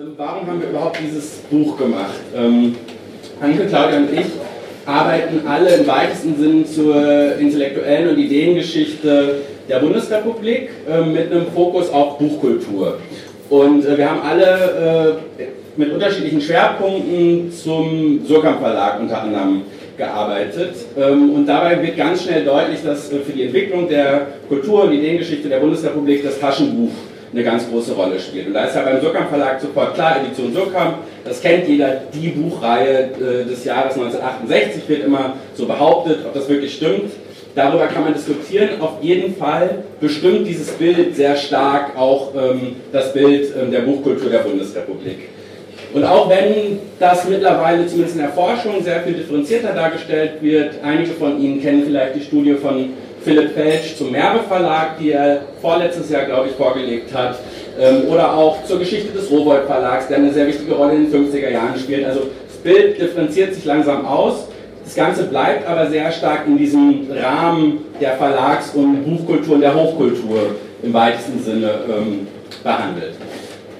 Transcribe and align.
Ähm, 0.00 0.14
warum 0.16 0.46
haben 0.46 0.62
wir 0.62 0.70
überhaupt 0.70 0.98
dieses 1.04 1.40
Buch 1.50 1.76
gemacht? 1.76 2.20
Ähm, 2.34 2.74
Anke, 3.38 3.66
Claudia 3.66 3.98
und 3.98 4.12
ich 4.12 4.26
arbeiten 4.86 5.46
alle 5.46 5.74
im 5.74 5.86
weitesten 5.86 6.38
Sinn 6.38 6.66
zur 6.66 7.36
intellektuellen 7.38 8.08
und 8.08 8.18
Ideengeschichte 8.18 9.42
der 9.68 9.78
Bundesrepublik 9.78 10.70
äh, 10.88 11.02
mit 11.02 11.30
einem 11.30 11.46
Fokus 11.48 11.90
auf 11.90 12.16
Buchkultur. 12.18 12.96
Und 13.50 13.84
äh, 13.84 13.98
wir 13.98 14.10
haben 14.10 14.22
alle 14.22 15.18
äh, 15.38 15.44
mit 15.76 15.92
unterschiedlichen 15.92 16.40
Schwerpunkten 16.40 17.52
zum 17.52 18.24
Surkamp 18.26 18.60
Verlag 18.60 19.00
unter 19.00 19.20
anderem 19.20 19.62
gearbeitet. 19.98 20.76
Ähm, 20.96 21.34
und 21.34 21.46
dabei 21.46 21.82
wird 21.82 21.98
ganz 21.98 22.22
schnell 22.22 22.46
deutlich, 22.46 22.82
dass 22.82 23.12
äh, 23.12 23.18
für 23.18 23.32
die 23.32 23.42
Entwicklung 23.42 23.86
der 23.86 24.28
Kultur- 24.48 24.84
und 24.84 24.94
Ideengeschichte 24.94 25.50
der 25.50 25.58
Bundesrepublik 25.58 26.22
das 26.24 26.40
Taschenbuch 26.40 26.92
eine 27.32 27.44
ganz 27.44 27.68
große 27.68 27.92
Rolle 27.92 28.18
spielt. 28.18 28.48
Und 28.48 28.54
da 28.54 28.64
ist 28.64 28.74
ja 28.74 28.82
beim 28.82 29.00
Surkamp 29.00 29.28
Verlag 29.28 29.60
sofort 29.60 29.94
klar, 29.94 30.16
Edition 30.20 30.52
Surkamp, 30.52 30.98
das 31.24 31.40
kennt 31.40 31.68
jeder, 31.68 32.02
die 32.12 32.28
Buchreihe 32.28 33.10
äh, 33.12 33.44
des 33.48 33.64
Jahres 33.64 33.94
1968 33.94 34.88
wird 34.88 35.04
immer 35.04 35.34
so 35.54 35.66
behauptet, 35.66 36.18
ob 36.26 36.34
das 36.34 36.48
wirklich 36.48 36.74
stimmt. 36.74 37.12
Darüber 37.54 37.86
kann 37.86 38.04
man 38.04 38.14
diskutieren. 38.14 38.80
Auf 38.80 39.02
jeden 39.02 39.34
Fall 39.34 39.84
bestimmt 40.00 40.46
dieses 40.46 40.70
Bild 40.70 41.16
sehr 41.16 41.36
stark 41.36 41.96
auch 41.96 42.32
ähm, 42.34 42.76
das 42.92 43.12
Bild 43.12 43.52
ähm, 43.60 43.70
der 43.70 43.80
Buchkultur 43.80 44.30
der 44.30 44.38
Bundesrepublik. 44.38 45.28
Und 45.92 46.04
auch 46.04 46.30
wenn 46.30 46.78
das 47.00 47.28
mittlerweile 47.28 47.84
zumindest 47.86 48.14
in 48.14 48.22
der 48.22 48.30
Forschung 48.30 48.82
sehr 48.82 49.00
viel 49.00 49.14
differenzierter 49.14 49.72
dargestellt 49.72 50.34
wird, 50.40 50.74
einige 50.84 51.10
von 51.12 51.40
Ihnen 51.40 51.60
kennen 51.60 51.82
vielleicht 51.84 52.14
die 52.14 52.20
Studie 52.20 52.54
von 52.54 52.90
Philipp 53.22 53.52
Felsch 53.52 53.96
zum 53.96 54.12
Merbe 54.12 54.40
Verlag, 54.48 54.98
die 54.98 55.12
er 55.12 55.42
vorletztes 55.60 56.10
Jahr, 56.10 56.24
glaube 56.24 56.48
ich, 56.48 56.54
vorgelegt 56.54 57.14
hat, 57.14 57.38
ähm, 57.78 58.08
oder 58.08 58.34
auch 58.34 58.64
zur 58.64 58.78
Geschichte 58.78 59.12
des 59.12 59.30
Rowold 59.30 59.66
Verlags, 59.66 60.08
der 60.08 60.18
eine 60.18 60.32
sehr 60.32 60.46
wichtige 60.46 60.74
Rolle 60.74 60.94
in 60.94 61.10
den 61.10 61.28
50er 61.28 61.50
Jahren 61.50 61.78
spielt. 61.78 62.06
Also 62.06 62.22
das 62.48 62.56
Bild 62.58 63.00
differenziert 63.00 63.54
sich 63.54 63.64
langsam 63.64 64.06
aus. 64.06 64.46
Das 64.84 64.94
Ganze 64.94 65.24
bleibt 65.24 65.68
aber 65.68 65.88
sehr 65.88 66.10
stark 66.10 66.46
in 66.46 66.58
diesem 66.58 67.06
Rahmen 67.10 67.84
der 68.00 68.16
Verlags- 68.16 68.74
und 68.74 69.04
Buchkultur 69.04 69.54
und 69.54 69.60
der 69.60 69.74
Hochkultur 69.74 70.56
im 70.82 70.92
weitesten 70.92 71.42
Sinne 71.42 71.70
ähm, 71.88 72.26
behandelt. 72.64 73.14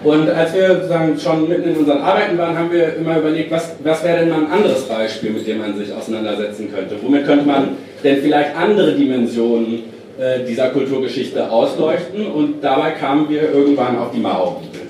Und 0.02 0.30
als 0.30 0.54
wir 0.54 0.76
sozusagen 0.76 1.18
schon 1.18 1.48
mitten 1.48 1.68
in 1.68 1.76
unseren 1.76 2.00
Arbeiten 2.00 2.38
waren, 2.38 2.56
haben 2.56 2.72
wir 2.72 2.96
immer 2.96 3.18
überlegt, 3.18 3.50
was, 3.50 3.72
was 3.84 4.02
wäre 4.02 4.20
denn 4.20 4.30
mal 4.30 4.44
ein 4.44 4.50
anderes 4.50 4.84
Beispiel, 4.84 5.30
mit 5.30 5.46
dem 5.46 5.58
man 5.58 5.76
sich 5.76 5.92
auseinandersetzen 5.92 6.72
könnte? 6.72 6.96
Womit 7.02 7.26
könnte 7.26 7.46
man 7.46 7.76
denn 8.02 8.22
vielleicht 8.22 8.56
andere 8.56 8.92
Dimensionen 8.92 9.84
äh, 10.18 10.44
dieser 10.46 10.68
Kulturgeschichte 10.68 11.50
ausleuchten? 11.50 12.26
Und 12.26 12.62
dabei 12.62 12.92
kamen 12.92 13.28
wir 13.28 13.52
irgendwann 13.52 13.98
auf 13.98 14.12
die 14.12 14.20
Mao-Bibel. 14.20 14.80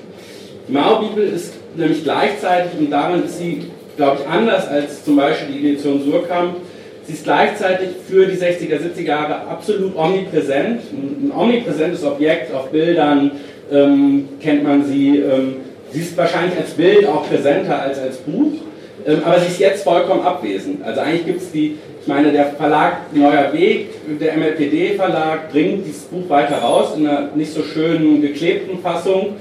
Die 0.68 0.72
Mao-Bibel 0.72 1.24
ist 1.24 1.54
nämlich 1.76 2.02
gleichzeitig, 2.04 2.78
und 2.78 2.90
darin 2.90 3.24
ist 3.24 3.38
sie, 3.38 3.66
glaube 3.96 4.18
ich, 4.20 4.28
anders 4.28 4.68
als 4.68 5.04
zum 5.04 5.16
Beispiel 5.16 5.54
die 5.54 5.68
Edition 5.70 6.02
Surkamp, 6.04 6.56
sie 7.04 7.12
ist 7.12 7.24
gleichzeitig 7.24 7.88
für 8.08 8.26
die 8.26 8.36
60er, 8.36 8.78
70er 8.78 9.02
Jahre 9.02 9.34
absolut 9.48 9.96
omnipräsent, 9.96 10.80
ein 10.92 11.32
omnipräsentes 11.36 12.04
Objekt 12.04 12.54
auf 12.54 12.70
Bildern, 12.70 13.32
ähm, 13.72 14.28
kennt 14.40 14.64
man 14.64 14.84
sie. 14.84 15.18
Ähm, 15.18 15.56
sie 15.92 16.00
ist 16.00 16.16
wahrscheinlich 16.16 16.58
als 16.58 16.70
Bild 16.70 17.06
auch 17.06 17.28
präsenter 17.28 17.82
als 17.82 17.98
als 17.98 18.16
Buch, 18.18 18.52
ähm, 19.06 19.22
aber 19.24 19.40
sie 19.40 19.46
ist 19.46 19.58
jetzt 19.58 19.84
vollkommen 19.84 20.22
abwesend. 20.22 20.84
Also 20.84 21.00
eigentlich 21.00 21.26
gibt 21.26 21.42
es 21.42 21.52
die, 21.52 21.78
ich 22.00 22.06
meine, 22.06 22.32
der 22.32 22.46
Verlag 22.46 23.12
Neuer 23.12 23.52
Weg, 23.52 23.88
der 24.20 24.36
MLPD-Verlag, 24.36 25.50
bringt 25.50 25.86
dieses 25.86 26.02
Buch 26.02 26.28
weiter 26.28 26.58
raus 26.58 26.94
in 26.96 27.06
einer 27.06 27.30
nicht 27.34 27.52
so 27.52 27.62
schönen 27.62 28.20
geklebten 28.20 28.78
Fassung, 28.80 29.36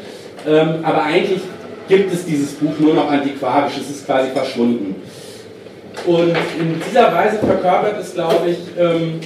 ähm, 0.47 0.75
aber 0.83 1.03
eigentlich 1.03 1.41
gibt 1.87 2.13
es 2.13 2.25
dieses 2.25 2.53
Buch 2.53 2.77
nur 2.79 2.93
noch 2.93 3.11
antiquarisch, 3.11 3.73
es 3.79 3.89
ist 3.89 4.05
quasi 4.05 4.29
verschwunden. 4.29 4.95
Und 6.05 6.29
in 6.59 6.81
dieser 6.87 7.13
Weise 7.13 7.39
verkörpert 7.39 7.99
es, 7.99 8.13
glaube 8.13 8.49
ich, 8.49 8.57
ähm, 8.79 9.19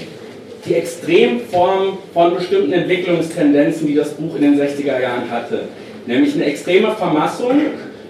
die 0.66 0.76
Extremform 0.76 1.98
von 2.14 2.36
bestimmten 2.36 2.74
Entwicklungstendenzen, 2.74 3.88
die 3.88 3.96
das 3.96 4.12
Buch 4.12 4.36
in 4.36 4.42
den 4.42 4.60
60er 4.60 5.00
Jahren 5.00 5.30
hatte. 5.30 5.64
Nämlich 6.06 6.36
eine 6.36 6.46
extreme 6.46 6.92
Vermassung, 6.96 7.62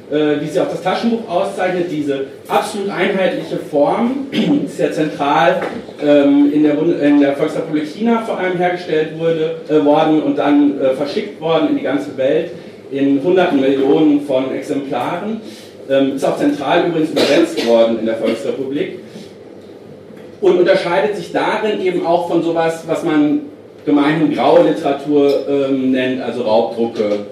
wie 0.09 0.47
sie 0.47 0.59
auch 0.59 0.69
das 0.69 0.81
Taschenbuch 0.81 1.27
auszeichnet, 1.29 1.85
diese 1.89 2.25
absolut 2.47 2.89
einheitliche 2.89 3.57
Form, 3.57 4.27
die 4.31 4.67
ja 4.77 4.91
zentral 4.91 5.61
ähm, 6.01 6.51
in, 6.53 6.63
der 6.63 6.77
in, 7.01 7.19
der 7.19 7.35
Volksrepublik 7.35 7.87
China 7.87 8.21
vor 8.25 8.37
allem 8.37 8.57
hergestellt 8.57 9.17
wurde, 9.17 9.55
äh, 9.69 9.83
worden 9.83 10.21
und 10.21 10.37
dann 10.37 10.79
äh, 10.79 10.89
verschickt 10.91 11.39
worden 11.39 11.69
in 11.69 11.77
die 11.77 11.83
ganze 11.83 12.15
Welt 12.17 12.51
in 12.91 13.23
hunderten 13.23 13.59
Millionen 13.59 14.21
von 14.21 14.53
Exemplaren. 14.53 15.41
Ähm, 15.89 16.15
ist 16.15 16.25
auch 16.25 16.37
zentral 16.37 16.87
übrigens 16.87 17.11
übersetzt 17.11 17.67
worden 17.67 17.99
in 17.99 18.05
der 18.05 18.15
Volksrepublik 18.15 18.99
und 20.39 20.59
unterscheidet 20.59 21.15
sich 21.15 21.31
darin 21.31 21.81
eben 21.81 22.05
auch 22.05 22.29
von 22.29 22.43
sowas, 22.43 22.83
was 22.85 23.03
man 23.03 23.41
gemeinhin 23.85 24.33
graue 24.33 24.63
Literatur 24.63 25.47
ähm, 25.47 25.91
nennt, 25.91 26.21
also 26.21 26.43
Raubdrucke 26.43 27.25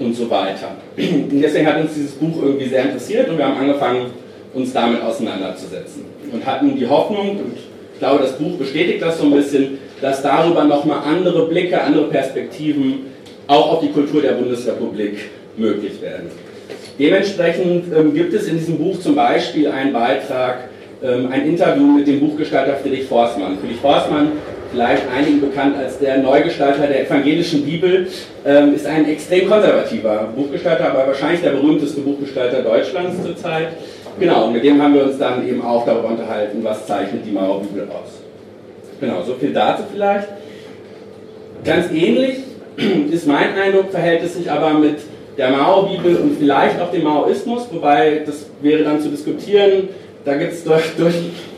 und 0.00 0.14
so 0.14 0.28
weiter. 0.28 0.76
Und 0.96 1.40
deswegen 1.40 1.66
hat 1.66 1.80
uns 1.80 1.94
dieses 1.94 2.12
Buch 2.12 2.42
irgendwie 2.42 2.68
sehr 2.68 2.84
interessiert 2.84 3.28
und 3.28 3.38
wir 3.38 3.46
haben 3.46 3.58
angefangen, 3.58 4.06
uns 4.52 4.72
damit 4.72 5.00
auseinanderzusetzen 5.02 6.04
und 6.32 6.44
hatten 6.44 6.76
die 6.76 6.86
Hoffnung, 6.86 7.30
und 7.30 7.52
ich 7.94 7.98
glaube, 8.00 8.22
das 8.22 8.32
Buch 8.32 8.56
bestätigt 8.56 9.00
das 9.00 9.18
so 9.18 9.26
ein 9.26 9.32
bisschen, 9.32 9.78
dass 10.00 10.22
darüber 10.22 10.64
nochmal 10.64 11.00
andere 11.06 11.46
Blicke, 11.46 11.80
andere 11.80 12.08
Perspektiven 12.08 13.06
auch 13.46 13.74
auf 13.74 13.80
die 13.80 13.90
Kultur 13.90 14.22
der 14.22 14.32
Bundesrepublik 14.32 15.28
möglich 15.56 16.00
werden. 16.00 16.30
Dementsprechend 16.98 17.84
ähm, 17.96 18.14
gibt 18.14 18.34
es 18.34 18.48
in 18.48 18.58
diesem 18.58 18.78
Buch 18.78 18.98
zum 19.00 19.14
Beispiel 19.14 19.68
einen 19.68 19.92
Beitrag 19.92 20.68
ähm, 21.02 21.28
ein 21.30 21.46
Interview 21.46 21.82
mit 21.82 22.06
dem 22.06 22.20
Buchgestalter 22.20 22.76
Friedrich 22.76 23.04
Forstmann. 23.04 23.58
Friedrich 23.58 23.80
Forstmann, 23.80 24.32
vielleicht 24.72 25.02
einigen 25.14 25.40
bekannt 25.40 25.76
als 25.76 25.98
der 25.98 26.18
Neugestalter 26.18 26.86
der 26.86 27.06
evangelischen 27.06 27.64
Bibel, 27.64 28.06
ähm, 28.46 28.74
ist 28.74 28.86
ein 28.86 29.08
extrem 29.08 29.48
konservativer 29.48 30.28
Buchgestalter, 30.34 30.90
aber 30.90 31.08
wahrscheinlich 31.08 31.42
der 31.42 31.50
berühmteste 31.50 32.00
Buchgestalter 32.00 32.62
Deutschlands 32.62 33.22
zurzeit. 33.22 33.68
Genau, 34.18 34.46
und 34.46 34.52
mit 34.52 34.64
dem 34.64 34.82
haben 34.82 34.94
wir 34.94 35.04
uns 35.04 35.18
dann 35.18 35.46
eben 35.48 35.62
auch 35.62 35.84
darüber 35.86 36.08
unterhalten, 36.08 36.58
was 36.62 36.86
zeichnet 36.86 37.22
die 37.26 37.32
Mauerbibel 37.32 37.84
aus. 37.84 38.20
Genau, 39.00 39.22
so 39.22 39.34
viel 39.34 39.52
dazu 39.52 39.84
vielleicht. 39.92 40.28
Ganz 41.64 41.90
ähnlich 41.90 42.38
ist 43.10 43.26
mein 43.26 43.58
Eindruck, 43.58 43.90
verhält 43.90 44.22
es 44.22 44.34
sich 44.34 44.50
aber 44.50 44.74
mit 44.74 44.98
der 45.36 45.50
Mao-Bibel 45.50 46.16
und 46.16 46.38
vielleicht 46.38 46.80
auch 46.80 46.90
dem 46.90 47.04
Maoismus, 47.04 47.68
wobei 47.72 48.22
das 48.26 48.46
wäre 48.60 48.84
dann 48.84 49.00
zu 49.00 49.08
diskutieren, 49.08 49.88
da 50.24 50.34
gibt 50.34 50.52
es 50.52 50.64
durch, 50.64 50.84
durch, 50.98 51.14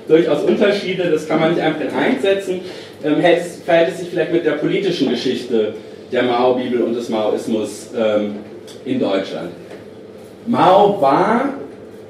durchaus 0.06 0.43
Unterschiede, 0.44 1.11
das 1.11 1.27
kann 1.27 1.41
man 1.41 1.55
nicht 1.55 1.62
einfach 1.62 1.81
in 1.81 1.89
eins 1.89 2.23
setzen. 2.23 2.61
Ähm, 3.04 3.16
verhält 3.64 3.88
es 3.88 3.98
sich 3.98 4.08
vielleicht 4.10 4.32
mit 4.32 4.44
der 4.44 4.52
politischen 4.52 5.10
Geschichte 5.10 5.74
der 6.12 6.22
Mao-Bibel 6.22 6.82
und 6.82 6.94
des 6.94 7.08
Maoismus 7.08 7.88
ähm, 7.96 8.36
in 8.84 9.00
Deutschland. 9.00 9.50
Mao 10.46 11.00
war 11.00 11.54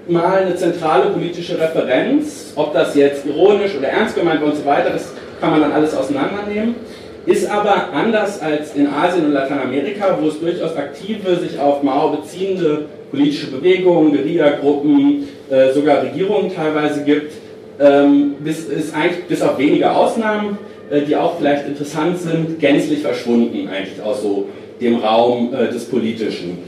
mal 0.08 0.38
eine 0.38 0.56
zentrale 0.56 1.10
politische 1.10 1.58
Referenz, 1.58 2.52
ob 2.56 2.74
das 2.74 2.94
jetzt 2.94 3.24
ironisch 3.24 3.76
oder 3.78 3.88
ernst 3.88 4.16
gemeint 4.16 4.40
war 4.40 4.48
und 4.48 4.56
so 4.56 4.64
weiter, 4.64 4.90
das 4.90 5.12
kann 5.40 5.52
man 5.52 5.60
dann 5.60 5.72
alles 5.72 5.94
auseinandernehmen, 5.94 6.74
ist 7.24 7.48
aber 7.50 7.92
anders 7.92 8.42
als 8.42 8.74
in 8.74 8.88
Asien 8.88 9.26
und 9.26 9.32
Lateinamerika, 9.32 10.18
wo 10.20 10.28
es 10.28 10.40
durchaus 10.40 10.76
aktive, 10.76 11.36
sich 11.36 11.58
auf 11.58 11.82
Mao 11.82 12.08
beziehende 12.10 12.86
politische 13.10 13.46
Bewegungen, 13.46 14.12
Guerilla-Gruppen, 14.12 15.28
äh, 15.50 15.72
sogar 15.72 16.02
Regierungen 16.02 16.52
teilweise 16.54 17.04
gibt, 17.04 17.32
ähm, 17.78 18.34
bis, 18.40 18.64
ist 18.64 18.94
eigentlich 18.94 19.24
bis 19.24 19.42
auf 19.42 19.58
wenige 19.58 19.90
Ausnahmen, 19.90 20.58
die 21.00 21.16
auch 21.16 21.38
vielleicht 21.38 21.66
interessant 21.66 22.18
sind, 22.18 22.60
gänzlich 22.60 23.00
verschwunden 23.00 23.68
eigentlich 23.68 24.02
aus 24.02 24.22
so 24.22 24.48
dem 24.80 24.96
Raum 24.96 25.54
äh, 25.54 25.72
des 25.72 25.84
Politischen. 25.86 26.58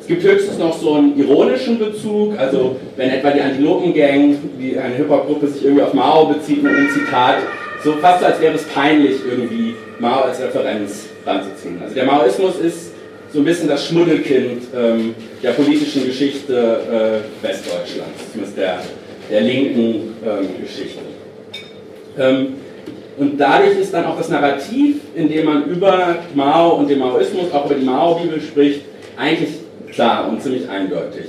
Es 0.00 0.06
gibt 0.06 0.22
höchstens 0.22 0.58
noch 0.58 0.76
so 0.76 0.94
einen 0.94 1.18
ironischen 1.18 1.78
Bezug, 1.78 2.36
also 2.38 2.76
wenn 2.96 3.10
etwa 3.10 3.30
die 3.30 3.40
Antilopen-Gang, 3.40 4.36
wie 4.58 4.76
eine 4.76 4.94
Hip-Hop-Gruppe 4.96 5.46
sich 5.46 5.64
irgendwie 5.64 5.82
auf 5.82 5.94
Mao 5.94 6.26
bezieht 6.26 6.62
mit 6.62 6.72
einem 6.72 6.90
Zitat, 6.90 7.36
so 7.84 7.92
fast 7.92 8.24
als 8.24 8.40
wäre 8.40 8.54
es 8.54 8.64
peinlich, 8.64 9.16
irgendwie 9.28 9.74
Mao 9.98 10.22
als 10.22 10.40
Referenz 10.40 11.06
ranzuziehen. 11.24 11.80
Also 11.80 11.94
der 11.94 12.04
Maoismus 12.04 12.58
ist 12.58 12.92
so 13.32 13.38
ein 13.38 13.44
bisschen 13.44 13.68
das 13.68 13.86
Schmuddelkind 13.86 14.62
ähm, 14.76 15.14
der 15.42 15.50
politischen 15.52 16.04
Geschichte 16.04 16.52
äh, 16.52 17.46
Westdeutschlands, 17.46 18.32
zumindest 18.32 18.58
der, 18.58 18.82
der 19.30 19.40
linken 19.42 20.14
ähm, 20.26 20.48
Geschichte. 20.60 21.00
Ähm, 22.18 22.54
und 23.20 23.38
dadurch 23.38 23.78
ist 23.78 23.92
dann 23.92 24.06
auch 24.06 24.16
das 24.16 24.30
Narrativ, 24.30 24.96
in 25.14 25.28
dem 25.28 25.44
man 25.44 25.66
über 25.66 26.16
Mao 26.34 26.76
und 26.76 26.88
den 26.88 26.98
Maoismus, 26.98 27.52
auch 27.52 27.66
über 27.66 27.74
die 27.74 27.84
Mao-Bibel 27.84 28.40
spricht, 28.40 28.80
eigentlich 29.18 29.50
klar 29.92 30.26
und 30.30 30.42
ziemlich 30.42 30.66
eindeutig. 30.70 31.26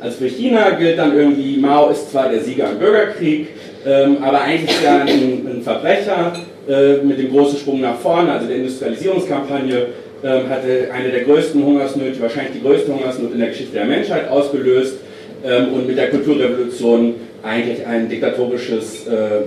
Also 0.00 0.18
für 0.18 0.26
China 0.26 0.70
gilt 0.70 0.98
dann 0.98 1.16
irgendwie, 1.16 1.56
Mao 1.56 1.90
ist 1.90 2.10
zwar 2.10 2.30
der 2.30 2.40
Sieger 2.40 2.70
im 2.72 2.80
Bürgerkrieg, 2.80 3.46
ähm, 3.86 4.16
aber 4.20 4.40
eigentlich 4.40 4.70
ist 4.70 4.84
er 4.84 5.02
ein, 5.02 5.08
ein 5.08 5.62
Verbrecher 5.62 6.32
äh, 6.68 6.96
mit 7.04 7.20
dem 7.20 7.30
großen 7.30 7.60
Sprung 7.60 7.80
nach 7.80 7.98
vorne, 7.98 8.32
also 8.32 8.48
der 8.48 8.56
Industrialisierungskampagne 8.56 9.86
ähm, 10.24 10.48
hatte 10.48 10.88
eine 10.92 11.10
der 11.10 11.22
größten 11.22 11.64
Hungersnöte, 11.64 12.20
wahrscheinlich 12.20 12.54
die 12.54 12.62
größte 12.62 12.92
Hungersnot 12.92 13.34
in 13.34 13.38
der 13.38 13.50
Geschichte 13.50 13.74
der 13.74 13.84
Menschheit 13.84 14.28
ausgelöst 14.28 14.96
ähm, 15.44 15.74
und 15.74 15.86
mit 15.86 15.96
der 15.96 16.10
Kulturrevolution 16.10 17.14
eigentlich 17.44 17.86
ein 17.86 18.08
diktatorisches 18.08 19.06
äh, 19.06 19.42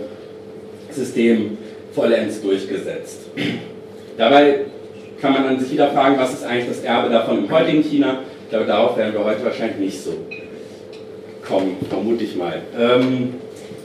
System 0.91 1.57
vollends 1.93 2.41
durchgesetzt. 2.41 3.21
Dabei 4.17 4.61
kann 5.21 5.33
man 5.33 5.43
dann 5.45 5.59
sich 5.59 5.71
wieder 5.71 5.89
fragen, 5.89 6.17
was 6.17 6.33
ist 6.33 6.45
eigentlich 6.45 6.67
das 6.67 6.83
Erbe 6.83 7.09
davon 7.09 7.39
im 7.39 7.51
heutigen 7.51 7.81
China? 7.81 8.19
Ich 8.43 8.49
glaube, 8.49 8.65
darauf 8.65 8.97
werden 8.97 9.13
wir 9.13 9.23
heute 9.23 9.43
wahrscheinlich 9.43 9.77
nicht 9.77 10.03
so 10.03 10.11
kommen, 11.47 11.77
vermute 11.89 12.23
ich 12.23 12.35
mal. 12.35 12.61
Ähm, 12.79 13.35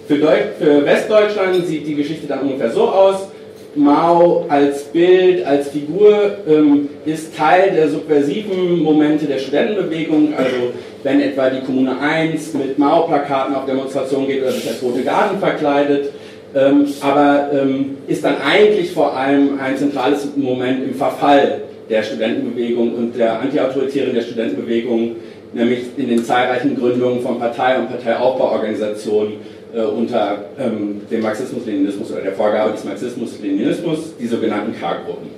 für, 0.06 0.16
für 0.16 0.84
Westdeutschland 0.84 1.66
sieht 1.66 1.87
die 1.87 1.94
Geschichte 1.94 2.26
dann 2.26 2.40
ungefähr 2.40 2.70
so 2.70 2.88
aus. 2.88 3.28
Mao 3.75 4.46
als 4.49 4.84
Bild, 4.84 5.44
als 5.46 5.69
Figur 5.69 6.38
ähm, 6.49 6.88
ist 7.04 7.37
Teil 7.37 7.72
der 7.72 7.88
subversiven 7.88 8.81
Momente 8.81 9.26
der 9.26 9.38
Studentenbewegung. 9.38 10.34
Also 10.37 10.72
wenn 11.02 11.20
etwa 11.20 11.50
die 11.50 11.61
Kommune 11.61 11.99
1 12.00 12.54
mit 12.54 12.78
Mao-Plakaten 12.78 13.54
auf 13.54 13.66
Demonstrationen 13.66 14.26
geht 14.26 14.43
oder 14.43 14.52
sich 14.52 14.69
als 14.69 14.82
Rote 14.82 15.02
Garden 15.02 15.38
verkleidet. 15.38 16.11
Ähm, 16.55 16.87
aber 17.03 17.50
ähm, 17.53 17.99
ist 18.06 18.25
dann 18.25 18.37
eigentlich 18.41 18.93
vor 18.93 19.15
allem 19.15 19.59
ein 19.61 19.77
zentrales 19.77 20.29
Moment 20.37 20.83
im 20.83 20.95
Verfall 20.95 21.62
der 21.91 22.03
Studentenbewegung 22.03 22.95
und 22.95 23.17
der 23.17 23.41
antiautoritären 23.41 24.15
der 24.15 24.23
Studentenbewegung, 24.23 25.17
nämlich 25.53 25.81
in 25.97 26.09
den 26.09 26.25
zahlreichen 26.25 26.77
Gründungen 26.77 27.21
von 27.21 27.39
Partei- 27.39 27.79
und 27.79 27.89
Parteiaufbauorganisationen 27.91 29.35
äh, 29.75 29.83
unter 29.83 30.45
ähm, 30.59 31.03
dem 31.11 31.21
Marxismus-Leninismus 31.21 32.12
oder 32.12 32.23
der 32.23 32.33
Vorgabe 32.33 32.73
des 32.73 32.85
Marxismus-Leninismus, 32.85 34.17
die 34.19 34.27
sogenannten 34.27 34.79
K-Gruppen. 34.79 35.29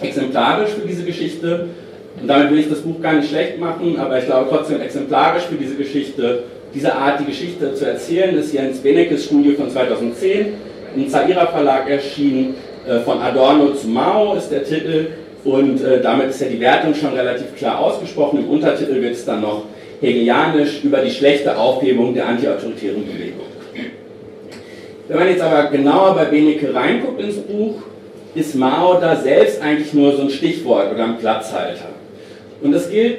Exemplarisch 0.00 0.70
für 0.70 0.86
diese 0.86 1.04
Geschichte, 1.04 1.68
und 2.20 2.28
damit 2.28 2.50
will 2.50 2.60
ich 2.60 2.68
das 2.68 2.80
Buch 2.80 3.00
gar 3.00 3.14
nicht 3.14 3.28
schlecht 3.28 3.58
machen, 3.58 3.98
aber 3.98 4.18
ich 4.18 4.26
glaube 4.26 4.46
trotzdem 4.50 4.80
exemplarisch 4.80 5.44
für 5.44 5.56
diese 5.56 5.74
Geschichte, 5.74 6.44
diese 6.74 6.94
Art, 6.94 7.20
die 7.20 7.24
Geschichte 7.24 7.74
zu 7.74 7.86
erzählen, 7.86 8.36
ist 8.36 8.52
Jens 8.52 8.78
Benekes 8.78 9.24
Studie 9.24 9.54
von 9.54 9.70
2010, 9.70 10.54
im 10.96 11.08
Zaira 11.08 11.46
Verlag 11.46 11.88
erschienen, 11.88 12.54
äh, 12.86 13.00
von 13.00 13.20
Adorno 13.20 13.72
zu 13.74 13.88
Mao 13.88 14.34
ist 14.34 14.50
der 14.50 14.64
Titel, 14.64 15.08
und 15.46 15.80
äh, 15.80 16.00
damit 16.00 16.30
ist 16.30 16.40
ja 16.40 16.48
die 16.48 16.58
Wertung 16.58 16.92
schon 16.92 17.14
relativ 17.14 17.54
klar 17.56 17.78
ausgesprochen. 17.78 18.40
Im 18.40 18.48
Untertitel 18.48 19.00
wird 19.00 19.14
es 19.14 19.24
dann 19.24 19.42
noch 19.42 19.62
hegelianisch 20.00 20.82
über 20.82 20.98
die 20.98 21.10
schlechte 21.10 21.56
Aufhebung 21.56 22.14
der 22.14 22.26
antiautoritären 22.26 23.06
Bewegung. 23.06 23.46
Wenn 25.08 25.18
man 25.18 25.28
jetzt 25.28 25.42
aber 25.42 25.70
genauer 25.70 26.16
bei 26.16 26.24
Benecke 26.24 26.74
reinguckt 26.74 27.20
ins 27.20 27.36
Buch, 27.36 27.76
ist 28.34 28.56
Mao 28.56 28.98
da 29.00 29.14
selbst 29.14 29.62
eigentlich 29.62 29.94
nur 29.94 30.16
so 30.16 30.22
ein 30.22 30.30
Stichwort 30.30 30.92
oder 30.92 31.04
ein 31.04 31.18
Platzhalter. 31.18 31.90
Und 32.60 32.72
das 32.72 32.90
gilt, 32.90 33.18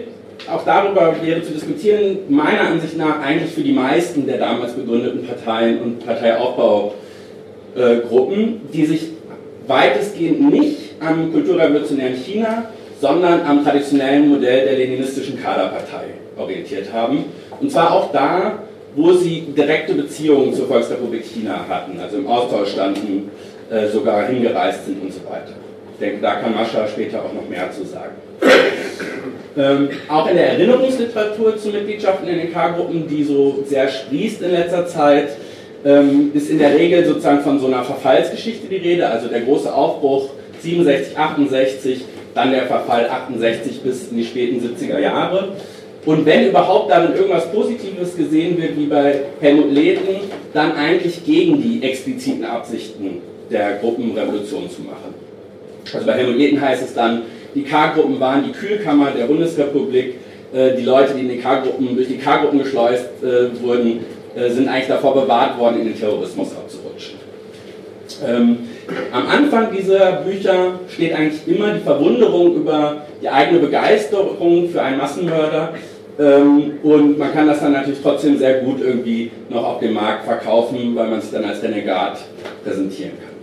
auch 0.51 0.65
darüber 0.65 1.15
wäre 1.21 1.41
zu 1.41 1.51
diskutieren, 1.51 2.19
meiner 2.29 2.61
Ansicht 2.61 2.97
nach 2.97 3.19
eigentlich 3.21 3.51
für 3.51 3.61
die 3.61 3.73
meisten 3.73 4.25
der 4.25 4.37
damals 4.37 4.75
gegründeten 4.75 5.25
Parteien 5.25 5.81
und 5.81 6.05
Parteiaufbaugruppen, 6.05 8.61
die 8.73 8.85
sich 8.85 9.09
weitestgehend 9.67 10.51
nicht 10.51 10.77
am 10.99 11.31
kulturrevolutionären 11.31 12.15
China, 12.15 12.65
sondern 12.99 13.45
am 13.45 13.63
traditionellen 13.63 14.29
Modell 14.29 14.65
der 14.65 14.77
leninistischen 14.77 15.41
Kaderpartei 15.41 16.05
orientiert 16.37 16.91
haben. 16.91 17.25
Und 17.59 17.71
zwar 17.71 17.93
auch 17.93 18.11
da, 18.11 18.59
wo 18.95 19.13
sie 19.13 19.41
direkte 19.55 19.93
Beziehungen 19.93 20.53
zur 20.53 20.67
Volksrepublik 20.67 21.23
China 21.23 21.65
hatten, 21.69 21.99
also 21.99 22.17
im 22.17 22.27
Austausch 22.27 22.71
standen, 22.71 23.29
äh, 23.69 23.87
sogar 23.87 24.27
hingereist 24.27 24.85
sind 24.85 25.01
und 25.01 25.13
so 25.13 25.19
weiter. 25.29 25.53
Ich 25.93 25.99
denke, 25.99 26.21
da 26.21 26.35
kann 26.35 26.55
Mascha 26.55 26.87
später 26.87 27.19
auch 27.19 27.33
noch 27.33 27.47
mehr 27.47 27.71
zu 27.71 27.85
sagen. 27.85 28.15
Ähm, 29.57 29.89
auch 30.07 30.29
in 30.29 30.35
der 30.35 30.51
Erinnerungsliteratur 30.51 31.57
zu 31.57 31.69
Mitgliedschaften 31.69 32.27
in 32.27 32.37
den 32.37 32.53
K-Gruppen, 32.53 33.07
die 33.07 33.23
so 33.23 33.63
sehr 33.65 33.87
sprießt 33.87 34.43
in 34.43 34.51
letzter 34.51 34.85
Zeit, 34.85 35.29
ähm, 35.83 36.31
ist 36.35 36.51
in 36.51 36.59
der 36.59 36.75
Regel 36.75 37.03
sozusagen 37.05 37.41
von 37.41 37.59
so 37.59 37.65
einer 37.65 37.83
Verfallsgeschichte 37.83 38.67
die 38.67 38.75
Rede, 38.75 39.09
also 39.09 39.27
der 39.27 39.41
große 39.41 39.73
Aufbruch 39.73 40.29
67, 40.61 41.17
68, 41.17 42.01
dann 42.35 42.51
der 42.51 42.67
Verfall 42.67 43.09
68 43.09 43.81
bis 43.81 44.11
in 44.11 44.17
die 44.17 44.25
späten 44.25 44.59
70er 44.59 44.99
Jahre. 44.99 45.49
Und 46.05 46.25
wenn 46.25 46.47
überhaupt 46.47 46.91
dann 46.91 47.15
irgendwas 47.15 47.51
Positives 47.51 48.15
gesehen 48.15 48.61
wird, 48.61 48.77
wie 48.77 48.85
bei 48.85 49.21
Helmut 49.41 49.73
Lehten, 49.73 50.21
dann 50.53 50.73
eigentlich 50.73 51.25
gegen 51.25 51.61
die 51.61 51.83
expliziten 51.83 52.45
Absichten 52.45 53.21
der 53.49 53.77
Gruppenrevolution 53.77 54.69
zu 54.69 54.83
machen. 54.83 55.15
Also 55.93 56.05
bei 56.05 56.13
Helmut 56.13 56.37
Lehten 56.37 56.61
heißt 56.61 56.83
es 56.83 56.93
dann, 56.93 57.23
die 57.55 57.63
K-Gruppen 57.63 58.19
waren 58.19 58.43
die 58.43 58.51
Kühlkammer 58.51 59.11
der 59.11 59.25
Bundesrepublik, 59.25 60.15
äh, 60.53 60.75
die 60.75 60.83
Leute, 60.83 61.13
die 61.13 61.21
in 61.21 61.29
die 61.29 61.37
K-Gruppen, 61.37 61.95
durch 61.95 62.07
die 62.07 62.17
K-Gruppen 62.17 62.59
geschleust 62.59 63.09
äh, 63.23 63.61
wurden, 63.61 64.05
äh, 64.35 64.49
sind 64.49 64.67
eigentlich 64.67 64.87
davor 64.87 65.13
bewahrt 65.13 65.57
worden, 65.57 65.81
in 65.81 65.87
den 65.87 65.99
Terrorismus 65.99 66.51
abzurutschen. 66.55 67.19
Ähm, 68.25 68.57
am 69.11 69.27
Anfang 69.27 69.75
dieser 69.75 70.23
Bücher 70.23 70.79
steht 70.87 71.13
eigentlich 71.13 71.47
immer 71.47 71.73
die 71.73 71.81
Verwunderung 71.81 72.55
über 72.55 73.01
die 73.21 73.29
eigene 73.29 73.59
Begeisterung 73.59 74.69
für 74.69 74.81
einen 74.81 74.97
Massenmörder. 74.97 75.73
Ähm, 76.19 76.79
und 76.83 77.17
man 77.17 77.33
kann 77.33 77.47
das 77.47 77.59
dann 77.59 77.73
natürlich 77.73 77.99
trotzdem 78.01 78.37
sehr 78.37 78.61
gut 78.61 78.81
irgendwie 78.81 79.31
noch 79.49 79.63
auf 79.63 79.79
dem 79.79 79.93
Markt 79.93 80.25
verkaufen, 80.25 80.95
weil 80.95 81.09
man 81.09 81.21
sich 81.21 81.31
dann 81.31 81.45
als 81.45 81.61
Renegat 81.61 82.19
präsentieren 82.63 83.11
kann. 83.19 83.36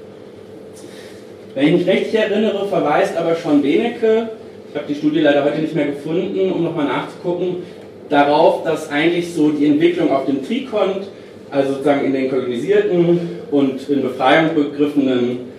Wenn 1.55 1.69
ich 1.69 1.87
mich 1.87 1.87
richtig 1.87 2.15
erinnere, 2.15 2.67
verweist 2.67 3.17
aber 3.17 3.37
schon 3.37 3.62
Benecke, 3.62 4.29
ich 4.71 4.77
habe 4.77 4.87
die 4.89 4.95
Studie 4.95 5.21
leider 5.21 5.45
heute 5.45 5.61
nicht 5.61 5.75
mehr 5.75 5.87
gefunden, 5.87 6.51
um 6.51 6.65
nochmal 6.65 6.87
nachzugucken, 6.87 7.62
darauf, 8.09 8.65
dass 8.65 8.91
eigentlich 8.91 9.33
so 9.33 9.51
die 9.51 9.67
Entwicklung 9.67 10.11
auf 10.11 10.27
dem 10.27 10.45
Trikont 10.45 11.06
also 11.51 11.75
sozusagen 11.75 12.05
in 12.05 12.12
den 12.12 12.29
kolonisierten 12.29 13.21
und 13.53 13.89
in 13.89 14.03
Befreiung 14.03 14.55
begriffenen 14.55 15.53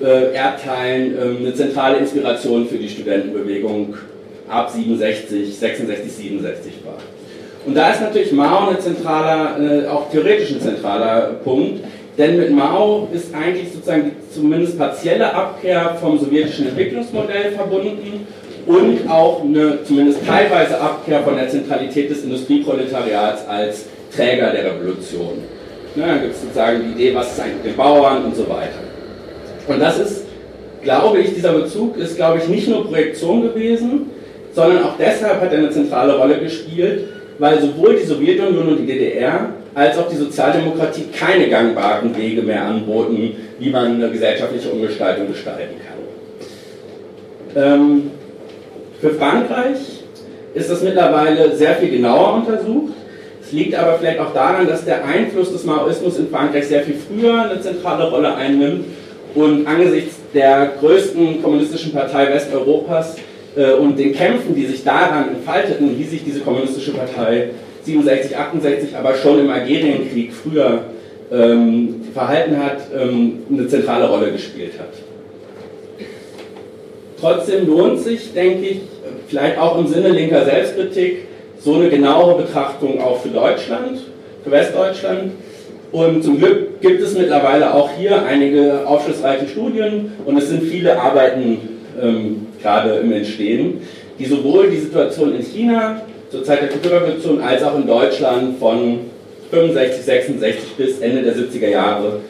äh, 0.00 0.32
Erdteilen 0.32 1.16
äh, 1.16 1.40
eine 1.40 1.54
zentrale 1.54 1.98
Inspiration 1.98 2.68
für 2.68 2.78
die 2.78 2.88
Studentenbewegung 2.88 3.94
ab 4.48 4.70
67, 4.70 5.58
66, 5.58 6.12
67 6.12 6.72
war. 6.84 6.98
Und 7.66 7.76
da 7.76 7.90
ist 7.90 8.00
natürlich 8.00 8.32
Mao 8.32 8.70
ein 8.70 8.80
zentraler, 8.80 9.56
äh, 9.60 9.86
auch 9.88 10.10
theoretisch 10.10 10.52
ein 10.52 10.60
zentraler 10.60 11.32
Punkt, 11.44 11.84
denn 12.18 12.36
mit 12.38 12.50
Mao 12.52 13.08
ist 13.12 13.34
eigentlich 13.34 13.72
sozusagen 13.72 14.10
die 14.10 14.34
zumindest 14.34 14.78
partielle 14.78 15.32
Abkehr 15.32 15.96
vom 16.00 16.18
sowjetischen 16.18 16.68
Entwicklungsmodell 16.68 17.52
verbunden 17.52 18.26
und 18.66 19.08
auch 19.08 19.42
eine 19.42 19.82
zumindest 19.84 20.20
teilweise 20.26 20.80
Abkehr 20.80 21.22
von 21.22 21.36
der 21.36 21.48
Zentralität 21.48 22.10
des 22.10 22.24
Industrieproletariats 22.24 23.46
als 23.48 23.86
Träger 24.14 24.50
der 24.50 24.72
Revolution. 24.72 25.38
Ne, 25.94 26.04
dann 26.06 26.20
gibt 26.22 26.34
es 26.34 26.42
sozusagen 26.42 26.82
die 26.82 27.02
Idee, 27.02 27.14
was 27.14 27.32
ist 27.32 27.40
eigentlich 27.40 27.56
mit 27.56 27.66
den 27.66 27.76
Bauern 27.76 28.24
und 28.24 28.36
so 28.36 28.48
weiter. 28.48 28.78
Und 29.66 29.80
das 29.80 29.98
ist, 29.98 30.24
glaube 30.82 31.20
ich, 31.20 31.34
dieser 31.34 31.52
Bezug 31.52 31.96
ist, 31.96 32.16
glaube 32.16 32.38
ich, 32.38 32.48
nicht 32.48 32.68
nur 32.68 32.86
Projektion 32.86 33.42
gewesen, 33.42 34.10
sondern 34.52 34.84
auch 34.84 34.96
deshalb 34.98 35.40
hat 35.40 35.52
er 35.52 35.58
eine 35.58 35.70
zentrale 35.70 36.16
Rolle 36.16 36.38
gespielt, 36.38 37.08
weil 37.38 37.60
sowohl 37.60 37.96
die 37.96 38.04
Sowjetunion 38.04 38.68
und 38.68 38.76
die 38.78 38.86
DDR 38.86 39.50
als 39.74 39.98
auch 39.98 40.08
die 40.08 40.16
Sozialdemokratie 40.16 41.06
keine 41.16 41.48
gangbaren 41.48 42.16
Wege 42.16 42.42
mehr 42.42 42.64
anboten, 42.64 43.34
wie 43.58 43.70
man 43.70 43.94
eine 43.94 44.10
gesellschaftliche 44.10 44.70
Umgestaltung 44.70 45.28
gestalten 45.28 45.76
kann. 45.86 47.62
Ähm, 47.62 48.10
für 49.00 49.10
Frankreich 49.10 49.78
ist 50.54 50.70
das 50.70 50.82
mittlerweile 50.82 51.54
sehr 51.56 51.74
viel 51.76 51.90
genauer 51.90 52.34
untersucht. 52.34 52.94
Es 53.42 53.52
liegt 53.52 53.74
aber 53.74 53.94
vielleicht 53.98 54.18
auch 54.18 54.32
daran, 54.32 54.66
dass 54.66 54.84
der 54.84 55.04
Einfluss 55.04 55.52
des 55.52 55.64
Maoismus 55.64 56.18
in 56.18 56.28
Frankreich 56.28 56.66
sehr 56.66 56.82
viel 56.82 56.96
früher 56.96 57.42
eine 57.42 57.60
zentrale 57.60 58.10
Rolle 58.10 58.34
einnimmt 58.34 58.84
und 59.34 59.66
angesichts 59.66 60.16
der 60.34 60.72
größten 60.80 61.42
kommunistischen 61.42 61.92
Partei 61.92 62.32
Westeuropas 62.32 63.16
äh, 63.56 63.72
und 63.72 63.98
den 63.98 64.12
Kämpfen, 64.12 64.54
die 64.54 64.66
sich 64.66 64.84
daran 64.84 65.28
entfalteten, 65.30 65.98
wie 65.98 66.04
sich 66.04 66.24
diese 66.24 66.40
kommunistische 66.40 66.92
Partei 66.92 67.50
67, 67.84 68.36
68, 68.36 68.96
aber 68.96 69.14
schon 69.14 69.40
im 69.40 69.50
Algerienkrieg 69.50 70.32
früher 70.32 70.84
ähm, 71.32 72.02
verhalten 72.12 72.56
hat, 72.58 72.78
ähm, 72.98 73.40
eine 73.50 73.66
zentrale 73.68 74.08
Rolle 74.08 74.32
gespielt 74.32 74.72
hat. 74.78 74.92
Trotzdem 77.20 77.66
lohnt 77.66 78.00
sich, 78.00 78.32
denke 78.32 78.66
ich, 78.66 78.80
vielleicht 79.28 79.58
auch 79.58 79.78
im 79.78 79.86
Sinne 79.86 80.08
linker 80.08 80.44
Selbstkritik, 80.44 81.26
so 81.58 81.74
eine 81.74 81.88
genauere 81.88 82.42
Betrachtung 82.42 83.00
auch 83.00 83.20
für 83.20 83.28
Deutschland, 83.28 83.98
für 84.42 84.50
Westdeutschland. 84.50 85.32
Und 85.92 86.22
zum 86.22 86.38
Glück 86.38 86.80
gibt 86.80 87.02
es 87.02 87.16
mittlerweile 87.16 87.74
auch 87.74 87.90
hier 87.98 88.24
einige 88.24 88.86
aufschlussreiche 88.86 89.48
Studien 89.48 90.12
und 90.24 90.38
es 90.38 90.48
sind 90.48 90.62
viele 90.62 90.98
Arbeiten 90.98 91.58
ähm, 92.00 92.46
gerade 92.62 92.94
im 92.94 93.12
Entstehen, 93.12 93.82
die 94.18 94.24
sowohl 94.24 94.70
die 94.70 94.78
Situation 94.78 95.34
in 95.34 95.42
China 95.42 96.00
zur 96.30 96.44
Zeit 96.44 96.62
der 96.62 96.68
Kulturrevolution 96.68 97.40
als 97.40 97.62
auch 97.62 97.76
in 97.76 97.86
Deutschland 97.86 98.58
von 98.58 99.00
65, 99.50 100.04
66 100.04 100.76
bis 100.76 101.00
Ende 101.00 101.22
der 101.22 101.34
70er 101.34 101.68
Jahre 101.68 102.20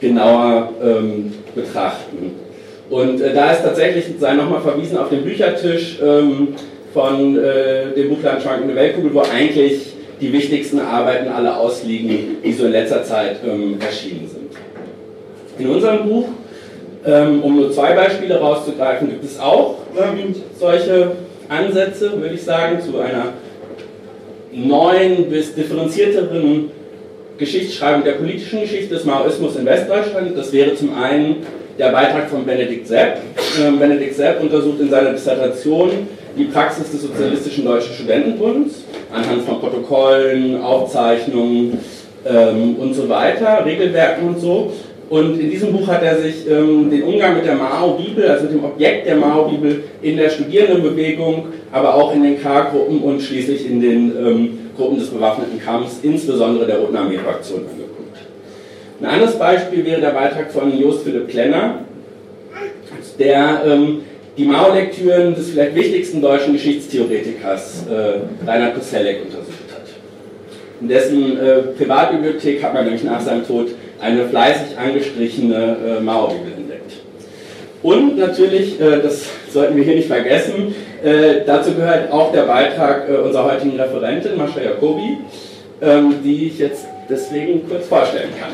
genauer 0.00 0.70
ähm, 0.82 1.32
betrachten. 1.54 2.36
Und 2.88 3.20
äh, 3.20 3.34
da 3.34 3.50
ist 3.50 3.62
tatsächlich, 3.62 4.06
sei 4.18 4.34
nochmal 4.34 4.60
verwiesen 4.60 4.96
auf 4.96 5.10
den 5.10 5.24
Büchertisch 5.24 5.98
ähm, 6.02 6.48
von 6.94 7.36
äh, 7.36 7.92
dem 7.94 8.08
Buchland 8.08 8.42
Schwankende 8.42 8.74
Weltkugel, 8.74 9.12
wo 9.12 9.20
eigentlich 9.20 9.94
die 10.20 10.32
wichtigsten 10.32 10.80
Arbeiten 10.80 11.28
alle 11.28 11.56
ausliegen, 11.56 12.36
die 12.44 12.52
so 12.52 12.64
in 12.66 12.72
letzter 12.72 13.04
Zeit 13.04 13.36
ähm, 13.44 13.76
erschienen 13.80 14.28
sind. 14.28 14.52
In 15.58 15.68
unserem 15.68 16.08
Buch, 16.08 16.28
ähm, 17.04 17.42
um 17.42 17.56
nur 17.56 17.72
zwei 17.72 17.92
Beispiele 17.92 18.38
rauszugreifen, 18.38 19.10
gibt 19.10 19.24
es 19.24 19.38
auch 19.38 19.78
ähm, 19.96 20.34
solche 20.58 21.12
Ansätze, 21.48 22.12
würde 22.20 22.34
ich 22.34 22.42
sagen, 22.42 22.80
zu 22.80 22.98
einer 22.98 23.32
neuen 24.66 25.30
bis 25.30 25.54
differenzierteren 25.54 26.70
Geschichtsschreibung 27.38 28.04
der 28.04 28.12
politischen 28.12 28.60
Geschichte 28.60 28.94
des 28.94 29.04
Maoismus 29.04 29.56
in 29.56 29.64
Westdeutschland. 29.64 30.36
Das 30.36 30.52
wäre 30.52 30.74
zum 30.74 30.94
einen 30.94 31.36
der 31.78 31.90
Beitrag 31.90 32.28
von 32.28 32.44
Benedikt 32.44 32.88
Sepp. 32.88 33.18
Ähm, 33.60 33.78
Benedikt 33.78 34.16
Sepp 34.16 34.40
untersucht 34.40 34.80
in 34.80 34.90
seiner 34.90 35.12
Dissertation 35.12 35.90
die 36.36 36.44
Praxis 36.44 36.90
des 36.90 37.02
Sozialistischen 37.02 37.64
Deutschen 37.64 37.94
Studentenbunds 37.94 38.82
anhand 39.12 39.42
von 39.42 39.60
Protokollen, 39.60 40.60
Aufzeichnungen 40.60 41.78
ähm, 42.26 42.76
und 42.76 42.94
so 42.94 43.08
weiter, 43.08 43.64
Regelwerken 43.64 44.28
und 44.28 44.40
so. 44.40 44.72
Und 45.08 45.40
in 45.40 45.50
diesem 45.50 45.72
Buch 45.72 45.86
hat 45.88 46.02
er 46.02 46.20
sich 46.20 46.46
ähm, 46.48 46.90
den 46.90 47.02
Umgang 47.02 47.34
mit 47.34 47.46
der 47.46 47.54
Mao-Bibel, 47.54 48.28
also 48.28 48.44
mit 48.44 48.52
dem 48.52 48.64
Objekt 48.64 49.06
der 49.06 49.16
Mao-Bibel 49.16 49.84
in 50.02 50.16
der 50.18 50.28
Studierendenbewegung, 50.28 51.46
aber 51.72 51.94
auch 51.94 52.14
in 52.14 52.22
den 52.22 52.42
K-Gruppen 52.42 53.00
und 53.02 53.20
schließlich 53.20 53.66
in 53.66 53.80
den 53.80 54.16
ähm, 54.16 54.58
Gruppen 54.76 54.98
des 54.98 55.08
bewaffneten 55.08 55.60
Kampfs, 55.60 55.98
insbesondere 56.02 56.66
der 56.66 56.78
Roten 56.78 56.96
Armee-Fraktion, 56.96 57.60
angeguckt. 57.60 58.18
Ein 59.00 59.06
anderes 59.06 59.38
Beispiel 59.38 59.84
wäre 59.84 60.00
der 60.00 60.10
Beitrag 60.10 60.50
von 60.50 60.76
Jost 60.78 61.04
Philipp 61.04 61.28
Klenner, 61.28 61.80
der 63.18 63.62
ähm, 63.66 64.02
die 64.36 64.44
Mao-Lektüren 64.44 65.34
des 65.34 65.50
vielleicht 65.50 65.74
wichtigsten 65.74 66.22
deutschen 66.22 66.52
Geschichtstheoretikers 66.52 67.86
äh, 67.90 68.46
Reinhard 68.48 68.74
Koselleck 68.76 69.24
untersucht 69.24 69.68
hat. 69.74 69.82
In 70.80 70.88
dessen 70.88 71.38
äh, 71.38 71.62
Privatbibliothek 71.76 72.62
hat 72.62 72.72
man 72.72 72.84
nämlich 72.84 73.02
nach 73.02 73.20
seinem 73.20 73.44
Tod 73.46 73.70
eine 74.00 74.28
fleißig 74.28 74.78
angestrichene 74.78 75.76
äh, 75.98 76.00
Mao-Bibel 76.00 76.52
entdeckt. 76.56 76.92
Und 77.82 78.16
natürlich, 78.16 78.80
äh, 78.80 79.00
das 79.02 79.24
sollten 79.52 79.76
wir 79.76 79.82
hier 79.82 79.96
nicht 79.96 80.08
vergessen, 80.08 80.74
äh, 81.02 81.44
dazu 81.46 81.74
gehört 81.74 82.10
auch 82.12 82.32
der 82.32 82.42
Beitrag 82.42 83.08
äh, 83.08 83.16
unserer 83.16 83.52
heutigen 83.52 83.78
Referentin, 83.78 84.36
Mascha 84.36 84.60
Jacobi, 84.60 85.18
ähm, 85.80 86.14
die 86.24 86.48
ich 86.48 86.58
jetzt 86.58 86.86
deswegen 87.08 87.68
kurz 87.68 87.86
vorstellen 87.86 88.30
kann. 88.38 88.52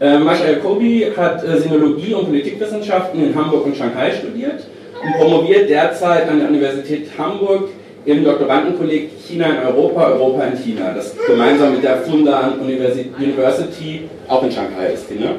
Äh, 0.00 0.18
Mascha 0.18 0.50
Jacobi 0.50 1.06
hat 1.16 1.44
äh, 1.44 1.58
Sinologie 1.58 2.14
und 2.14 2.26
Politikwissenschaften 2.26 3.22
in 3.22 3.34
Hamburg 3.34 3.66
und 3.66 3.76
Shanghai 3.76 4.10
studiert 4.10 4.64
und 5.02 5.12
promoviert 5.20 5.70
derzeit 5.70 6.28
an 6.28 6.40
der 6.40 6.48
Universität 6.48 7.08
Hamburg 7.16 7.68
im 8.04 8.24
Doktorandenkolleg 8.24 9.10
China 9.28 9.46
in 9.46 9.66
Europa, 9.66 10.08
Europa 10.08 10.42
in 10.44 10.56
China, 10.56 10.92
das 10.92 11.14
gemeinsam 11.24 11.74
mit 11.74 11.84
der 11.84 11.98
Fundan 11.98 12.58
University, 12.60 14.08
auch 14.26 14.42
in 14.42 14.50
Shanghai 14.50 14.92
ist 14.94 15.08
die, 15.08 15.20
ne, 15.20 15.36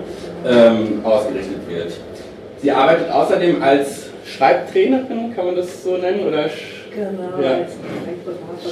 ähm, 0.47 1.01
ausgerichtet 1.03 1.67
wird. 1.67 1.91
Sie 2.61 2.71
arbeitet 2.71 3.11
außerdem 3.11 3.61
als 3.61 4.12
Schreibtrainerin, 4.37 5.33
kann 5.35 5.45
man 5.45 5.55
das 5.55 5.83
so 5.83 5.97
nennen, 5.97 6.27
oder 6.27 6.49
genau, 6.93 7.41
ja, 7.41 7.67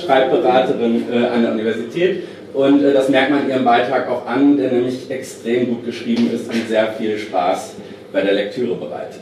Schreibberaterin 0.06 1.06
äh, 1.12 1.28
an 1.28 1.44
der 1.44 1.52
Universität. 1.54 2.24
Und 2.54 2.84
äh, 2.84 2.94
das 2.94 3.10
merkt 3.10 3.32
man 3.32 3.48
ihrem 3.48 3.64
Beitrag 3.64 4.10
auch 4.10 4.26
an, 4.26 4.58
der 4.58 4.72
nämlich 4.72 5.10
extrem 5.10 5.68
gut 5.68 5.86
geschrieben 5.86 6.30
ist 6.34 6.52
und 6.52 6.68
sehr 6.68 6.88
viel 6.94 7.18
Spaß 7.18 7.76
bei 8.12 8.22
der 8.22 8.34
Lektüre 8.34 8.76
bereitet. 8.76 9.22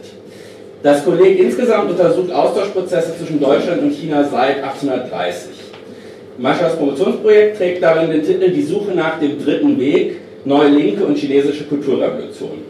Das 0.81 1.03
Kolleg 1.03 1.39
insgesamt 1.39 1.91
untersucht 1.91 2.31
Austauschprozesse 2.31 3.17
zwischen 3.17 3.39
Deutschland 3.39 3.81
und 3.81 3.93
China 3.93 4.23
seit 4.23 4.63
1830. 4.63 5.49
Maschas 6.37 6.77
Promotionsprojekt 6.77 7.57
trägt 7.57 7.83
darin 7.83 8.09
den 8.09 8.23
Titel 8.23 8.49
Die 8.49 8.63
Suche 8.63 8.91
nach 8.91 9.19
dem 9.19 9.43
dritten 9.43 9.77
Weg, 9.77 10.21
neue 10.45 10.69
linke 10.69 11.03
und 11.03 11.17
chinesische 11.17 11.65
Kulturrevolution. 11.65 12.68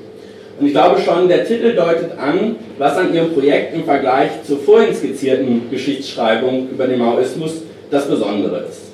Und 0.59 0.65
ich 0.67 0.73
glaube 0.73 0.99
schon, 0.99 1.29
der 1.29 1.45
Titel 1.45 1.73
deutet 1.73 2.17
an, 2.17 2.57
was 2.77 2.97
an 2.97 3.13
ihrem 3.13 3.33
Projekt 3.33 3.73
im 3.73 3.85
Vergleich 3.85 4.43
zur 4.43 4.59
vorhin 4.59 4.93
skizzierten 4.93 5.69
Geschichtsschreibung 5.71 6.69
über 6.69 6.85
den 6.87 6.99
Maoismus 6.99 7.61
das 7.89 8.07
Besondere 8.09 8.65
ist. 8.69 8.89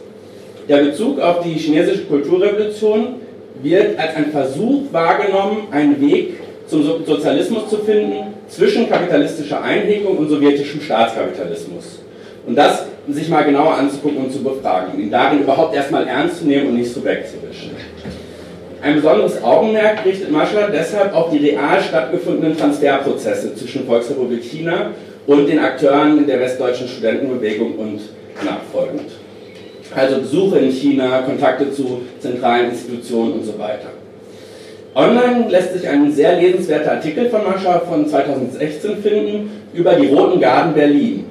Der 0.69 0.77
Bezug 0.77 1.19
auf 1.19 1.41
die 1.43 1.53
chinesische 1.53 2.03
Kulturrevolution 2.03 3.15
wird 3.63 3.97
als 3.99 4.15
ein 4.15 4.31
Versuch 4.31 4.83
wahrgenommen, 4.91 5.67
einen 5.71 5.99
Weg 6.01 6.39
zum 6.67 6.83
Sozialismus 7.05 7.69
zu 7.69 7.77
finden 7.77 8.33
zwischen 8.47 8.89
kapitalistischer 8.89 9.61
Einhegung 9.61 10.17
und 10.17 10.29
sowjetischem 10.29 10.81
Staatskapitalismus. 10.81 11.99
Und 12.45 12.55
das 12.55 12.85
sich 13.07 13.29
mal 13.29 13.43
genauer 13.43 13.75
anzugucken 13.75 14.25
und 14.25 14.31
zu 14.31 14.43
befragen, 14.43 14.99
ihn 14.99 15.11
darin 15.11 15.41
überhaupt 15.41 15.75
erstmal 15.75 16.07
ernst 16.07 16.39
zu 16.39 16.45
nehmen 16.45 16.67
und 16.67 16.77
nicht 16.77 16.91
so 16.91 17.03
wegzuwischen. 17.03 17.71
Ein 18.85 18.97
besonderes 18.97 19.43
Augenmerk 19.43 20.05
richtet 20.05 20.29
Mascha 20.29 20.67
deshalb 20.67 21.15
auf 21.15 21.31
die 21.31 21.39
real 21.39 21.81
stattgefundenen 21.81 22.55
Transferprozesse 22.55 23.55
zwischen 23.55 23.87
Volksrepublik 23.87 24.43
China 24.43 24.91
und 25.25 25.47
den 25.47 25.57
Akteuren 25.57 26.27
der 26.27 26.39
westdeutschen 26.39 26.87
Studentenbewegung 26.87 27.79
und 27.79 28.01
nachfolgend. 28.45 29.09
Also 29.95 30.17
Besuche 30.17 30.59
in 30.59 30.69
China, 30.69 31.23
Kontakte 31.23 31.71
zu 31.71 32.01
zentralen 32.19 32.69
Institutionen 32.69 33.33
und 33.33 33.45
so 33.45 33.57
weiter. 33.57 33.87
Online 34.93 35.49
lässt 35.49 35.73
sich 35.73 35.87
ein 35.87 36.11
sehr 36.11 36.39
lesenswerter 36.39 36.91
Artikel 36.91 37.27
von 37.29 37.43
Mascha 37.43 37.79
von 37.79 38.07
2016 38.07 38.97
finden 38.97 39.49
über 39.73 39.95
die 39.95 40.09
Roten 40.09 40.39
Garden 40.39 40.75
Berlin. 40.75 41.25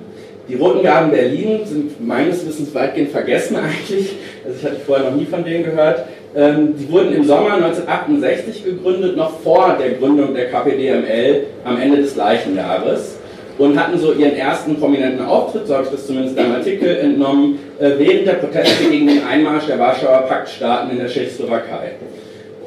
Die 0.48 0.56
Roten 0.56 0.82
Garden 0.82 1.12
Berlin 1.12 1.60
sind 1.64 2.04
meines 2.04 2.44
Wissens 2.44 2.74
weitgehend 2.74 3.10
vergessen 3.10 3.56
eigentlich. 3.64 4.16
Also 4.44 4.58
ich 4.58 4.64
hatte 4.64 4.80
vorher 4.84 5.08
noch 5.08 5.16
nie 5.16 5.26
von 5.26 5.44
denen 5.44 5.62
gehört. 5.62 6.04
Ähm, 6.36 6.74
die 6.76 6.90
wurden 6.90 7.12
im 7.12 7.24
Sommer 7.24 7.54
1968 7.54 8.64
gegründet, 8.64 9.16
noch 9.16 9.38
vor 9.40 9.76
der 9.78 9.92
Gründung 9.92 10.34
der 10.34 10.50
KPDML 10.50 11.46
am 11.64 11.80
Ende 11.80 11.98
des 11.98 12.14
gleichen 12.14 12.56
Jahres 12.56 13.18
und 13.56 13.78
hatten 13.78 13.98
so 13.98 14.12
ihren 14.12 14.34
ersten 14.34 14.74
prominenten 14.76 15.24
Auftritt, 15.24 15.68
so 15.68 15.74
habe 15.74 15.84
ich 15.84 15.90
das 15.90 16.06
zumindest 16.06 16.36
im 16.36 16.52
Artikel 16.52 16.96
entnommen, 16.96 17.60
äh, 17.78 17.90
während 17.98 18.26
der 18.26 18.32
Proteste 18.34 18.90
gegen 18.90 19.06
den 19.06 19.24
Einmarsch 19.24 19.66
der 19.66 19.78
Warschauer 19.78 20.22
Paktstaaten 20.28 20.90
in 20.90 20.98
der 20.98 21.06
Tschechoslowakei. 21.06 21.92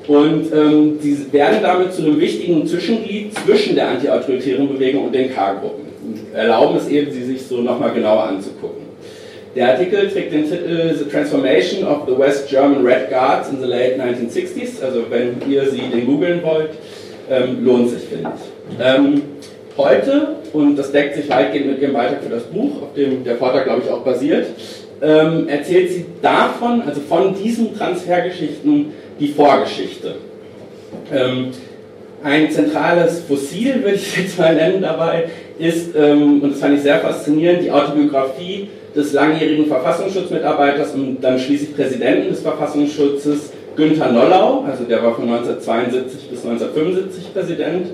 Und 0.08 0.54
ähm, 0.54 0.98
sie 1.02 1.34
werden 1.34 1.60
damit 1.62 1.92
zu 1.92 2.04
einem 2.04 2.18
wichtigen 2.22 2.66
Zwischenglied 2.66 3.34
zwischen 3.38 3.76
der 3.76 3.90
antiautoritären 3.90 4.70
Bewegung 4.70 5.08
und 5.08 5.16
den 5.16 5.34
K-Gruppen. 5.34 5.86
Erlauben 6.34 6.78
es 6.78 6.88
eben, 6.88 7.12
sie 7.12 7.26
sich 7.26 7.46
so 7.46 7.58
nochmal 7.62 7.92
genauer 7.92 8.24
anzugucken. 8.24 8.87
Der 9.56 9.70
Artikel 9.74 10.10
trägt 10.10 10.34
den 10.34 10.44
Titel 10.44 10.94
The 10.98 11.06
Transformation 11.06 11.88
of 11.88 12.08
the 12.08 12.18
West 12.18 12.50
German 12.50 12.86
Red 12.86 13.10
Guards 13.10 13.50
in 13.50 13.60
the 13.60 13.66
late 13.66 13.96
1960s. 13.98 14.84
Also 14.84 15.04
wenn 15.10 15.38
ihr 15.50 15.70
sie 15.70 15.82
den 15.94 16.06
googeln 16.06 16.44
wollt, 16.44 16.72
ähm, 17.30 17.66
lohnt 17.66 17.90
sich, 17.90 18.04
finde 18.04 18.32
ich. 18.36 18.86
Ähm, 18.86 19.22
heute, 19.78 20.36
und 20.54 20.76
das 20.76 20.92
deckt 20.92 21.16
sich 21.16 21.30
weitgehend 21.30 21.68
mit 21.68 21.82
ihrem 21.82 21.94
Beitrag 21.94 22.24
für 22.24 22.30
das 22.30 22.44
Buch, 22.44 22.82
auf 22.82 22.94
dem 22.96 23.24
der 23.24 23.36
Vortrag, 23.36 23.66
glaube 23.66 23.82
ich, 23.86 23.92
auch 23.92 24.02
basiert, 24.02 24.48
ähm, 25.02 25.48
erzählt 25.48 25.92
sie 25.92 26.06
davon, 26.22 26.82
also 26.82 27.02
von 27.02 27.36
diesen 27.36 27.76
Transfergeschichten, 27.78 28.94
die 29.20 29.28
Vorgeschichte. 29.30 30.16
Ähm, 31.14 31.52
ein 32.24 32.50
zentrales 32.52 33.22
Fossil, 33.22 33.76
würde 33.84 33.96
ich 33.96 34.18
jetzt 34.18 34.40
mal 34.40 34.56
nennen 34.56 34.82
dabei, 34.82 35.26
ist, 35.60 35.96
ähm, 35.96 36.42
und 36.42 36.52
das 36.52 36.60
fand 36.60 36.76
ich 36.76 36.82
sehr 36.82 37.00
faszinierend, 37.00 37.64
die 37.64 37.72
Autobiografie 37.72 38.70
des 38.96 39.14
langjährigen 39.14 39.68
Verfassungsschutzmitarbeiters 39.68 40.94
und 40.94 41.22
dann 41.22 41.40
schließlich 41.40 41.76
Präsidenten 41.76 42.30
des 42.30 42.42
Verfassungsschutzes, 42.42 43.52
Günther 43.76 44.12
Nollau, 44.12 44.64
also 44.68 44.86
der 44.86 45.04
war 45.04 45.14
von 45.14 45.26
1972 45.26 46.30
bis 46.30 46.44
1975 46.44 47.34
Präsident. 47.34 47.88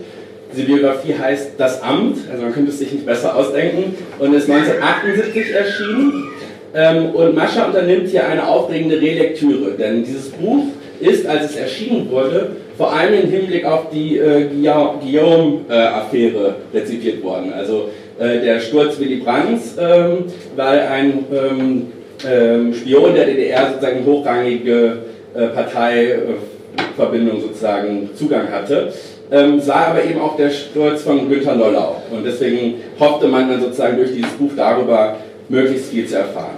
Diese 0.53 0.65
Biografie 0.65 1.13
heißt 1.13 1.51
Das 1.57 1.81
Amt, 1.81 2.17
also 2.31 2.43
man 2.43 2.53
könnte 2.53 2.71
es 2.71 2.79
sich 2.79 2.91
nicht 2.91 3.05
besser 3.05 3.35
ausdenken, 3.35 3.95
und 4.19 4.33
ist 4.33 4.49
1978 4.49 5.53
erschienen. 5.53 6.29
Ähm, 6.75 7.09
und 7.09 7.35
Mascha 7.35 7.65
unternimmt 7.65 8.07
hier 8.07 8.27
eine 8.27 8.47
aufregende 8.47 8.99
Relektüre, 8.99 9.71
denn 9.71 10.03
dieses 10.03 10.29
Buch 10.29 10.67
ist, 10.99 11.27
als 11.27 11.45
es 11.45 11.55
erschienen 11.57 12.09
wurde, 12.09 12.51
vor 12.83 12.91
allem 12.91 13.13
im 13.13 13.29
Hinblick 13.29 13.63
auf 13.63 13.91
die 13.93 14.17
äh, 14.17 14.49
Guillaume-Affäre 14.49 16.55
äh, 16.73 16.77
rezipiert 16.77 17.23
worden. 17.23 17.53
Also 17.53 17.87
äh, 18.19 18.41
der 18.41 18.59
Sturz 18.59 18.99
Willy 18.99 19.21
Brandts, 19.21 19.77
ähm, 19.79 20.25
weil 20.57 20.81
ein 20.81 21.23
ähm, 21.31 21.93
ähm, 22.29 22.73
Spion 22.73 23.15
der 23.15 23.27
DDR 23.27 23.69
sozusagen 23.69 24.05
hochrangige 24.05 24.97
äh, 25.33 25.47
Parteiverbindung 25.47 27.39
sozusagen 27.39 28.09
Zugang 28.15 28.51
hatte. 28.51 28.91
Ähm, 29.31 29.61
sah 29.61 29.91
aber 29.91 30.03
eben 30.03 30.19
auch 30.19 30.35
der 30.35 30.49
Sturz 30.49 31.03
von 31.03 31.29
Günter 31.29 31.55
Nollau. 31.55 32.01
Und 32.11 32.25
deswegen 32.25 32.81
hoffte 32.99 33.29
man 33.29 33.49
dann 33.49 33.61
sozusagen 33.61 33.95
durch 33.95 34.13
dieses 34.13 34.33
Buch 34.33 34.51
darüber 34.57 35.15
möglichst 35.47 35.89
viel 35.89 36.05
zu 36.05 36.17
erfahren. 36.17 36.57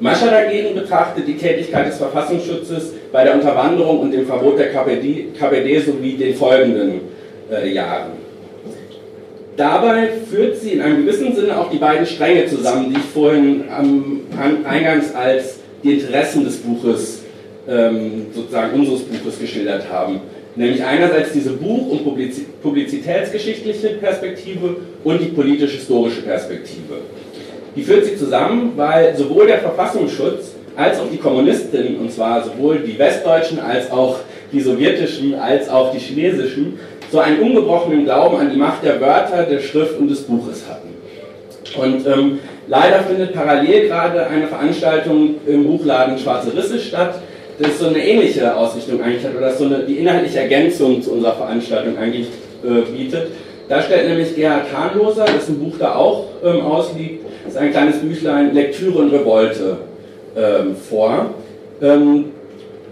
Mascha 0.00 0.30
dagegen 0.30 0.74
betrachtet 0.74 1.28
die 1.28 1.36
Tätigkeit 1.36 1.88
des 1.88 1.98
Verfassungsschutzes 1.98 2.94
bei 3.12 3.24
der 3.24 3.34
Unterwanderung 3.34 4.00
und 4.00 4.12
dem 4.12 4.26
Verbot 4.26 4.58
der 4.58 4.72
KPD, 4.72 5.28
KPD 5.38 5.80
sowie 5.80 6.14
den 6.14 6.34
folgenden 6.34 7.02
äh, 7.50 7.70
Jahren. 7.72 8.12
dabei 9.60 10.08
führt 10.30 10.56
sie 10.56 10.70
in 10.72 10.80
einem 10.80 11.04
gewissen 11.04 11.34
Sinne 11.34 11.58
auch 11.58 11.70
die 11.70 11.78
beiden 11.78 12.06
Stränge 12.06 12.46
zusammen, 12.46 12.90
die 12.90 12.98
ich 12.98 13.04
vorhin 13.04 13.64
am, 13.70 14.20
eingangs 14.64 15.14
als 15.14 15.58
die 15.82 15.94
Interessen 15.94 16.44
des 16.44 16.56
Buches, 16.56 17.22
ähm, 17.68 18.26
sozusagen 18.32 18.78
unseres 18.78 19.02
Buches 19.02 19.38
geschildert 19.38 19.84
haben. 19.90 20.20
Nämlich 20.56 20.82
einerseits 20.82 21.32
diese 21.32 21.50
Buch- 21.50 21.90
und 21.90 22.62
publizitätsgeschichtliche 22.62 23.88
Perspektive 24.00 24.76
und 25.04 25.20
die 25.20 25.26
politisch-historische 25.26 26.22
Perspektive. 26.22 26.96
Die 27.76 27.82
führt 27.82 28.04
sie 28.04 28.16
zusammen, 28.16 28.72
weil 28.76 29.16
sowohl 29.16 29.46
der 29.46 29.58
Verfassungsschutz 29.58 30.54
als 30.76 30.98
auch 30.98 31.10
die 31.10 31.18
Kommunistinnen, 31.18 31.96
und 31.98 32.12
zwar 32.12 32.42
sowohl 32.42 32.78
die 32.78 32.98
westdeutschen 32.98 33.60
als 33.60 33.90
auch 33.90 34.16
die 34.52 34.60
sowjetischen 34.60 35.34
als 35.34 35.68
auch 35.68 35.92
die 35.92 35.98
chinesischen, 35.98 36.78
so 37.10 37.18
einen 37.18 37.40
ungebrochenen 37.40 38.04
Glauben 38.04 38.36
an 38.36 38.50
die 38.50 38.58
Macht 38.58 38.84
der 38.84 39.00
Wörter, 39.00 39.44
der 39.44 39.60
Schrift 39.60 39.98
und 39.98 40.08
des 40.08 40.22
Buches 40.22 40.64
hatten. 40.68 40.88
Und 41.80 42.06
ähm, 42.06 42.38
leider 42.66 43.00
findet 43.00 43.32
parallel 43.32 43.88
gerade 43.88 44.26
eine 44.26 44.46
Veranstaltung 44.46 45.36
im 45.46 45.64
Buchladen 45.64 46.18
Schwarze 46.18 46.56
Risse 46.56 46.78
statt, 46.78 47.20
das 47.60 47.78
so 47.78 47.88
eine 47.88 48.04
ähnliche 48.04 48.56
Ausrichtung 48.56 49.02
eigentlich 49.02 49.24
hat, 49.24 49.36
oder 49.36 49.52
so 49.52 49.64
eine, 49.64 49.80
die 49.80 49.98
inhaltliche 49.98 50.40
Ergänzung 50.40 51.02
zu 51.02 51.12
unserer 51.12 51.34
Veranstaltung 51.34 51.98
eigentlich 51.98 52.28
äh, 52.64 52.80
bietet. 52.90 53.28
Da 53.68 53.80
stellt 53.82 54.08
nämlich 54.08 54.34
Gerhard 54.34 54.66
Hahnloser, 54.74 55.26
dessen 55.26 55.60
Buch 55.60 55.74
da 55.78 55.94
auch 55.94 56.24
ähm, 56.44 56.60
ausliegt, 56.62 57.19
ist 57.50 57.56
ein 57.56 57.70
kleines 57.72 57.98
Büchlein 57.98 58.54
Lektüre 58.54 58.98
und 58.98 59.12
Revolte 59.12 59.78
ähm, 60.36 60.76
vor. 60.76 61.34
Ähm, 61.82 62.26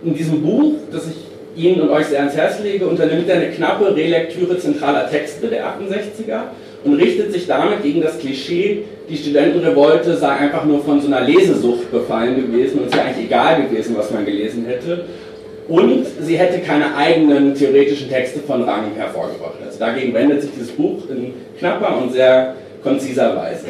in 0.05 0.15
diesem 0.15 0.43
Buch, 0.43 0.75
das 0.93 1.05
ich 1.07 1.62
Ihnen 1.65 1.81
und 1.81 1.91
euch 1.91 2.07
sehr 2.07 2.21
ans 2.21 2.37
Herz 2.37 2.61
lege, 2.62 2.87
unternimmt 2.87 3.29
er 3.29 3.37
eine 3.37 3.50
knappe 3.50 3.95
Relektüre 3.95 4.59
zentraler 4.59 5.09
Texte 5.11 5.49
der 5.49 5.65
68er 5.65 6.43
und 6.85 6.95
richtet 6.95 7.33
sich 7.33 7.47
damit 7.47 7.83
gegen 7.83 8.00
das 8.00 8.19
Klischee, 8.19 8.85
die 9.09 9.17
Studentenrevolte 9.17 10.17
sei 10.17 10.29
einfach 10.29 10.65
nur 10.65 10.83
von 10.85 11.00
so 11.00 11.09
einer 11.09 11.23
Lesesucht 11.23 11.91
befallen 11.91 12.37
gewesen 12.37 12.81
und 12.81 12.87
es 12.87 12.93
sei 12.93 13.03
eigentlich 13.03 13.27
egal 13.27 13.62
gewesen, 13.62 13.97
was 13.97 14.11
man 14.11 14.25
gelesen 14.25 14.67
hätte. 14.67 15.05
Und 15.67 16.07
sie 16.23 16.38
hätte 16.38 16.61
keine 16.61 16.97
eigenen 16.97 17.55
theoretischen 17.55 18.09
Texte 18.09 18.41
von 18.41 18.62
Rang 18.62 18.93
hervorgebracht. 18.97 19.59
Also 19.65 19.79
dagegen 19.79 20.15
wendet 20.15 20.43
sich 20.43 20.50
dieses 20.53 20.71
Buch 20.71 21.03
in 21.11 21.35
knapper 21.59 22.00
und 22.00 22.12
sehr 22.12 22.55
konziser 22.83 23.37
Weise. 23.37 23.67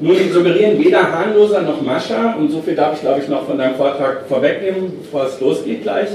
Nun 0.00 0.16
suggerieren 0.32 0.82
weder 0.82 1.12
Harnloser 1.12 1.60
noch 1.60 1.82
Mascha, 1.82 2.34
und 2.38 2.50
so 2.50 2.62
viel 2.62 2.74
darf 2.74 2.94
ich 2.94 3.02
glaube 3.02 3.20
ich 3.20 3.28
noch 3.28 3.46
von 3.46 3.58
deinem 3.58 3.74
Vortrag 3.74 4.24
vorwegnehmen, 4.28 4.92
bevor 5.02 5.26
es 5.26 5.38
losgeht 5.40 5.82
gleich, 5.82 6.08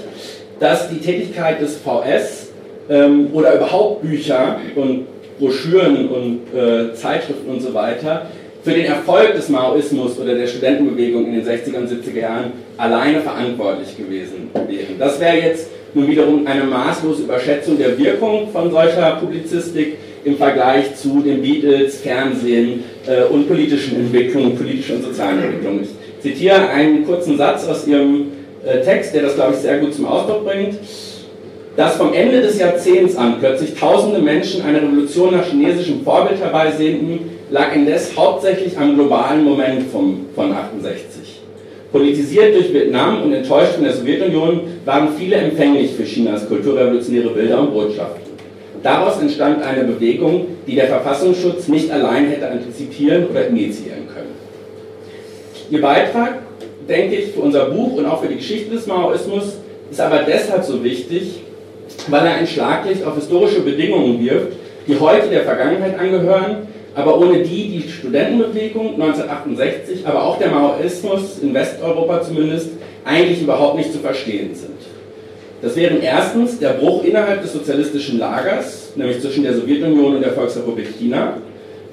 dass 0.60 0.89
die 0.89 0.98
Tätigkeit 0.98 1.62
des 1.62 1.77
VS 1.77 2.48
ähm, 2.89 3.30
oder 3.32 3.54
überhaupt 3.56 4.01
Bücher 4.01 4.58
und 4.75 5.06
Broschüren 5.39 6.10
und 6.10 6.39
äh, 6.58 6.96
Zeitschriften 6.96 7.48
und 7.48 7.62
so 7.62 7.74
weiter 7.75 8.25
für 8.63 8.72
den 8.72 8.86
Erfolg 8.86 9.36
des 9.36 9.50
Maoismus 9.50 10.18
oder 10.18 10.34
der 10.34 10.48
Studentenbewegung 10.48 11.27
in 11.27 11.34
den 11.34 11.46
60er 11.46 11.77
und 11.77 11.88
70er 11.88 12.20
Jahren 12.20 12.51
alleine 12.77 13.22
verantwortlich 13.22 13.96
gewesen 13.96 14.50
wären. 14.54 14.98
Das 14.98 15.20
wäre 15.20 15.38
jetzt 15.38 15.70
nun 15.94 16.08
wiederum 16.08 16.48
eine 16.48 16.63
maßlose 16.63 17.24
Überschätzung 17.24 17.77
der 17.77 17.96
Wirkung 18.00 18.50
von 18.51 18.72
solcher 18.72 19.18
Publizistik 19.18 19.98
im 20.25 20.38
Vergleich 20.38 20.96
zu 20.96 21.22
den 21.22 21.41
Beatles, 21.41 22.01
Fernsehen 22.01 22.84
äh, 23.05 23.32
und 23.32 23.48
politischen 23.48 23.98
Entwicklungen, 23.98 24.55
politischen 24.58 24.98
und 24.98 25.03
sozialen 25.03 25.41
Entwicklungen. 25.41 25.84
Ich 25.84 26.22
zitiere 26.22 26.67
einen 26.67 27.05
kurzen 27.05 27.38
Satz 27.38 27.67
aus 27.67 27.88
Ihrem 27.88 28.32
äh, 28.65 28.82
Text, 28.82 29.13
der 29.13 29.22
das, 29.22 29.36
glaube 29.36 29.53
ich, 29.53 29.60
sehr 29.60 29.77
gut 29.77 29.94
zum 29.94 30.08
Ausdruck 30.08 30.44
bringt. 30.44 30.79
Dass 31.77 31.98
vom 31.98 32.13
Ende 32.13 32.41
des 32.41 32.58
Jahrzehnts 32.58 33.15
an 33.17 33.36
plötzlich 33.39 33.75
tausende 33.75 34.20
Menschen 34.20 34.63
eine 34.63 34.82
Revolution 34.82 35.36
nach 35.36 35.46
chinesischem 35.46 36.03
Vorbild 36.03 36.39
herbeisehnten, 36.39 37.20
lag 37.51 37.75
indes 37.75 38.15
hauptsächlich 38.17 38.77
am 38.77 38.96
globalen 38.96 39.44
Moment 39.44 39.84
vom, 39.91 40.25
von 40.34 40.51
68. 40.53 41.41
Politisiert 41.91 42.55
durch 42.55 42.74
Vietnam 42.74 43.24
und 43.24 43.34
enttäuscht 43.34 43.74
von 43.74 43.84
der 43.84 43.94
Sowjetunion 43.94 44.62
waren 44.86 45.09
viele 45.18 45.35
empfänglich 45.35 45.92
für 45.92 46.03
Chinas 46.03 46.48
kulturrevolutionäre 46.48 47.29
Bilder 47.29 47.59
und 47.59 47.74
Botschaften. 47.74 48.25
Daraus 48.86 49.20
entstand 49.20 49.64
eine 49.64 49.84
Bewegung, 49.84 50.46
die 50.68 50.76
der 50.76 50.86
Verfassungsschutz 50.86 51.68
nicht 51.70 51.90
allein 51.90 52.28
hätte 52.28 52.48
antizipieren 52.48 53.26
oder 53.26 53.48
initiieren 53.48 54.08
können. 54.14 54.36
Ihr 55.72 55.82
Beitrag, 55.82 56.36
denke 56.88 57.16
ich, 57.16 57.32
für 57.32 57.40
unser 57.40 57.66
Buch 57.66 57.98
und 57.98 58.06
auch 58.06 58.22
für 58.22 58.28
die 58.28 58.36
Geschichte 58.36 58.76
des 58.76 58.86
Maoismus 58.86 59.56
ist 59.90 60.00
aber 60.00 60.20
deshalb 60.20 60.64
so 60.64 60.84
wichtig, 60.84 61.42
weil 62.10 62.28
er 62.28 62.36
ein 62.36 62.46
Schlaglicht 62.46 63.04
auf 63.04 63.16
historische 63.16 63.62
Bedingungen 63.62 64.24
wirft, 64.24 64.50
die 64.88 65.00
heute 65.00 65.30
der 65.30 65.46
Vergangenheit 65.46 65.98
angehören, 65.98 66.68
aber 66.94 67.20
ohne 67.20 67.40
die 67.40 67.80
die 67.80 67.90
Studentenbewegung 67.90 69.02
1968, 69.02 70.06
aber 70.06 70.26
auch 70.26 70.38
der 70.38 70.52
Maoismus 70.52 71.40
in 71.42 71.56
Westeuropa 71.56 72.22
zumindest, 72.22 72.70
eigentlich 73.04 73.42
überhaupt 73.42 73.78
nicht 73.78 73.92
zu 73.92 73.98
verstehen 73.98 74.54
sind. 74.54 74.75
Das 75.66 75.75
wären 75.75 76.00
erstens 76.00 76.60
der 76.60 76.74
Bruch 76.74 77.04
innerhalb 77.04 77.42
des 77.42 77.54
sozialistischen 77.54 78.20
Lagers, 78.20 78.92
nämlich 78.96 79.20
zwischen 79.20 79.44
der 79.44 79.56
Sowjetunion 79.56 80.18
und 80.18 80.22
der 80.22 80.34
Volksrepublik 80.34 80.90
China, 81.00 81.38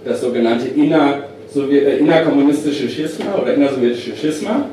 das 0.04 0.20
sogenannte 0.20 0.68
inner, 0.68 1.20
äh, 1.56 1.96
innerkommunistische 1.96 2.86
Schisma 2.90 3.34
oder 3.40 3.54
innersowjetische 3.54 4.14
Schisma. 4.14 4.66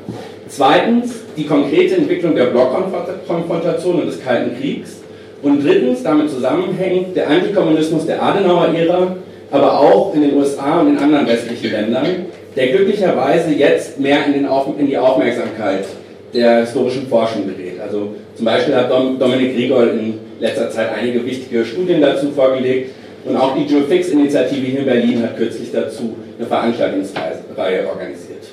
Zweitens 0.48 1.14
die 1.34 1.46
konkrete 1.46 1.96
Entwicklung 1.96 2.34
der 2.34 2.48
Blockkonfrontation 2.48 4.02
und 4.02 4.06
des 4.06 4.22
Kalten 4.22 4.60
Kriegs. 4.60 4.98
Und 5.40 5.64
drittens 5.64 6.02
damit 6.02 6.28
zusammenhängt 6.28 7.16
der 7.16 7.30
Antikommunismus 7.30 8.04
der 8.04 8.22
Adenauer-Ära, 8.22 9.16
aber 9.50 9.80
auch 9.80 10.14
in 10.14 10.20
den 10.20 10.36
USA 10.36 10.82
und 10.82 10.88
in 10.88 10.98
anderen 10.98 11.26
westlichen 11.26 11.72
Ländern, 11.72 12.26
der 12.54 12.66
glücklicherweise 12.66 13.50
jetzt 13.54 13.98
mehr 13.98 14.26
in, 14.26 14.44
Auf 14.44 14.66
in 14.78 14.86
die 14.88 14.98
Aufmerksamkeit 14.98 15.86
der 16.32 16.60
historischen 16.60 17.06
Forschung 17.08 17.46
gerät. 17.46 17.80
Also 17.80 18.14
zum 18.34 18.44
Beispiel 18.44 18.74
hat 18.74 18.90
Dominik 18.90 19.56
Riegel 19.56 19.88
in 19.98 20.14
letzter 20.40 20.70
Zeit 20.70 20.90
einige 20.96 21.24
wichtige 21.24 21.64
Studien 21.64 22.00
dazu 22.00 22.30
vorgelegt 22.30 22.92
und 23.24 23.36
auch 23.36 23.56
die 23.56 23.66
Geofix-Initiative 23.66 24.66
hier 24.66 24.80
in 24.80 24.86
Berlin 24.86 25.22
hat 25.22 25.36
kürzlich 25.36 25.70
dazu 25.72 26.16
eine 26.38 26.46
Veranstaltungsreihe 26.46 27.86
organisiert. 27.88 28.44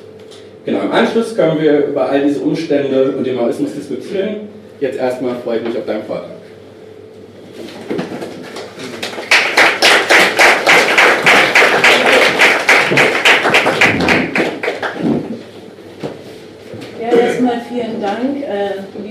Genau, 0.66 0.82
im 0.82 0.92
Anschluss 0.92 1.36
können 1.36 1.62
wir 1.62 1.88
über 1.88 2.10
all 2.10 2.22
diese 2.22 2.42
Umstände 2.42 3.14
und 3.18 3.26
den 3.26 3.36
Maoismus 3.36 3.74
diskutieren. 3.74 4.50
Jetzt 4.82 5.00
erstmal 5.00 5.36
freue 5.36 5.60
ich 5.60 5.68
mich 5.68 5.78
auf 5.78 5.86
deinen 5.86 6.04
Vortrag. 6.04 6.37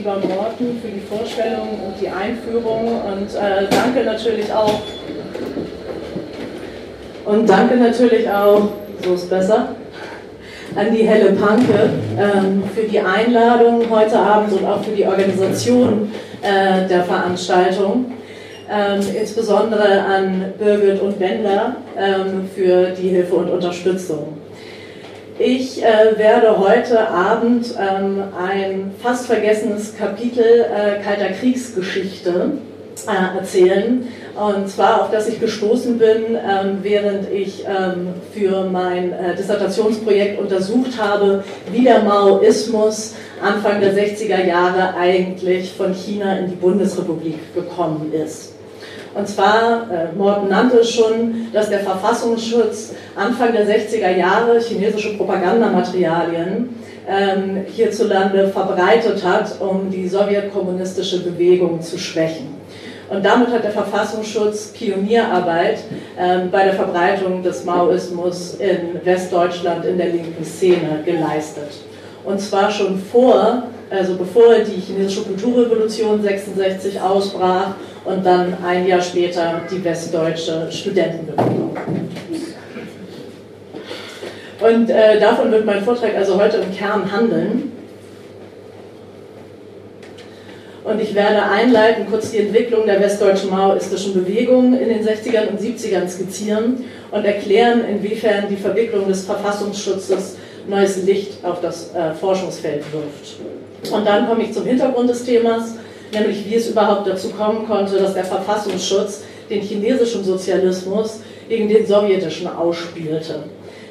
Lieber 0.07 0.35
Morten, 0.35 0.81
für 0.81 0.89
die 0.89 1.01
Vorstellung 1.01 1.69
und 1.85 2.01
die 2.01 2.09
Einführung 2.09 3.03
und 3.03 3.35
äh, 3.35 3.67
danke 3.69 4.05
natürlich 4.05 4.53
auch 4.53 4.81
und 7.25 7.49
danke 7.49 7.77
natürlich 7.77 8.31
auch, 8.31 8.69
so 9.05 9.15
ist 9.15 9.29
besser, 9.29 9.71
an 10.77 10.95
die 10.95 11.03
Helle 11.03 11.33
Panke 11.33 11.91
ähm, 12.17 12.63
für 12.73 12.83
die 12.83 13.01
Einladung 13.01 13.83
heute 13.91 14.17
Abend 14.17 14.53
und 14.53 14.65
auch 14.65 14.81
für 14.81 14.93
die 14.93 15.05
Organisation 15.05 16.13
äh, 16.41 16.87
der 16.87 17.03
Veranstaltung. 17.03 18.13
Ähm, 18.69 19.01
insbesondere 19.21 20.03
an 20.03 20.53
Birgit 20.59 21.01
und 21.01 21.19
Wendler 21.21 21.77
ähm, 21.97 22.49
für 22.55 22.91
die 22.91 23.09
Hilfe 23.09 23.37
und 23.37 23.49
Unterstützung. 23.49 24.37
Ich 25.39 25.85
äh, 25.85 26.17
werde 26.17 26.59
heute 26.59 27.11
Abend 27.11 27.75
ähm, 27.79 28.23
ein 28.39 28.95
fast 29.03 29.27
vergessenes 29.27 29.95
Kapitel 29.95 30.43
äh, 30.43 31.03
Kalter 31.03 31.35
Kriegsgeschichte 31.35 32.53
äh, 33.07 33.39
erzählen. 33.39 34.09
Und 34.35 34.71
zwar 34.71 35.03
auf 35.03 35.11
das 35.11 35.29
ich 35.29 35.39
gestoßen 35.39 35.99
bin, 35.99 36.37
ähm, 36.37 36.79
während 36.81 37.31
ich 37.31 37.67
ähm, 37.67 38.15
für 38.33 38.65
mein 38.65 39.13
äh, 39.13 39.37
Dissertationsprojekt 39.37 40.41
untersucht 40.41 40.99
habe, 40.99 41.45
wie 41.71 41.85
der 41.85 42.03
Maoismus 42.03 43.15
Anfang 43.43 43.83
der 43.83 43.95
60er 43.95 44.43
Jahre 44.43 44.95
eigentlich 44.97 45.71
von 45.75 45.93
China 45.93 46.39
in 46.39 46.49
die 46.49 46.57
Bundesrepublik 46.57 47.55
gekommen 47.55 48.11
ist. 48.15 48.56
Und 49.17 49.27
zwar, 49.27 49.87
äh, 49.91 50.15
Morten 50.15 50.49
nannte 50.49 50.81
es 50.81 50.91
schon, 50.91 51.47
dass 51.53 51.71
der 51.71 51.81
Verfassungsschutz 51.81 52.93
Anfang 53.17 53.53
der 53.53 53.67
60er 53.67 54.15
Jahre 54.15 54.61
chinesische 54.61 55.17
Propagandamaterialien 55.17 56.69
ähm, 57.09 57.65
hierzulande 57.67 58.49
verbreitet 58.49 59.25
hat, 59.25 59.59
um 59.61 59.89
die 59.91 60.07
sowjetkommunistische 60.07 61.23
Bewegung 61.23 61.81
zu 61.81 61.99
schwächen. 61.99 62.57
Und 63.09 63.25
damit 63.25 63.49
hat 63.53 63.65
der 63.65 63.71
Verfassungsschutz 63.71 64.73
Pionierarbeit 64.75 65.79
ähm, 66.19 66.51
bei 66.51 66.65
der 66.65 66.75
Verbreitung 66.75 67.43
des 67.43 67.65
Maoismus 67.65 68.57
in 68.57 69.03
Westdeutschland 69.03 69.87
in 69.87 69.97
der 69.97 70.09
linken 70.09 70.45
Szene 70.45 71.03
geleistet. 71.07 71.71
Und 72.25 72.39
zwar 72.41 72.71
schon 72.71 72.99
vor, 72.99 73.63
also 73.89 74.17
bevor 74.17 74.57
die 74.59 74.81
chinesische 74.81 75.23
Kulturrevolution 75.23 76.21
66 76.21 77.01
ausbrach 77.01 77.77
und 78.07 78.25
dann 78.25 78.57
ein 78.65 78.87
Jahr 78.87 79.01
später 79.01 79.63
die 79.71 79.83
westdeutsche 79.83 80.69
Studentenbewegung. 80.71 81.77
Und 84.61 84.91
äh, 84.91 85.21
davon 85.21 85.51
wird 85.51 85.67
mein 85.67 85.83
Vortrag 85.83 86.17
also 86.17 86.41
heute 86.41 86.59
im 86.59 86.75
Kern 86.75 87.11
handeln. 87.13 87.73
Und 90.85 91.01
ich 91.03 91.15
werde 91.17 91.43
einleiten, 91.43 92.07
kurz 92.09 92.31
die 92.31 92.39
Entwicklung 92.39 92.87
der 92.87 93.01
westdeutschen 93.01 93.51
maoistischen 93.51 94.15
Bewegung 94.15 94.73
in 94.79 94.89
den 94.89 95.05
60ern 95.05 95.49
und 95.49 95.61
70ern 95.61 96.09
skizzieren 96.09 96.85
und 97.11 97.25
erklären, 97.25 97.85
inwiefern 97.85 98.45
die 98.49 98.57
Verwicklung 98.57 99.09
des 99.09 99.25
Verfassungsschutzes 99.25 100.37
neues 100.69 101.03
Licht 101.03 101.45
auf 101.45 101.61
das 101.61 101.93
äh, 101.93 102.13
Forschungsfeld 102.13 102.85
wirft. 102.93 103.93
Und 103.93 104.07
dann 104.07 104.29
komme 104.29 104.45
ich 104.45 104.53
zum 104.53 104.65
Hintergrund 104.65 105.11
des 105.11 105.25
Themas, 105.25 105.75
nämlich 106.13 106.49
wie 106.49 106.55
es 106.55 106.69
überhaupt 106.69 107.09
dazu 107.09 107.31
kommen 107.31 107.67
konnte, 107.67 107.99
dass 107.99 108.15
der 108.15 108.25
Verfassungsschutz 108.25 109.23
den 109.49 109.61
chinesischen 109.61 110.25
Sozialismus 110.25 111.21
gegen 111.49 111.69
den 111.69 111.87
sowjetischen 111.87 112.49
ausspielte, 112.49 113.45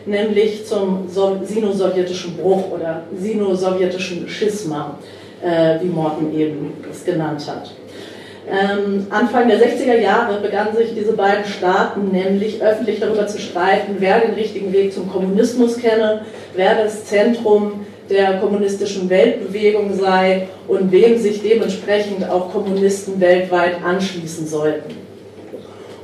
nämlich 0.05 0.65
zum 0.65 1.07
sino-sowjetischen 1.07 2.35
Bruch 2.37 2.71
oder 2.71 3.03
sino-sowjetischen 3.17 4.27
Schisma 4.27 4.97
äh, 5.41 5.81
wie 5.81 5.87
Morten 5.87 6.37
eben 6.37 6.73
es 6.91 7.03
genannt 7.05 7.45
hat. 7.47 7.71
Ähm, 8.47 9.07
Anfang 9.09 9.47
der 9.47 9.59
60er 9.59 9.97
Jahre 9.97 10.39
begannen 10.39 10.75
sich 10.75 10.93
diese 10.93 11.13
beiden 11.13 11.45
Staaten 11.45 12.09
nämlich 12.11 12.61
öffentlich 12.61 12.99
darüber 12.99 13.25
zu 13.25 13.39
streiten, 13.39 13.95
wer 13.99 14.19
den 14.19 14.35
richtigen 14.35 14.71
Weg 14.71 14.93
zum 14.93 15.11
Kommunismus 15.11 15.77
kenne, 15.79 16.21
wer 16.55 16.75
das 16.75 17.05
Zentrum 17.05 17.87
der 18.09 18.37
kommunistischen 18.37 19.09
Weltbewegung 19.09 19.93
sei 19.93 20.47
und 20.67 20.91
wem 20.91 21.17
sich 21.17 21.41
dementsprechend 21.41 22.29
auch 22.29 22.51
Kommunisten 22.51 23.19
weltweit 23.19 23.83
anschließen 23.83 24.47
sollten. 24.47 25.05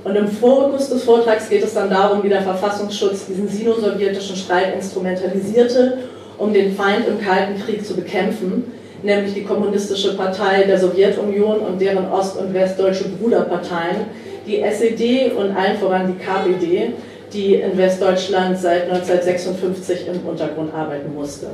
Und 0.04 0.16
im 0.16 0.28
Fokus 0.28 0.90
des 0.90 1.04
Vortrags 1.04 1.48
geht 1.48 1.64
es 1.64 1.76
dann 1.76 1.90
darum, 1.90 2.24
wie 2.24 2.30
der 2.30 2.42
Verfassungsschutz 2.42 3.28
diesen 3.28 3.48
sino-sowjetischen 3.48 4.36
Streit 4.36 4.74
instrumentalisierte, 4.76 6.00
um 6.40 6.52
den 6.52 6.76
Feind 6.76 7.08
im 7.08 7.24
Kalten 7.24 7.62
Krieg 7.64 7.86
zu 7.86 7.96
bekämpfen, 7.96 8.64
nämlich 9.04 9.36
die 9.36 9.44
Kommunistische 9.44 10.16
Partei 10.18 10.64
der 10.64 10.80
Sowjetunion 10.80 11.60
und 11.60 11.80
deren 11.80 12.12
ost- 12.12 12.38
und 12.38 12.52
westdeutsche 12.52 13.10
Bruderparteien, 13.10 14.08
die 14.48 14.60
SED 14.62 15.34
und 15.34 15.56
allen 15.56 15.78
voran 15.78 16.08
die 16.08 16.24
KPD, 16.24 16.94
die 17.32 17.56
in 17.56 17.78
Westdeutschland 17.78 18.58
seit 18.58 18.92
1956 18.92 20.08
im 20.08 20.28
Untergrund 20.28 20.74
arbeiten 20.74 21.14
musste. 21.14 21.48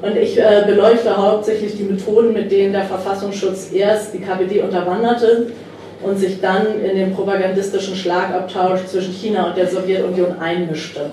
Und 0.00 0.16
ich 0.16 0.38
äh, 0.38 0.62
beleuchte 0.66 1.16
hauptsächlich 1.16 1.76
die 1.76 1.82
Methoden, 1.82 2.32
mit 2.32 2.52
denen 2.52 2.72
der 2.72 2.84
Verfassungsschutz 2.84 3.72
erst 3.72 4.14
die 4.14 4.20
KPD 4.20 4.60
unterwanderte 4.60 5.48
und 6.02 6.18
sich 6.18 6.40
dann 6.40 6.80
in 6.82 6.96
den 6.96 7.12
propagandistischen 7.12 7.96
Schlagabtausch 7.96 8.86
zwischen 8.86 9.12
China 9.12 9.48
und 9.48 9.56
der 9.56 9.66
Sowjetunion 9.66 10.38
einmischte, 10.38 11.10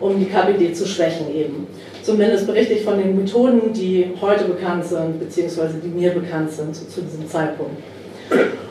um 0.00 0.18
die 0.18 0.26
KPD 0.26 0.72
zu 0.72 0.86
schwächen 0.86 1.32
eben. 1.34 1.68
Zumindest 2.02 2.46
berichte 2.46 2.74
ich 2.74 2.82
von 2.82 2.98
den 2.98 3.16
Methoden, 3.16 3.72
die 3.72 4.12
heute 4.20 4.44
bekannt 4.44 4.84
sind, 4.84 5.20
beziehungsweise 5.20 5.74
die 5.74 5.88
mir 5.88 6.10
bekannt 6.10 6.50
sind 6.50 6.74
zu, 6.74 6.88
zu 6.88 7.02
diesem 7.02 7.28
Zeitpunkt. 7.28 7.80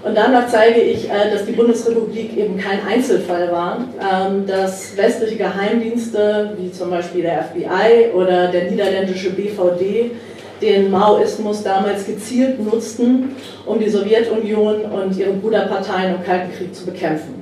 Und 0.04 0.16
danach 0.16 0.48
zeige 0.48 0.80
ich, 0.80 1.10
äh, 1.10 1.30
dass 1.32 1.46
die 1.46 1.52
Bundesrepublik 1.52 2.36
eben 2.38 2.58
kein 2.58 2.80
Einzelfall 2.88 3.52
war, 3.52 3.86
ähm, 4.00 4.48
dass 4.48 4.96
westliche 4.96 5.36
Geheimdienste 5.36 6.52
wie 6.58 6.72
zum 6.72 6.90
Beispiel 6.90 7.24
der 7.24 7.44
FBI 7.44 8.14
oder 8.16 8.48
der 8.48 8.72
niederländische 8.72 9.32
BVD 9.32 10.12
den 10.62 10.92
Maoismus 10.92 11.64
damals 11.64 12.06
gezielt 12.06 12.60
nutzten, 12.64 13.36
um 13.66 13.80
die 13.80 13.90
Sowjetunion 13.90 14.82
und 14.86 15.18
ihre 15.18 15.34
Bruderparteien 15.34 16.16
im 16.16 16.24
Kalten 16.24 16.52
Krieg 16.58 16.76
zu 16.76 16.86
bekämpfen. 16.86 17.40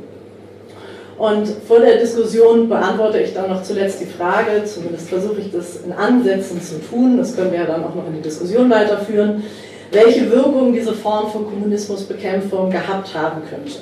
Und 1.18 1.48
vor 1.68 1.80
der 1.80 1.98
Diskussion 1.98 2.70
beantworte 2.70 3.20
ich 3.20 3.34
dann 3.34 3.50
noch 3.50 3.64
zuletzt 3.64 4.02
die 4.02 4.06
Frage, 4.06 4.64
zumindest 4.66 5.10
versuche 5.10 5.42
ich 5.42 5.52
das 5.52 5.78
in 5.78 5.92
Ansätzen 5.92 6.62
zu 6.62 6.76
tun, 6.80 7.18
das 7.18 7.36
können 7.36 7.52
wir 7.52 7.60
ja 7.60 7.66
dann 7.66 7.84
auch 7.84 7.96
noch 7.96 8.06
in 8.08 8.18
die 8.18 8.22
Diskussion 8.22 8.70
weiterführen, 8.70 9.44
welche 9.92 10.30
Wirkung 10.32 10.74
diese 10.74 10.94
Form 10.94 11.32
von 11.32 11.46
Kommunismusbekämpfung 11.46 12.70
gehabt 12.70 13.14
haben 13.14 13.42
könnte. 13.50 13.74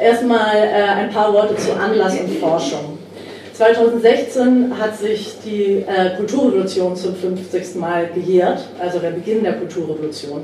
Erstmal 0.00 0.56
äh, 0.56 0.82
ein 0.96 1.10
paar 1.10 1.32
Worte 1.32 1.56
zu 1.56 1.74
Anlass 1.74 2.18
und 2.20 2.30
Forschung. 2.38 2.98
2016 3.52 4.72
hat 4.78 4.96
sich 4.96 5.36
die 5.44 5.84
äh, 5.84 6.16
Kulturrevolution 6.16 6.94
zum 6.94 7.16
50. 7.16 7.74
Mal 7.74 8.08
gejährt, 8.14 8.60
also 8.78 9.00
der 9.00 9.10
Beginn 9.10 9.42
der 9.42 9.54
Kulturrevolution. 9.54 10.42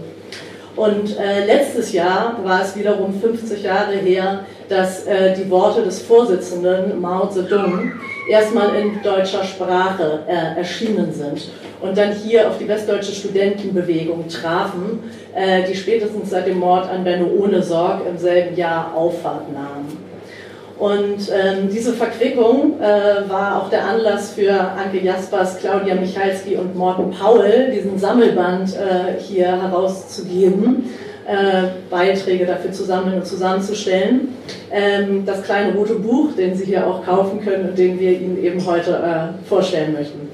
Und 0.74 1.16
äh, 1.16 1.46
letztes 1.46 1.92
Jahr 1.92 2.40
war 2.42 2.62
es 2.62 2.74
wiederum 2.74 3.14
50 3.20 3.62
Jahre 3.62 3.92
her, 3.92 4.40
dass 4.68 5.06
äh, 5.06 5.36
die 5.36 5.48
Worte 5.48 5.82
des 5.82 6.02
Vorsitzenden 6.02 7.00
Mao 7.00 7.28
Zedong 7.28 7.92
erstmal 8.28 8.74
in 8.76 9.02
deutscher 9.02 9.44
Sprache 9.44 10.20
äh, 10.26 10.58
erschienen 10.58 11.12
sind 11.12 11.50
und 11.80 11.96
dann 11.96 12.12
hier 12.12 12.48
auf 12.48 12.58
die 12.58 12.68
westdeutsche 12.68 13.12
Studentenbewegung 13.12 14.28
trafen, 14.28 15.10
äh, 15.34 15.62
die 15.64 15.74
spätestens 15.74 16.30
seit 16.30 16.46
dem 16.46 16.58
Mord 16.58 16.88
an 16.88 17.04
Benno 17.04 17.26
Ohnesorg 17.26 18.06
im 18.08 18.16
selben 18.16 18.56
Jahr 18.56 18.94
Auffahrt 18.94 19.52
nahmen. 19.52 20.04
Und 20.78 21.30
ähm, 21.30 21.68
diese 21.72 21.92
Verquickung 21.92 22.80
äh, 22.80 23.28
war 23.28 23.62
auch 23.62 23.70
der 23.70 23.86
Anlass 23.86 24.32
für 24.32 24.52
Anke 24.52 25.00
Jaspers, 25.04 25.58
Claudia 25.58 25.94
Michalski 25.94 26.56
und 26.56 26.74
Morten 26.74 27.12
Paul, 27.12 27.70
diesen 27.72 27.96
Sammelband 27.96 28.74
äh, 28.74 29.20
hier 29.20 29.62
herauszugeben, 29.62 30.90
Beiträge 31.90 32.46
dafür 32.46 32.72
zu 32.72 32.84
sammeln 32.84 33.16
und 33.16 33.26
zusammenzustellen. 33.26 34.36
Ähm, 34.70 35.24
das 35.24 35.42
kleine 35.42 35.72
rote 35.72 35.94
Buch, 35.94 36.32
den 36.36 36.54
Sie 36.54 36.66
hier 36.66 36.86
auch 36.86 37.04
kaufen 37.04 37.42
können 37.42 37.70
und 37.70 37.78
den 37.78 37.98
wir 37.98 38.12
Ihnen 38.12 38.42
eben 38.42 38.64
heute 38.66 38.90
äh, 38.90 39.48
vorstellen 39.48 39.94
möchten. 39.94 40.28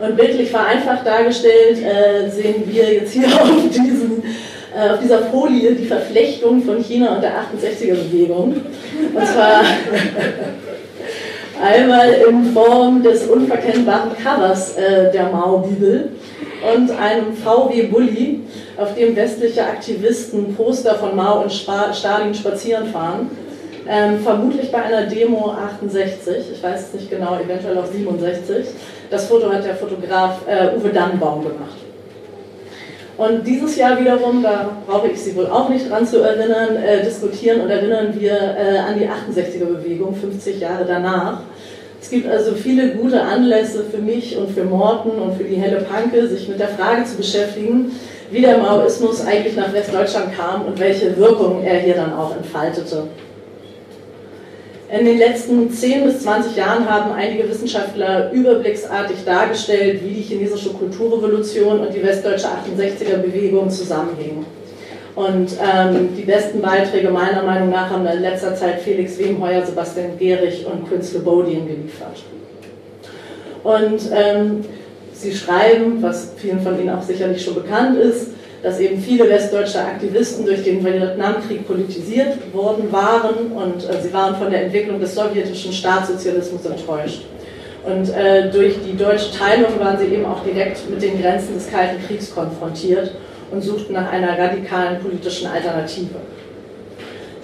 Und 0.00 0.16
bildlich 0.16 0.50
vereinfacht 0.50 1.06
dargestellt 1.06 1.78
äh, 1.78 2.28
sehen 2.30 2.64
wir 2.66 2.92
jetzt 2.92 3.12
hier 3.12 3.26
auf 3.42 3.68
diesen 3.70 4.22
äh, 4.76 4.90
auf 4.90 5.00
dieser 5.00 5.20
Folie 5.26 5.74
die 5.74 5.86
Verflechtung 5.86 6.62
von 6.62 6.82
China 6.82 7.14
und 7.14 7.22
der 7.22 7.32
68er-Bewegung. 7.32 8.56
Und 9.14 9.26
zwar 9.26 9.62
einmal 11.62 12.10
in 12.28 12.52
Form 12.52 13.02
des 13.02 13.26
unverkennbaren 13.26 14.10
Covers 14.22 14.76
äh, 14.76 15.10
der 15.12 15.30
Mao-Bibel 15.30 16.10
und 16.74 16.90
einem 16.90 17.34
VW-Bully, 17.34 18.40
auf 18.76 18.94
dem 18.94 19.16
westliche 19.16 19.62
Aktivisten 19.62 20.54
Poster 20.54 20.94
von 20.96 21.14
Mao 21.16 21.42
und 21.42 21.52
Stalin 21.52 22.34
spazieren 22.34 22.88
fahren. 22.88 23.30
Ähm, 23.88 24.18
vermutlich 24.18 24.72
bei 24.72 24.82
einer 24.82 25.02
Demo 25.02 25.52
68, 25.52 26.52
ich 26.52 26.62
weiß 26.62 26.88
es 26.88 26.94
nicht 26.94 27.10
genau, 27.10 27.38
eventuell 27.38 27.78
auch 27.78 27.86
67. 27.86 28.66
Das 29.10 29.26
Foto 29.26 29.52
hat 29.52 29.64
der 29.64 29.76
Fotograf 29.76 30.40
äh, 30.48 30.76
Uwe 30.76 30.88
Dannenbaum 30.88 31.42
gemacht. 31.44 31.76
Und 33.16 33.46
dieses 33.46 33.76
Jahr 33.76 33.98
wiederum, 33.98 34.42
da 34.42 34.76
brauche 34.86 35.08
ich 35.08 35.20
Sie 35.20 35.34
wohl 35.36 35.46
auch 35.46 35.68
nicht 35.68 35.88
dran 35.88 36.06
zu 36.06 36.20
erinnern, 36.20 36.76
äh, 36.76 37.02
diskutieren 37.02 37.62
und 37.62 37.70
erinnern 37.70 38.12
wir 38.18 38.32
äh, 38.32 38.78
an 38.78 38.98
die 38.98 39.08
68er-Bewegung 39.08 40.14
50 40.14 40.60
Jahre 40.60 40.84
danach. 40.84 41.40
Es 42.00 42.10
gibt 42.10 42.28
also 42.28 42.52
viele 42.52 42.90
gute 42.90 43.20
Anlässe 43.20 43.84
für 43.90 43.98
mich 43.98 44.36
und 44.36 44.50
für 44.50 44.64
Morten 44.64 45.10
und 45.10 45.36
für 45.36 45.44
die 45.44 45.56
Helle 45.56 45.82
Panke, 45.82 46.28
sich 46.28 46.48
mit 46.48 46.60
der 46.60 46.68
Frage 46.68 47.04
zu 47.04 47.16
beschäftigen, 47.16 47.92
wie 48.30 48.40
der 48.40 48.58
Maoismus 48.58 49.24
eigentlich 49.24 49.56
nach 49.56 49.72
Westdeutschland 49.72 50.36
kam 50.36 50.66
und 50.66 50.78
welche 50.78 51.16
Wirkung 51.16 51.62
er 51.64 51.78
hier 51.78 51.94
dann 51.94 52.12
auch 52.12 52.36
entfaltete. 52.36 53.04
In 54.88 55.04
den 55.04 55.18
letzten 55.18 55.68
10 55.68 56.04
bis 56.04 56.22
20 56.22 56.54
Jahren 56.56 56.88
haben 56.88 57.12
einige 57.12 57.48
Wissenschaftler 57.48 58.30
überblicksartig 58.30 59.16
dargestellt, 59.24 60.00
wie 60.04 60.14
die 60.14 60.22
chinesische 60.22 60.70
Kulturrevolution 60.70 61.80
und 61.80 61.92
die 61.92 62.02
westdeutsche 62.04 62.46
68er-Bewegung 62.46 63.68
zusammenhingen. 63.68 64.46
Und 65.16 65.52
ähm, 65.52 66.10
die 66.14 66.24
besten 66.24 66.60
Beiträge 66.60 67.08
meiner 67.08 67.42
Meinung 67.42 67.70
nach 67.70 67.88
haben 67.88 68.06
in 68.06 68.20
letzter 68.20 68.54
Zeit 68.54 68.80
Felix 68.80 69.18
Wemheuer, 69.18 69.64
Sebastian 69.64 70.18
Gehrig 70.18 70.66
und 70.70 70.86
Quince 70.86 71.16
Lebodien 71.16 71.66
geliefert. 71.66 72.22
Und 73.64 73.98
ähm, 74.14 74.62
sie 75.14 75.34
schreiben, 75.34 76.02
was 76.02 76.32
vielen 76.36 76.60
von 76.60 76.78
Ihnen 76.78 76.90
auch 76.90 77.02
sicherlich 77.02 77.42
schon 77.42 77.54
bekannt 77.54 77.98
ist, 77.98 78.32
dass 78.62 78.78
eben 78.78 79.00
viele 79.00 79.26
westdeutsche 79.26 79.80
Aktivisten 79.80 80.44
durch 80.44 80.64
den 80.64 80.84
Vietnamkrieg 80.84 81.66
politisiert 81.66 82.36
worden 82.52 82.92
waren 82.92 83.52
und 83.52 83.88
äh, 83.88 84.02
sie 84.02 84.12
waren 84.12 84.36
von 84.36 84.50
der 84.50 84.64
Entwicklung 84.64 85.00
des 85.00 85.14
sowjetischen 85.14 85.72
Staatssozialismus 85.72 86.66
enttäuscht. 86.66 87.22
Und 87.86 88.10
äh, 88.14 88.50
durch 88.50 88.74
die 88.86 88.96
deutsche 88.96 89.32
Teilung 89.32 89.78
waren 89.78 89.96
sie 89.96 90.06
eben 90.06 90.26
auch 90.26 90.44
direkt 90.44 90.90
mit 90.90 91.00
den 91.00 91.22
Grenzen 91.22 91.54
des 91.54 91.70
Kalten 91.70 92.04
Kriegs 92.06 92.34
konfrontiert 92.34 93.12
und 93.50 93.62
suchten 93.62 93.92
nach 93.92 94.10
einer 94.10 94.38
radikalen 94.38 95.00
politischen 95.00 95.48
Alternative. 95.48 96.16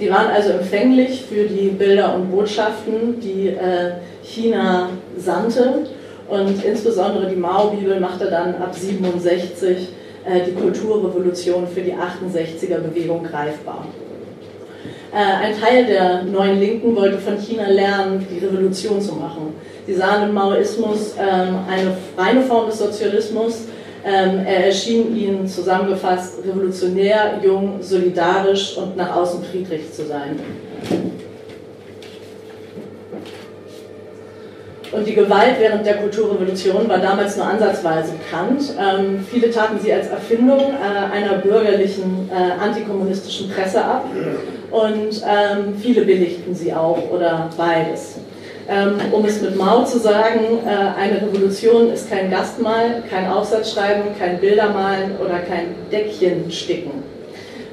Die 0.01 0.11
waren 0.11 0.29
also 0.29 0.51
empfänglich 0.51 1.25
für 1.29 1.45
die 1.45 1.69
Bilder 1.69 2.15
und 2.15 2.31
Botschaften, 2.31 3.21
die 3.21 3.49
äh, 3.49 3.93
China 4.23 4.89
sandte 5.17 5.87
und 6.29 6.65
insbesondere 6.65 7.29
die 7.29 7.37
Mao-Bibel 7.37 8.01
machte 8.01 8.31
dann 8.31 8.55
ab 8.57 8.75
67 8.75 9.89
äh, 10.25 10.41
die 10.47 10.55
Kulturrevolution 10.55 11.69
für 11.69 11.83
die 11.83 11.93
68er 11.93 12.79
Bewegung 12.79 13.23
greifbar. 13.23 13.87
Äh, 15.13 15.45
ein 15.45 15.61
Teil 15.61 15.85
der 15.85 16.23
neuen 16.23 16.59
Linken 16.59 16.97
wollte 16.97 17.19
von 17.19 17.37
China 17.37 17.69
lernen, 17.69 18.27
die 18.31 18.45
Revolution 18.45 19.01
zu 19.01 19.15
machen. 19.15 19.55
Sie 19.87 19.95
sahen 19.95 20.29
im 20.29 20.35
Maoismus 20.35 21.15
ähm, 21.19 21.59
eine 21.69 21.97
reine 22.17 22.41
Form 22.43 22.67
des 22.67 22.79
Sozialismus. 22.79 23.67
Ähm, 24.05 24.41
er 24.45 24.67
erschien 24.67 25.17
ihnen 25.17 25.47
zusammengefasst 25.47 26.39
revolutionär, 26.45 27.41
jung, 27.43 27.79
solidarisch 27.81 28.77
und 28.77 28.97
nach 28.97 29.15
außen 29.17 29.45
friedlich 29.45 29.93
zu 29.93 30.05
sein. 30.07 30.41
Und 34.93 35.07
die 35.07 35.15
Gewalt 35.15 35.57
während 35.59 35.87
der 35.87 35.97
Kulturrevolution 35.97 36.87
war 36.87 36.99
damals 36.99 37.37
nur 37.37 37.47
ansatzweise 37.47 38.13
bekannt. 38.13 38.75
Ähm, 38.79 39.25
viele 39.31 39.51
taten 39.51 39.79
sie 39.81 39.93
als 39.93 40.09
Erfindung 40.09 40.61
äh, 40.61 41.15
einer 41.15 41.39
bürgerlichen 41.39 42.29
äh, 42.31 42.63
antikommunistischen 42.63 43.49
Presse 43.51 43.83
ab 43.83 44.05
und 44.71 45.23
ähm, 45.27 45.77
viele 45.81 46.03
billigten 46.03 46.55
sie 46.55 46.75
auch 46.75 47.11
oder 47.11 47.49
beides. 47.57 48.17
Ähm, 48.69 48.95
um 49.11 49.25
es 49.25 49.41
mit 49.43 49.57
Mao 49.57 49.85
zu 49.85 49.99
sagen, 49.99 50.61
äh, 50.65 51.01
eine 51.01 51.21
Revolution 51.21 51.91
ist 51.91 52.09
kein 52.09 52.31
Gastmahl, 52.31 53.03
kein 53.11 53.29
Aufsatzschreiben, 53.29 54.17
kein 54.19 54.39
Bildermalen 54.39 55.17
oder 55.19 55.41
kein 55.41 55.75
Deckchen 55.91 56.51
sticken. 56.51 57.03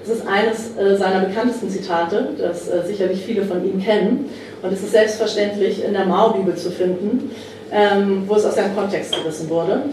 Das 0.04 0.18
ist 0.18 0.28
eines 0.28 0.76
äh, 0.78 0.98
seiner 0.98 1.26
bekanntesten 1.26 1.70
Zitate, 1.70 2.30
das 2.40 2.68
äh, 2.68 2.84
sicherlich 2.88 3.22
viele 3.24 3.44
von 3.44 3.64
Ihnen 3.64 3.84
kennen. 3.84 4.30
Und 4.64 4.74
es 4.74 4.82
ist 4.82 4.92
selbstverständlich 4.92 5.84
in 5.84 5.94
der 5.94 6.06
Mao-Bibel 6.06 6.56
zu 6.56 6.72
finden, 6.72 7.32
ähm, 7.72 8.24
wo 8.26 8.34
es 8.34 8.46
aus 8.46 8.56
seinem 8.56 8.76
Kontext 8.76 9.14
gerissen 9.14 9.48
wurde. 9.50 9.84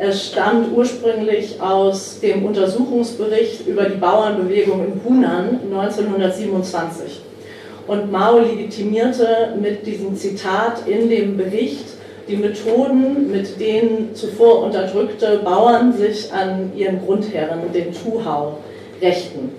Es 0.00 0.28
stammt 0.28 0.76
ursprünglich 0.76 1.60
aus 1.60 2.18
dem 2.20 2.44
Untersuchungsbericht 2.44 3.66
über 3.66 3.84
die 3.84 3.98
Bauernbewegung 3.98 4.84
in 4.84 5.00
Hunan 5.04 5.60
1927. 5.70 7.20
Und 7.90 8.12
Mao 8.12 8.38
legitimierte 8.38 9.52
mit 9.60 9.84
diesem 9.84 10.14
Zitat 10.14 10.86
in 10.86 11.10
dem 11.10 11.36
Bericht 11.36 11.86
die 12.28 12.36
Methoden, 12.36 13.32
mit 13.32 13.58
denen 13.60 14.14
zuvor 14.14 14.62
unterdrückte 14.62 15.38
Bauern 15.38 15.92
sich 15.92 16.32
an 16.32 16.70
ihren 16.76 17.04
Grundherren, 17.04 17.72
den 17.74 17.92
Tuhau, 17.92 18.58
rächten. 19.02 19.50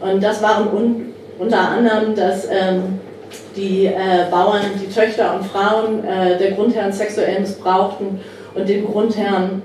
Und 0.00 0.22
das 0.22 0.40
waren 0.40 0.68
un 0.72 1.06
unter 1.36 1.68
anderem, 1.68 2.14
dass 2.14 2.44
ähm, 2.44 3.00
die 3.56 3.86
äh, 3.86 4.30
Bauern 4.30 4.60
die 4.80 4.94
Töchter 4.94 5.34
und 5.34 5.44
Frauen 5.44 6.04
äh, 6.04 6.38
der 6.38 6.52
Grundherren 6.52 6.92
sexuell 6.92 7.40
missbrauchten 7.40 8.20
und 8.54 8.68
den 8.68 8.84
Grundherren 8.84 9.62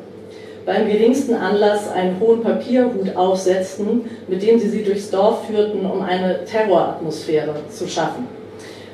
beim 0.69 0.88
geringsten 0.88 1.34
Anlass 1.34 1.91
einen 1.91 2.19
hohen 2.19 2.43
Papierhut 2.43 3.15
aufsetzten, 3.15 4.05
mit 4.27 4.43
dem 4.43 4.60
sie 4.60 4.69
sie 4.69 4.84
durchs 4.84 5.10
Dorf 5.10 5.47
führten, 5.47 5.84
um 5.84 6.03
eine 6.03 6.45
Terroratmosphäre 6.45 7.55
zu 7.71 7.88
schaffen. 7.88 8.27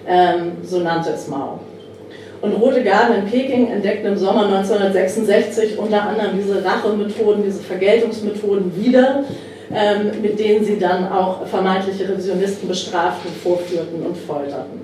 Ähm, 0.07 0.53
so 0.63 0.79
nannte 0.79 1.09
es 1.09 1.27
Mao. 1.27 1.59
Und 2.41 2.53
Rote 2.53 2.81
Garden 2.81 3.17
in 3.17 3.25
Peking 3.25 3.67
entdeckten 3.67 4.13
im 4.13 4.17
Sommer 4.17 4.45
1966 4.45 5.77
unter 5.77 6.03
anderem 6.03 6.37
diese 6.37 6.63
Rachemethoden, 6.63 7.43
diese 7.43 7.59
Vergeltungsmethoden 7.59 8.71
wieder, 8.81 9.25
ähm, 9.73 10.21
mit 10.21 10.39
denen 10.39 10.63
sie 10.63 10.79
dann 10.79 11.11
auch 11.11 11.45
vermeintliche 11.45 12.07
Revisionisten 12.07 12.69
bestraften, 12.69 13.31
vorführten 13.43 14.01
und 14.05 14.15
folterten. 14.15 14.79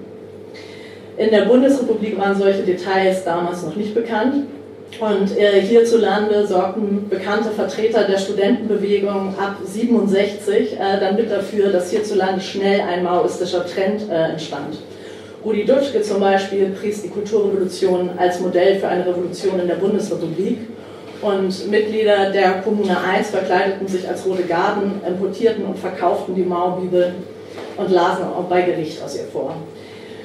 In 1.16 1.30
der 1.30 1.46
Bundesrepublik 1.46 2.20
waren 2.20 2.38
solche 2.38 2.64
Details 2.64 3.24
damals 3.24 3.64
noch 3.64 3.78
nicht 3.78 3.96
bekannt. 3.96 4.48
Und 5.00 5.36
äh, 5.38 5.62
hierzulande 5.62 6.46
sorgten 6.46 7.10
bekannte 7.10 7.50
Vertreter 7.50 8.04
der 8.04 8.18
Studentenbewegung 8.18 9.34
ab 9.40 9.58
67 9.64 10.74
äh, 10.74 10.78
dann 11.00 11.16
mit 11.16 11.32
dafür, 11.32 11.72
dass 11.72 11.90
hierzulande 11.90 12.42
schnell 12.42 12.82
ein 12.82 13.04
maoistischer 13.04 13.66
Trend 13.66 14.10
äh, 14.10 14.32
entstand. 14.32 14.78
Rudi 15.44 15.66
Dutschke 15.66 16.02
zum 16.02 16.20
Beispiel 16.20 16.70
pries 16.80 17.02
die 17.02 17.10
Kulturrevolution 17.10 18.12
als 18.18 18.40
Modell 18.42 18.80
für 18.80 18.88
eine 18.88 19.08
Revolution 19.08 19.60
in 19.60 19.68
der 19.68 19.76
Bundesrepublik. 19.76 20.60
Und 21.22 21.70
Mitglieder 21.70 22.32
der 22.32 22.62
Kommune 22.62 22.96
1 23.00 23.30
verkleideten 23.30 23.88
sich 23.88 24.08
als 24.08 24.26
Rote 24.26 24.44
Garden, 24.44 25.02
importierten 25.08 25.66
und 25.66 25.78
verkauften 25.78 26.36
die 26.36 26.44
Mao-Bibel 26.44 27.14
und 27.78 27.92
lasen 27.92 28.26
auch 28.26 28.44
bei 28.46 28.62
Gericht 28.62 29.02
aus 29.04 29.16
ihr 29.16 29.26
vor. 29.32 29.56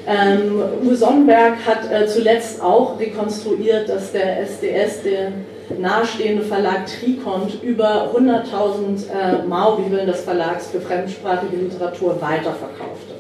Ähm, 0.09 0.63
Uwe 0.85 0.95
Sonnenberg 0.95 1.55
hat 1.67 1.91
äh, 1.91 2.07
zuletzt 2.07 2.63
auch 2.63 2.99
rekonstruiert, 3.01 3.89
dass 3.89 4.13
der 4.13 4.41
SDS, 4.41 5.03
der 5.03 5.33
nahestehende 5.79 6.45
Verlag 6.45 6.87
Trikont, 6.87 7.61
über 7.63 8.13
100.000 8.15 9.11
äh, 9.11 9.47
Mao-Bibeln 9.47 10.07
des 10.07 10.21
Verlags 10.21 10.69
für 10.69 10.81
fremdsprachige 10.81 11.57
Literatur 11.57 12.21
weiterverkaufte. 12.21 13.15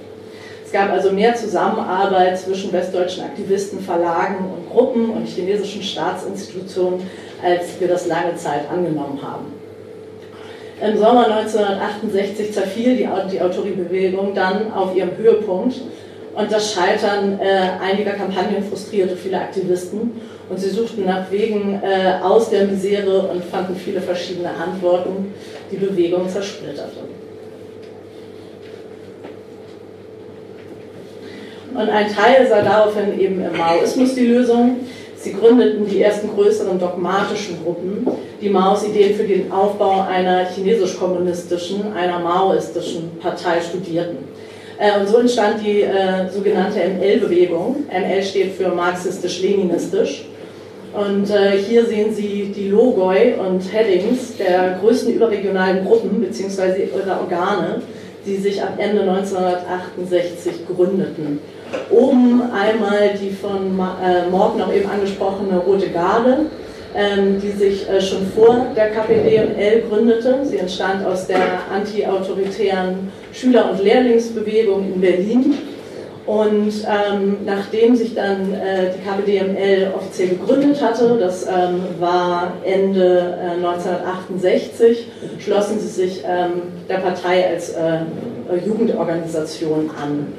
Es 0.65 0.71
gab 0.71 0.93
also 0.93 1.11
mehr 1.11 1.35
Zusammenarbeit 1.35 2.39
zwischen 2.39 2.73
westdeutschen 2.73 3.25
Aktivisten, 3.25 3.81
Verlagen 3.81 4.45
und 4.57 4.71
Gruppen 4.71 5.11
und 5.11 5.27
chinesischen 5.27 5.83
Staatsinstitutionen, 5.83 7.01
als 7.43 7.81
wir 7.81 7.89
das 7.89 8.07
lange 8.07 8.37
Zeit 8.37 8.71
angenommen 8.71 9.21
haben. 9.23 9.47
Im 10.81 10.99
Sommer 10.99 11.27
1968 11.27 12.53
zerfiel 12.53 12.97
die, 12.97 13.09
die 13.33 13.41
Autoribewegung 13.41 14.35
dann 14.35 14.73
auf 14.73 14.95
ihrem 14.95 15.17
Höhepunkt 15.17 15.81
und 16.37 16.53
das 16.53 16.75
Scheitern 16.75 17.41
äh, 17.41 17.83
einiger 17.83 18.13
Kampagnen 18.13 18.63
frustrierte 18.63 19.17
viele 19.17 19.39
Aktivisten 19.39 20.13
und 20.51 20.61
sie 20.61 20.69
suchten 20.69 21.07
nach 21.07 21.31
Wegen 21.31 21.81
äh, 21.83 22.23
aus 22.23 22.51
der 22.51 22.67
Misere 22.67 23.23
und 23.23 23.43
fanden 23.45 23.75
viele 23.75 24.01
verschiedene 24.03 24.51
Antworten. 24.51 25.33
Die 25.71 25.77
Bewegung 25.77 26.29
zersplitterte. 26.29 27.01
Und 31.75 31.91
ein 31.91 32.15
Teil 32.15 32.47
sah 32.49 32.63
daraufhin 32.63 33.19
eben 33.19 33.43
im 33.43 33.57
Maoismus 33.57 34.15
die 34.15 34.27
Lösung. 34.27 34.77
Sie 35.17 35.33
gründeten 35.33 35.89
die 35.89 36.03
ersten 36.03 36.29
größeren 36.29 36.79
dogmatischen 36.79 37.63
Gruppen, 37.65 38.07
die 38.41 38.49
Maos 38.49 38.87
Ideen 38.87 39.15
für 39.17 39.25
den 39.25 39.51
Aufbau 39.51 40.03
einer 40.03 40.45
chinesisch-kommunistischen, 40.45 41.93
einer 41.95 42.19
maoistischen 42.21 43.19
Partei 43.21 43.61
studierten. 43.61 44.19
Äh, 44.79 45.01
und 45.01 45.09
so 45.09 45.19
entstand 45.19 45.65
die 45.65 45.83
äh, 45.83 46.29
sogenannte 46.31 46.79
ML-Bewegung. 46.79 47.85
ML 47.89 48.23
steht 48.23 48.53
für 48.53 48.69
marxistisch-leninistisch. 48.69 50.27
Und 50.93 51.31
äh, 51.31 51.59
hier 51.59 51.85
sehen 51.85 52.15
Sie 52.15 52.53
die 52.57 52.69
Logoi 52.69 53.35
und 53.35 53.61
Headings 53.73 54.37
der 54.39 54.79
größten 54.81 55.15
überregionalen 55.15 55.85
Gruppen 55.85 56.21
bzw. 56.21 56.85
ihrer 56.85 57.21
Organe, 57.21 57.83
die 58.25 58.37
sich 58.37 58.63
ab 58.63 58.75
Ende 58.79 59.03
1968 59.03 60.67
gründeten. 60.67 61.39
Oben 61.91 62.43
einmal 62.53 63.11
die 63.21 63.31
von 63.31 63.79
äh, 64.03 64.29
Morten 64.31 64.63
auch 64.63 64.73
eben 64.73 64.89
angesprochene 64.89 65.59
Rote 65.59 65.91
Garde, 65.91 66.47
die 67.43 67.51
sich 67.51 67.89
äh, 67.89 68.01
schon 68.01 68.27
vor 68.29 68.67
der 68.75 68.91
KPDML 68.91 69.83
gründete. 69.89 70.41
Sie 70.45 70.59
entstand 70.59 71.05
aus 71.07 71.27
der 71.27 71.61
anti-autoritären 71.73 73.11
Schüler- 73.33 73.71
und 73.71 73.83
Lehrlingsbewegung 73.83 74.95
in 74.95 75.01
Berlin. 75.01 75.55
Und 76.27 76.73
ähm, 76.89 77.37
nachdem 77.45 77.95
sich 77.95 78.15
dann 78.15 78.53
äh, 78.53 78.91
die 78.93 78.99
KPDML 79.05 79.93
offiziell 79.95 80.31
gegründet 80.31 80.83
hatte, 80.83 81.19
das 81.21 81.47
ähm, 81.47 81.83
war 82.01 82.55
Ende 82.65 83.39
äh, 83.41 83.65
1968, 83.65 85.07
schlossen 85.39 85.79
sie 85.79 85.87
sich 85.87 86.25
ähm, 86.27 86.63
der 86.89 86.97
Partei 86.97 87.47
als 87.49 87.71
äh, 87.71 88.01
Jugendorganisation 88.67 89.89
an. 90.03 90.33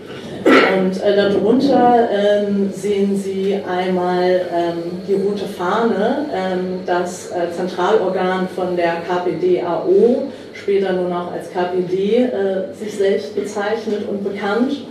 Und 0.48 1.04
äh, 1.04 1.16
darunter 1.16 2.10
ähm, 2.12 2.72
sehen 2.74 3.18
Sie 3.18 3.56
einmal 3.56 4.42
ähm, 4.54 5.02
die 5.08 5.14
rote 5.14 5.46
Fahne, 5.46 6.26
ähm, 6.34 6.80
das 6.86 7.32
äh, 7.32 7.52
Zentralorgan 7.52 8.48
von 8.56 8.76
der 8.76 9.02
KPDAO, 9.08 10.28
später 10.54 10.94
nur 10.94 11.10
noch 11.10 11.32
als 11.32 11.52
KPD 11.52 12.24
äh, 12.24 12.74
sich 12.74 12.96
selbst 12.96 13.36
bezeichnet 13.36 14.08
und 14.10 14.24
bekannt, 14.24 14.86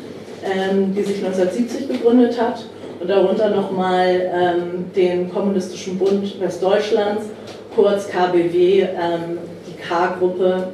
ähm, 0.45 0.95
die 0.95 1.03
sich 1.03 1.25
1970 1.25 1.89
gegründet 1.89 2.41
hat. 2.41 2.65
Und 3.01 3.09
darunter 3.09 3.51
nochmal 3.51 4.31
ähm, 4.35 4.87
den 4.95 5.31
Kommunistischen 5.33 5.99
Bund 5.99 6.41
Westdeutschlands, 6.41 7.25
kurz 7.75 8.09
KBW, 8.09 8.81
ähm, 8.81 9.39
die 9.67 9.77
K-Gruppe, 9.77 10.69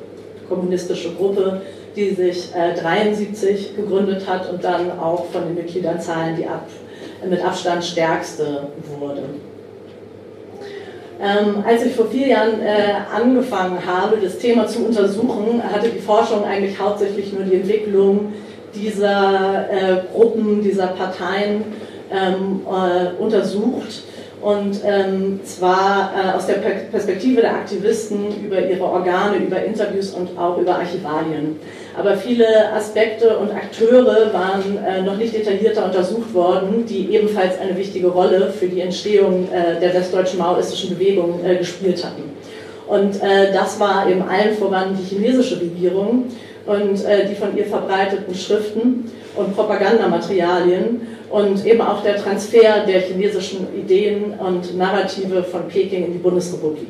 kommunistische 0.48 1.10
Gruppe, 1.12 1.62
die 1.96 2.10
sich 2.10 2.54
äh, 2.54 2.74
73 2.74 3.76
gegründet 3.76 4.26
hat 4.26 4.50
und 4.50 4.62
dann 4.64 4.98
auch 4.98 5.26
von 5.26 5.42
den 5.42 5.54
Mitgliederzahlen 5.54 6.36
die 6.36 6.46
ab, 6.46 6.66
mit 7.28 7.44
Abstand 7.44 7.84
stärkste 7.84 8.68
wurde. 8.98 9.22
Ähm, 11.20 11.62
als 11.64 11.84
ich 11.84 11.94
vor 11.94 12.06
vier 12.06 12.28
Jahren 12.28 12.60
äh, 12.60 12.94
angefangen 13.14 13.78
habe, 13.86 14.16
das 14.16 14.38
Thema 14.38 14.66
zu 14.66 14.84
untersuchen, 14.84 15.62
hatte 15.62 15.88
die 15.88 16.00
Forschung 16.00 16.44
eigentlich 16.44 16.78
hauptsächlich 16.80 17.32
nur 17.32 17.44
die 17.44 17.56
Entwicklung 17.56 18.32
dieser 18.74 19.70
äh, 19.70 19.96
Gruppen, 20.12 20.62
dieser 20.62 20.88
Parteien 20.88 21.64
ähm, 22.10 22.62
äh, 22.66 23.22
untersucht 23.22 24.02
und 24.42 24.80
ähm, 24.84 25.40
zwar 25.44 26.12
äh, 26.16 26.36
aus 26.36 26.46
der 26.46 26.54
Perspektive 26.54 27.42
der 27.42 27.54
Aktivisten 27.54 28.44
über 28.44 28.60
ihre 28.60 28.82
Organe, 28.82 29.36
über 29.36 29.62
Interviews 29.62 30.10
und 30.10 30.36
auch 30.36 30.58
über 30.58 30.74
Archivalien. 30.74 31.60
Aber 31.96 32.16
viele 32.16 32.72
Aspekte 32.72 33.38
und 33.38 33.52
Akteure 33.52 34.32
waren 34.32 34.78
äh, 34.84 35.02
noch 35.02 35.16
nicht 35.16 35.32
detaillierter 35.32 35.84
untersucht 35.84 36.34
worden, 36.34 36.84
die 36.86 37.14
ebenfalls 37.14 37.58
eine 37.60 37.76
wichtige 37.76 38.08
Rolle 38.08 38.50
für 38.50 38.66
die 38.66 38.80
Entstehung 38.80 39.48
äh, 39.52 39.78
der 39.78 39.94
westdeutschen 39.94 40.40
maoistischen 40.40 40.90
Bewegung 40.98 41.44
äh, 41.44 41.56
gespielt 41.56 42.04
hatten. 42.04 42.24
Und 42.88 43.22
äh, 43.22 43.52
das 43.52 43.78
war 43.78 44.08
eben 44.08 44.22
allen 44.22 44.56
voran 44.56 44.98
die 44.98 45.14
chinesische 45.14 45.60
Regierung 45.60 46.24
und 46.66 47.04
äh, 47.04 47.28
die 47.28 47.34
von 47.36 47.56
ihr 47.56 47.66
verbreiteten 47.66 48.34
Schriften 48.34 49.10
und 49.36 49.54
Propagandamaterialien 49.54 51.00
und 51.32 51.64
eben 51.64 51.80
auch 51.80 52.02
der 52.02 52.16
Transfer 52.16 52.84
der 52.86 53.00
chinesischen 53.00 53.66
Ideen 53.74 54.34
und 54.38 54.76
Narrative 54.76 55.42
von 55.42 55.66
Peking 55.66 56.04
in 56.04 56.12
die 56.12 56.18
Bundesrepublik. 56.18 56.88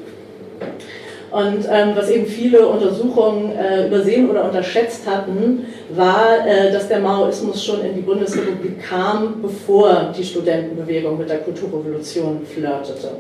Und 1.31 1.65
ähm, 1.71 1.93
was 1.95 2.11
eben 2.11 2.27
viele 2.27 2.67
Untersuchungen 2.67 3.57
äh, 3.57 3.87
übersehen 3.87 4.29
oder 4.29 4.45
unterschätzt 4.45 5.07
hatten, 5.07 5.65
war, 5.95 6.47
äh, 6.47 6.71
dass 6.71 6.89
der 6.89 7.01
Maoismus 7.01 7.65
schon 7.65 7.83
in 7.83 7.95
die 7.95 8.03
Bundesrepublik 8.03 8.83
kam, 8.83 9.41
bevor 9.41 10.13
die 10.17 10.25
Studentenbewegung 10.25 11.17
mit 11.17 11.31
der 11.31 11.39
Kulturrevolution 11.39 12.45
flirtete. 12.45 13.13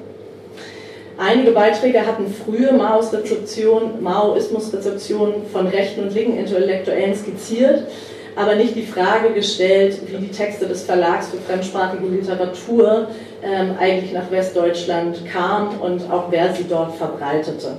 Einige 1.16 1.52
Beiträge 1.52 2.04
hatten 2.04 2.26
frühe 2.26 2.72
Maoismus-Rezeption 2.72 5.32
von 5.50 5.68
rechten 5.68 6.02
und 6.02 6.12
linken 6.14 6.37
Intellektuellen 6.38 7.14
skizziert, 7.14 7.85
aber 8.34 8.54
nicht 8.54 8.74
die 8.74 8.86
Frage 8.86 9.32
gestellt, 9.34 10.00
wie 10.06 10.16
die 10.16 10.30
Texte 10.30 10.66
des 10.66 10.82
Verlags 10.82 11.28
für 11.28 11.38
fremdsprachige 11.38 12.06
Literatur 12.06 13.08
ähm, 13.42 13.74
eigentlich 13.78 14.12
nach 14.12 14.30
Westdeutschland 14.30 15.26
kamen 15.26 15.78
und 15.80 16.10
auch 16.10 16.30
wer 16.30 16.54
sie 16.54 16.64
dort 16.68 16.94
verbreitete. 16.96 17.76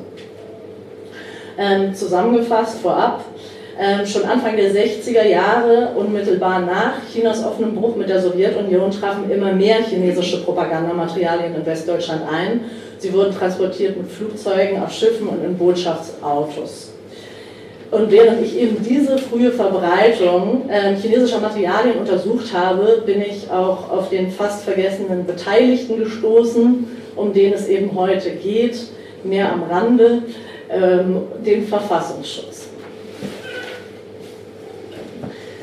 Ähm, 1.58 1.94
zusammengefasst 1.94 2.80
vorab, 2.80 3.24
ähm, 3.80 4.06
schon 4.06 4.24
Anfang 4.26 4.56
der 4.56 4.72
60er 4.72 5.26
Jahre, 5.26 5.94
unmittelbar 5.96 6.60
nach 6.62 6.94
Chinas 7.12 7.44
offenem 7.44 7.76
Bruch 7.76 7.96
mit 7.96 8.08
der 8.08 8.22
Sowjetunion, 8.22 8.92
trafen 8.92 9.30
immer 9.32 9.52
mehr 9.52 9.78
chinesische 9.84 10.44
Propagandamaterialien 10.44 11.56
in 11.56 11.66
Westdeutschland 11.66 12.22
ein. 12.32 12.62
Sie 13.00 13.12
wurden 13.12 13.36
transportiert 13.36 13.98
mit 13.98 14.12
Flugzeugen, 14.12 14.82
auf 14.82 14.92
Schiffen 14.92 15.28
und 15.28 15.44
in 15.44 15.58
Botschaftsautos. 15.58 16.93
Und 17.94 18.10
während 18.10 18.44
ich 18.44 18.58
eben 18.58 18.78
diese 18.84 19.20
frühe 19.20 19.52
Verbreitung 19.52 20.68
äh, 20.68 20.96
chinesischer 20.96 21.40
Materialien 21.40 22.00
untersucht 22.00 22.52
habe, 22.52 23.04
bin 23.06 23.22
ich 23.22 23.52
auch 23.52 23.92
auf 23.92 24.10
den 24.10 24.32
fast 24.32 24.64
vergessenen 24.64 25.28
Beteiligten 25.28 26.00
gestoßen, 26.00 26.88
um 27.16 27.34
den 27.34 27.54
es 27.54 27.68
eben 27.68 27.96
heute 27.96 28.32
geht, 28.32 28.78
mehr 29.24 29.52
am 29.52 29.62
Rande, 29.64 30.24
ähm, 30.72 31.22
den 31.46 31.68
Verfassungsschutz. 31.68 32.70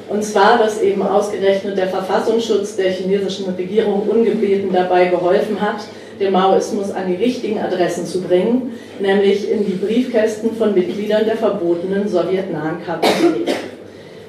Und 0.09 0.23
zwar, 0.23 0.59
dass 0.59 0.81
eben 0.83 1.03
ausgerechnet 1.03 1.77
der 1.77 1.89
Verfassungsschutz 1.89 2.77
der 2.77 2.93
chinesischen 2.93 3.53
Regierung 3.55 4.09
ungebeten 4.09 4.73
dabei 4.73 5.07
geholfen 5.07 5.61
hat, 5.61 5.81
den 6.21 6.33
Maoismus 6.33 6.93
an 6.93 7.09
die 7.09 7.17
richtigen 7.17 7.59
Adressen 7.59 8.05
zu 8.07 8.21
bringen, 8.21 8.75
nämlich 9.01 9.51
in 9.51 9.65
die 9.65 9.73
Briefkästen 9.73 10.55
von 10.55 10.75
Mitgliedern 10.75 11.25
der 11.25 11.37
verbotenen 11.37 12.07
sowjetnahen 12.07 12.77
KPD. 12.85 13.53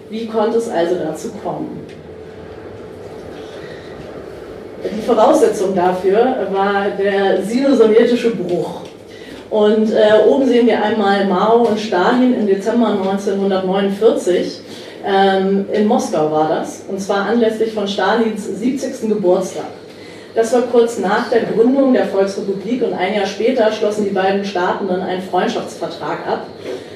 Wie 0.09 0.25
konnte 0.25 0.57
es 0.57 0.69
also 0.69 0.95
dazu 0.95 1.29
kommen? 1.43 1.85
Die 4.83 5.01
Voraussetzung 5.01 5.75
dafür 5.75 6.47
war 6.51 6.87
der 6.97 7.43
sino-sowjetische 7.43 8.31
Bruch. 8.31 8.81
Und 9.49 9.91
äh, 9.91 10.25
oben 10.27 10.47
sehen 10.47 10.65
wir 10.65 10.81
einmal 10.81 11.25
Mao 11.25 11.67
und 11.67 11.79
Stalin 11.79 12.33
im 12.33 12.47
Dezember 12.47 12.87
1949. 12.87 14.61
Ähm, 15.05 15.65
in 15.73 15.87
Moskau 15.87 16.31
war 16.31 16.49
das, 16.49 16.83
und 16.87 16.99
zwar 17.01 17.25
anlässlich 17.25 17.73
von 17.73 17.87
Stalins 17.87 18.47
70. 18.47 19.09
Geburtstag. 19.09 19.65
Das 20.33 20.53
war 20.53 20.61
kurz 20.61 20.97
nach 20.97 21.29
der 21.29 21.41
Gründung 21.41 21.93
der 21.93 22.05
Volksrepublik 22.05 22.83
und 22.83 22.93
ein 22.93 23.15
Jahr 23.15 23.25
später 23.25 23.69
schlossen 23.71 24.05
die 24.05 24.11
beiden 24.11 24.45
Staaten 24.45 24.87
dann 24.87 25.01
einen 25.01 25.21
Freundschaftsvertrag 25.21 26.25
ab, 26.25 26.45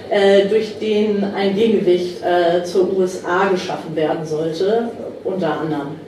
äh, 0.09 0.45
durch 0.45 0.79
den 0.79 1.21
ein 1.35 1.53
Gegengewicht 1.53 2.23
äh, 2.23 2.63
zur 2.63 2.97
USA 2.97 3.49
geschaffen 3.51 3.93
werden 3.93 4.25
sollte, 4.25 4.89
unter 5.25 5.59
anderem. 5.59 5.99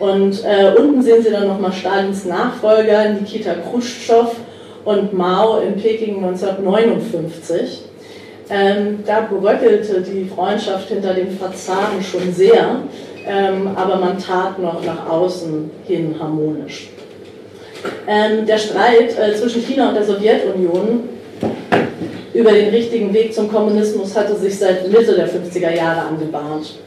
Und 0.00 0.44
äh, 0.44 0.74
unten 0.76 1.02
sehen 1.02 1.22
Sie 1.22 1.30
dann 1.30 1.46
nochmal 1.46 1.72
Stalins 1.72 2.24
Nachfolger 2.24 3.10
Nikita 3.10 3.54
Khrushchev 3.54 4.30
und 4.84 5.12
Mao 5.12 5.60
in 5.60 5.76
Peking 5.76 6.24
1959. 6.24 7.82
Ähm, 8.50 9.00
da 9.04 9.20
bröckelte 9.20 10.00
die 10.00 10.24
Freundschaft 10.24 10.88
hinter 10.88 11.14
den 11.14 11.30
Fassaden 11.36 12.02
schon 12.02 12.32
sehr 12.32 12.82
ähm, 13.28 13.68
aber 13.76 13.96
man 13.96 14.18
tat 14.18 14.58
noch 14.58 14.84
nach 14.84 15.08
außen 15.08 15.70
hin 15.86 16.16
harmonisch. 16.18 16.88
Ähm, 18.06 18.46
der 18.46 18.58
Streit 18.58 19.16
äh, 19.18 19.34
zwischen 19.36 19.62
China 19.62 19.90
und 19.90 19.94
der 19.94 20.04
Sowjetunion 20.04 21.08
über 22.34 22.52
den 22.52 22.70
richtigen 22.70 23.12
Weg 23.12 23.34
zum 23.34 23.50
Kommunismus 23.50 24.16
hatte 24.16 24.34
sich 24.36 24.58
seit 24.58 24.90
Mitte 24.90 25.14
der 25.14 25.28
50er 25.28 25.74
Jahre 25.74 26.08
angebahnt. 26.08 26.78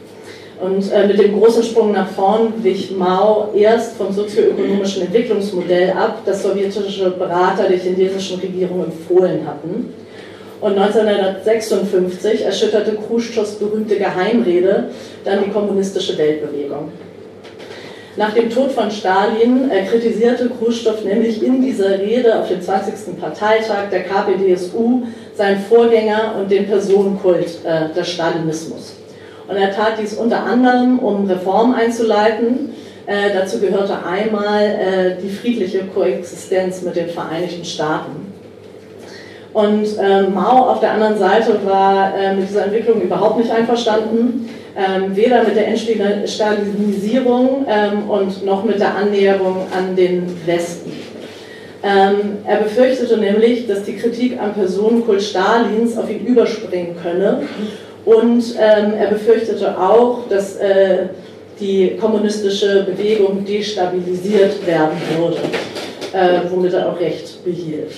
Und 0.60 0.92
äh, 0.92 1.06
mit 1.06 1.18
dem 1.18 1.38
großen 1.38 1.62
Sprung 1.62 1.92
nach 1.92 2.08
vorn 2.10 2.52
wich 2.62 2.92
Mao 2.96 3.52
erst 3.54 3.96
vom 3.96 4.12
sozioökonomischen 4.12 5.02
Entwicklungsmodell 5.02 5.90
ab, 5.90 6.22
das 6.24 6.42
sowjetische 6.42 7.10
Berater 7.10 7.68
der 7.68 7.78
chinesischen 7.78 8.38
Regierung 8.40 8.84
empfohlen 8.84 9.46
hatten. 9.46 9.92
Und 10.62 10.78
1956 10.78 12.44
erschütterte 12.44 12.94
Khrushchevs 12.94 13.56
berühmte 13.56 13.96
Geheimrede 13.96 14.90
dann 15.24 15.42
die 15.44 15.50
kommunistische 15.50 16.16
Weltbewegung. 16.16 16.92
Nach 18.16 18.32
dem 18.32 18.48
Tod 18.48 18.70
von 18.70 18.88
Stalin 18.88 19.70
äh, 19.70 19.84
kritisierte 19.86 20.48
Khrushchev 20.48 21.02
nämlich 21.02 21.42
in 21.42 21.62
dieser 21.62 21.98
Rede 21.98 22.38
auf 22.38 22.48
dem 22.48 22.62
20. 22.62 23.18
Parteitag 23.18 23.88
der 23.90 24.04
KPDSU 24.04 25.02
seinen 25.34 25.60
Vorgänger 25.62 26.36
und 26.38 26.48
den 26.50 26.66
Personenkult 26.66 27.58
äh, 27.64 27.92
des 27.92 28.10
Stalinismus. 28.10 28.92
Und 29.48 29.56
er 29.56 29.74
tat 29.74 29.94
dies 30.00 30.14
unter 30.14 30.44
anderem, 30.44 31.00
um 31.00 31.26
Reformen 31.26 31.74
einzuleiten. 31.74 32.70
Äh, 33.06 33.32
dazu 33.34 33.58
gehörte 33.58 33.96
einmal 34.06 34.62
äh, 34.62 35.16
die 35.20 35.30
friedliche 35.30 35.80
Koexistenz 35.86 36.82
mit 36.82 36.94
den 36.94 37.08
Vereinigten 37.08 37.64
Staaten. 37.64 38.21
Und 39.52 39.86
äh, 39.98 40.22
Mao 40.22 40.70
auf 40.70 40.80
der 40.80 40.92
anderen 40.92 41.18
Seite 41.18 41.58
war 41.64 42.16
äh, 42.16 42.34
mit 42.34 42.48
dieser 42.48 42.64
Entwicklung 42.64 43.02
überhaupt 43.02 43.38
nicht 43.38 43.50
einverstanden, 43.50 44.48
ähm, 44.74 45.14
weder 45.14 45.42
mit 45.42 45.54
der 45.54 45.68
Entstalinisierung 45.68 47.66
ähm, 47.68 48.08
und 48.08 48.44
noch 48.46 48.64
mit 48.64 48.80
der 48.80 48.96
Annäherung 48.96 49.66
an 49.76 49.94
den 49.94 50.34
Westen. 50.46 50.92
Ähm, 51.84 52.38
er 52.46 52.58
befürchtete 52.58 53.18
nämlich, 53.18 53.66
dass 53.66 53.82
die 53.82 53.96
Kritik 53.96 54.38
am 54.40 54.54
Personenkult 54.54 55.20
Stalins 55.20 55.98
auf 55.98 56.08
ihn 56.08 56.24
überspringen 56.24 56.96
könne 57.02 57.42
und 58.04 58.42
ähm, 58.58 58.94
er 58.98 59.08
befürchtete 59.08 59.78
auch, 59.78 60.28
dass 60.28 60.56
äh, 60.56 61.08
die 61.60 61.96
kommunistische 62.00 62.84
Bewegung 62.84 63.44
destabilisiert 63.44 64.66
werden 64.66 64.96
würde, 65.18 65.40
äh, 66.12 66.40
womit 66.50 66.72
er 66.72 66.90
auch 66.90 66.98
recht 66.98 67.44
behielt. 67.44 67.92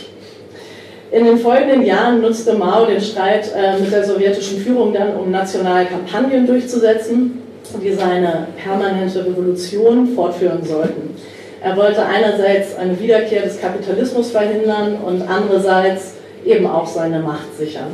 In 1.14 1.24
den 1.24 1.38
folgenden 1.38 1.86
Jahren 1.86 2.20
nutzte 2.20 2.54
Mao 2.54 2.86
den 2.86 3.00
Streit 3.00 3.48
äh, 3.56 3.78
mit 3.78 3.92
der 3.92 4.02
sowjetischen 4.02 4.58
Führung 4.58 4.92
dann, 4.92 5.14
um 5.14 5.30
nationale 5.30 5.86
Kampagnen 5.86 6.44
durchzusetzen, 6.44 7.40
die 7.80 7.92
seine 7.92 8.48
permanente 8.60 9.24
Revolution 9.24 10.08
fortführen 10.08 10.64
sollten. 10.64 11.14
Er 11.62 11.76
wollte 11.76 12.04
einerseits 12.04 12.76
eine 12.76 12.98
Wiederkehr 12.98 13.42
des 13.42 13.60
Kapitalismus 13.60 14.32
verhindern 14.32 14.96
und 15.06 15.22
andererseits 15.22 16.14
eben 16.44 16.66
auch 16.66 16.88
seine 16.88 17.20
Macht 17.20 17.56
sichern. 17.56 17.92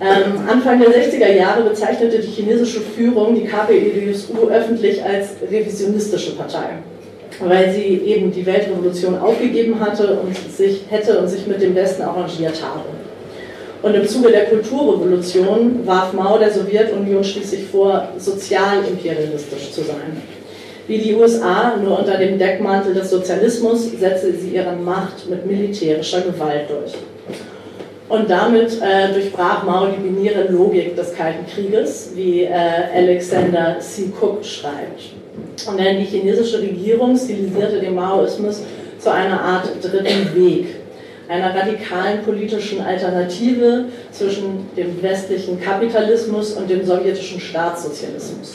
Ähm, 0.00 0.48
Anfang 0.50 0.80
der 0.80 0.88
60er 0.88 1.30
Jahre 1.30 1.60
bezeichnete 1.60 2.20
die 2.20 2.28
chinesische 2.28 2.80
Führung 2.80 3.34
die 3.34 3.44
KPDSU 3.44 4.48
öffentlich 4.48 5.04
als 5.04 5.32
revisionistische 5.42 6.36
Partei 6.36 6.78
weil 7.40 7.72
sie 7.72 8.02
eben 8.04 8.32
die 8.32 8.44
Weltrevolution 8.44 9.18
aufgegeben 9.18 9.78
hatte 9.80 10.20
und 10.20 10.34
sich 10.34 10.82
hätte 10.88 11.18
und 11.18 11.28
sich 11.28 11.46
mit 11.46 11.62
dem 11.62 11.74
Westen 11.74 12.02
arrangiert 12.02 12.62
habe. 12.62 12.84
Und 13.80 13.94
im 13.94 14.08
Zuge 14.08 14.30
der 14.30 14.46
Kulturrevolution 14.46 15.86
warf 15.86 16.12
Mao 16.12 16.38
der 16.38 16.50
Sowjetunion 16.50 17.22
schließlich 17.22 17.66
vor, 17.66 18.08
sozialimperialistisch 18.18 19.70
zu 19.70 19.82
sein. 19.82 20.20
Wie 20.88 20.98
die 20.98 21.14
USA, 21.14 21.76
nur 21.76 22.00
unter 22.00 22.16
dem 22.16 22.38
Deckmantel 22.38 22.94
des 22.94 23.10
Sozialismus, 23.10 23.92
setzte 23.92 24.32
sie 24.32 24.56
ihre 24.56 24.74
Macht 24.74 25.28
mit 25.28 25.46
militärischer 25.46 26.22
Gewalt 26.22 26.68
durch. 26.70 26.94
Und 28.08 28.30
damit 28.30 28.80
äh, 28.80 29.12
durchbrach 29.12 29.64
Mao 29.64 29.86
die 29.86 30.02
binäre 30.02 30.50
Logik 30.50 30.96
des 30.96 31.14
Kalten 31.14 31.46
Krieges, 31.46 32.12
wie 32.14 32.44
äh, 32.44 32.50
Alexander 32.96 33.76
C. 33.80 34.04
Cook 34.18 34.42
schreibt. 34.42 35.17
Und 35.66 35.78
denn 35.78 35.98
die 35.98 36.04
chinesische 36.04 36.60
Regierung 36.60 37.16
stilisierte 37.16 37.80
den 37.80 37.94
Maoismus 37.94 38.62
zu 38.98 39.12
einer 39.12 39.40
Art 39.40 39.68
dritten 39.82 40.34
Weg, 40.34 40.76
einer 41.28 41.54
radikalen 41.54 42.22
politischen 42.22 42.80
Alternative 42.80 43.84
zwischen 44.12 44.66
dem 44.76 45.02
westlichen 45.02 45.60
Kapitalismus 45.60 46.52
und 46.52 46.70
dem 46.70 46.84
sowjetischen 46.84 47.40
Staatssozialismus. 47.40 48.54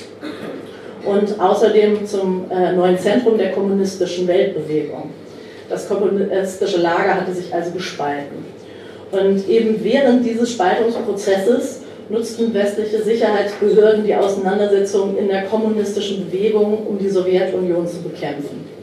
Und 1.05 1.39
außerdem 1.39 2.05
zum 2.05 2.49
äh, 2.49 2.71
neuen 2.71 2.97
Zentrum 2.97 3.37
der 3.37 3.51
kommunistischen 3.51 4.27
Weltbewegung. 4.27 5.11
Das 5.69 5.87
kommunistische 5.87 6.77
Lager 6.77 7.15
hatte 7.15 7.33
sich 7.33 7.53
also 7.53 7.71
gespalten. 7.71 8.45
Und 9.11 9.47
eben 9.47 9.83
während 9.83 10.25
dieses 10.25 10.51
Spaltungsprozesses 10.53 11.82
nutzten 12.09 12.53
westliche 12.53 13.01
Sicherheitsbehörden 13.01 14.05
die 14.05 14.15
Auseinandersetzung 14.15 15.17
in 15.17 15.27
der 15.27 15.43
kommunistischen 15.43 16.25
Bewegung, 16.29 16.85
um 16.87 16.97
die 16.97 17.09
Sowjetunion 17.09 17.87
zu 17.87 18.01
bekämpfen. 18.01 18.73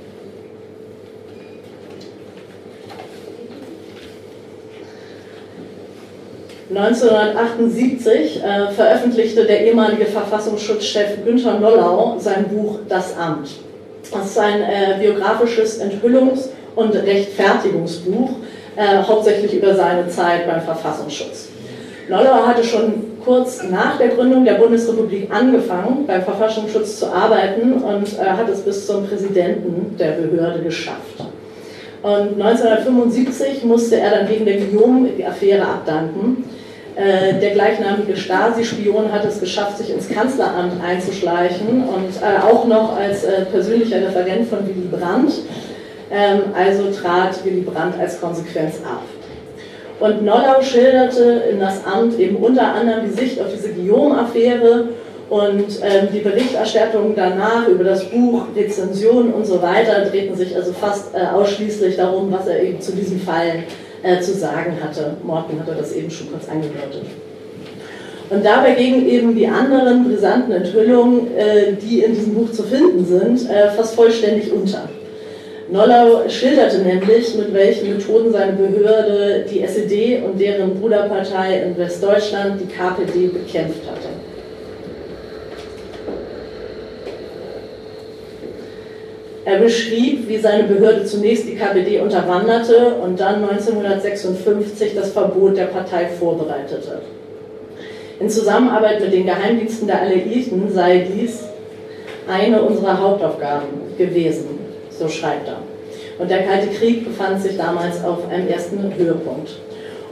1978 6.74 8.44
äh, 8.44 8.70
veröffentlichte 8.70 9.44
der 9.44 9.66
ehemalige 9.66 10.06
Verfassungsschutzchef 10.06 11.24
Günther 11.24 11.58
Nollau 11.58 12.16
sein 12.18 12.46
Buch 12.48 12.78
Das 12.88 13.16
Amt. 13.18 13.50
Das 14.12 14.26
ist 14.26 14.38
ein 14.38 14.60
äh, 14.62 14.96
biografisches 15.00 15.80
Enthüllungs- 15.82 16.50
und 16.76 16.94
Rechtfertigungsbuch, 16.94 18.30
äh, 18.76 19.02
hauptsächlich 19.02 19.54
über 19.54 19.74
seine 19.74 20.08
Zeit 20.08 20.46
beim 20.46 20.60
Verfassungsschutz. 20.62 21.48
Nollau 22.08 22.46
hatte 22.46 22.62
schon 22.62 23.09
kurz 23.24 23.62
nach 23.70 23.98
der 23.98 24.08
Gründung 24.08 24.44
der 24.44 24.54
Bundesrepublik 24.54 25.32
angefangen, 25.32 26.06
beim 26.06 26.22
Verfassungsschutz 26.22 26.98
zu 26.98 27.06
arbeiten 27.12 27.74
und 27.74 28.18
äh, 28.18 28.24
hat 28.24 28.48
es 28.48 28.60
bis 28.60 28.86
zum 28.86 29.06
Präsidenten 29.06 29.96
der 29.98 30.12
Behörde 30.12 30.62
geschafft. 30.62 31.24
Und 32.02 32.40
1975 32.40 33.64
musste 33.64 34.00
er 34.00 34.10
dann 34.10 34.28
wegen 34.28 34.46
der 34.46 34.56
Guillaume-Affäre 34.56 35.66
abdanken. 35.66 36.44
Äh, 36.96 37.38
der 37.40 37.50
gleichnamige 37.50 38.16
Stasi-Spion 38.16 39.12
hat 39.12 39.24
es 39.24 39.40
geschafft, 39.40 39.78
sich 39.78 39.90
ins 39.90 40.08
Kanzleramt 40.08 40.82
einzuschleichen 40.82 41.84
und 41.84 42.16
äh, 42.20 42.40
auch 42.42 42.66
noch 42.66 42.96
als 42.96 43.24
äh, 43.24 43.44
persönlicher 43.46 44.02
Referent 44.02 44.48
von 44.48 44.66
Willy 44.66 44.88
Brandt. 44.90 45.32
Ähm, 46.10 46.40
also 46.56 46.90
trat 46.90 47.44
Willy 47.44 47.60
Brandt 47.60 47.94
als 48.00 48.20
Konsequenz 48.20 48.76
ab. 48.84 49.02
Und 50.00 50.24
Nollau 50.24 50.62
schilderte 50.62 51.42
in 51.50 51.60
das 51.60 51.84
Amt 51.84 52.18
eben 52.18 52.36
unter 52.36 52.74
anderem 52.74 53.04
die 53.04 53.12
Sicht 53.12 53.38
auf 53.40 53.48
diese 53.54 53.68
Guillaume-Affäre 53.68 54.88
und 55.28 55.80
ähm, 55.82 56.08
die 56.12 56.20
Berichterstattung 56.20 57.12
danach 57.14 57.68
über 57.68 57.84
das 57.84 58.04
Buch, 58.06 58.46
Rezensionen 58.56 59.32
und 59.32 59.46
so 59.46 59.62
weiter 59.62 60.06
drehten 60.06 60.34
sich 60.34 60.56
also 60.56 60.72
fast 60.72 61.14
äh, 61.14 61.26
ausschließlich 61.26 61.96
darum, 61.96 62.32
was 62.32 62.48
er 62.48 62.62
eben 62.62 62.80
zu 62.80 62.92
diesen 62.92 63.20
Fallen 63.20 63.64
äh, 64.02 64.20
zu 64.20 64.32
sagen 64.32 64.78
hatte. 64.82 65.16
Morten 65.22 65.60
hatte 65.60 65.76
das 65.78 65.92
eben 65.92 66.10
schon 66.10 66.32
kurz 66.32 66.48
angedeutet. 66.48 67.04
Und 68.30 68.44
dabei 68.44 68.72
gingen 68.72 69.06
eben 69.08 69.36
die 69.36 69.46
anderen 69.46 70.04
brisanten 70.04 70.52
Enthüllungen, 70.52 71.36
äh, 71.36 71.74
die 71.74 72.00
in 72.00 72.14
diesem 72.14 72.34
Buch 72.34 72.50
zu 72.50 72.62
finden 72.62 73.04
sind, 73.04 73.50
äh, 73.50 73.70
fast 73.70 73.94
vollständig 73.94 74.50
unter. 74.52 74.88
Nollau 75.70 76.28
schilderte 76.28 76.78
nämlich, 76.78 77.32
mit 77.36 77.54
welchen 77.54 77.94
Methoden 77.94 78.32
seine 78.32 78.54
Behörde 78.54 79.44
die 79.48 79.62
SED 79.62 80.20
und 80.24 80.40
deren 80.40 80.80
Bruderpartei 80.80 81.62
in 81.62 81.78
Westdeutschland, 81.78 82.60
die 82.60 82.66
KPD, 82.66 83.28
bekämpft 83.28 83.82
hatte. 83.88 84.08
Er 89.44 89.58
beschrieb, 89.58 90.28
wie 90.28 90.38
seine 90.38 90.64
Behörde 90.64 91.04
zunächst 91.04 91.46
die 91.46 91.54
KPD 91.54 92.00
unterwanderte 92.00 92.96
und 92.96 93.18
dann 93.18 93.44
1956 93.48 94.94
das 94.96 95.12
Verbot 95.12 95.56
der 95.56 95.66
Partei 95.66 96.06
vorbereitete. 96.06 97.00
In 98.18 98.28
Zusammenarbeit 98.28 99.00
mit 99.00 99.12
den 99.12 99.24
Geheimdiensten 99.24 99.86
der 99.86 100.02
Alliierten 100.02 100.70
sei 100.72 101.06
dies 101.14 101.44
eine 102.28 102.60
unserer 102.60 103.00
Hauptaufgaben 103.00 103.96
gewesen 103.96 104.59
so 105.00 105.08
schreibt 105.08 105.48
er. 105.48 105.56
Und 106.18 106.30
der 106.30 106.44
Kalte 106.44 106.68
Krieg 106.68 107.04
befand 107.04 107.42
sich 107.42 107.56
damals 107.56 108.04
auf 108.04 108.28
einem 108.30 108.46
ersten 108.46 108.78
Höhepunkt. 108.96 109.50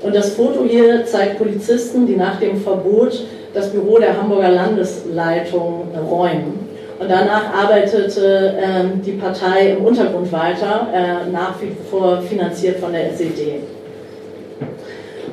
Und 0.03 0.15
das 0.15 0.31
Foto 0.31 0.65
hier 0.65 1.05
zeigt 1.05 1.39
Polizisten, 1.39 2.07
die 2.07 2.17
nach 2.17 2.41
dem 2.41 2.61
Verbot 2.61 3.25
das 3.53 3.71
Büro 3.71 3.99
der 3.99 4.17
Hamburger 4.17 4.51
Landesleitung 4.51 5.89
räumen. 6.11 6.69
Und 6.99 7.11
danach 7.11 7.53
arbeitete 7.55 8.55
äh, 8.57 9.05
die 9.05 9.13
Partei 9.13 9.77
im 9.79 9.85
Untergrund 9.85 10.33
weiter, 10.33 10.89
äh, 10.93 11.31
nach 11.31 11.55
wie 11.61 11.71
vor 11.91 12.23
finanziert 12.23 12.81
von 12.81 12.93
der 12.93 13.13
SED. 13.13 13.63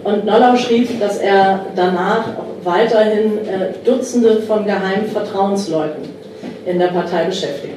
Und 0.03 0.25
Nollau 0.25 0.55
schrieb, 0.55 0.99
dass 0.99 1.17
er 1.17 1.65
danach 1.75 2.25
weiterhin 2.63 3.39
äh, 3.39 3.73
Dutzende 3.83 4.41
von 4.41 4.65
geheimen 4.65 5.07
Vertrauensleuten 5.11 6.03
in 6.65 6.77
der 6.77 6.87
Partei 6.87 7.23
beschäftigte. 7.25 7.74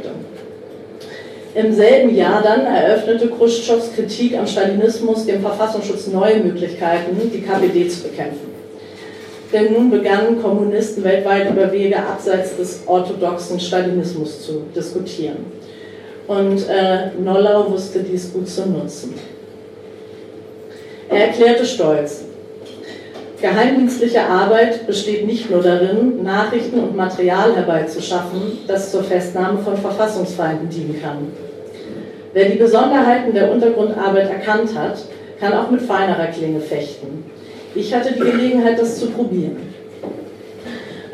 Im 1.59 1.75
selben 1.75 2.15
Jahr 2.15 2.41
dann 2.41 2.67
eröffnete 2.67 3.31
Khrushchevs 3.31 3.93
Kritik 3.93 4.39
am 4.39 4.47
Stalinismus 4.47 5.27
dem 5.27 5.41
Verfassungsschutz 5.41 6.07
neue 6.07 6.39
Möglichkeiten, 6.39 7.17
die 7.35 7.43
KPD 7.43 7.89
zu 7.89 8.05
bekämpfen. 8.05 8.53
Denn 9.53 9.73
nun 9.73 9.91
begannen 9.91 10.41
Kommunisten 10.41 11.03
weltweit 11.03 11.51
über 11.51 11.73
Wege 11.73 11.99
abseits 11.99 12.57
des 12.57 12.83
orthodoxen 12.87 13.59
Stalinismus 13.59 14.47
zu 14.47 14.67
diskutieren. 14.73 15.47
Und 16.29 16.69
äh, 16.69 17.11
Nollau 17.21 17.73
wusste 17.73 18.05
dies 18.05 18.33
gut 18.33 18.49
zu 18.49 18.65
nutzen. 18.69 19.15
Er 21.09 21.27
erklärte 21.27 21.67
stolz, 21.67 22.23
Geheimdienstliche 23.41 24.23
Arbeit 24.23 24.87
besteht 24.87 25.27
nicht 25.27 25.51
nur 25.51 25.63
darin, 25.63 26.23
Nachrichten 26.23 26.79
und 26.79 26.97
Material 26.97 27.55
herbeizuschaffen, 27.57 28.59
das 28.69 28.93
zur 28.93 29.03
Festnahme 29.03 29.59
von 29.59 29.77
Verfassungsfeinden 29.77 30.69
dienen 30.69 31.01
kann. 31.01 31.48
Wer 32.39 32.51
die 32.51 32.59
Besonderheiten 32.59 33.35
der 33.35 33.51
Untergrundarbeit 33.51 34.31
erkannt 34.31 34.73
hat, 34.79 34.97
kann 35.41 35.53
auch 35.55 35.73
mit 35.73 35.83
feinerer 35.83 36.27
Klinge 36.27 36.61
fechten. 36.61 37.25
Ich 37.75 37.93
hatte 37.93 38.13
die 38.13 38.21
Gelegenheit, 38.21 38.79
das 38.79 39.01
zu 39.01 39.07
probieren. 39.11 39.57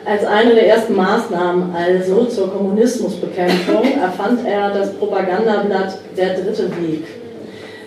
Als 0.04 0.26
eine 0.26 0.54
der 0.54 0.66
ersten 0.68 0.94
Maßnahmen 0.94 1.74
also 1.74 2.26
zur 2.26 2.52
Kommunismusbekämpfung 2.52 3.98
erfand 4.02 4.46
er 4.46 4.68
das 4.74 4.92
Propagandablatt 4.92 5.96
Der 6.14 6.34
Dritte 6.34 6.70
Weg, 6.76 7.06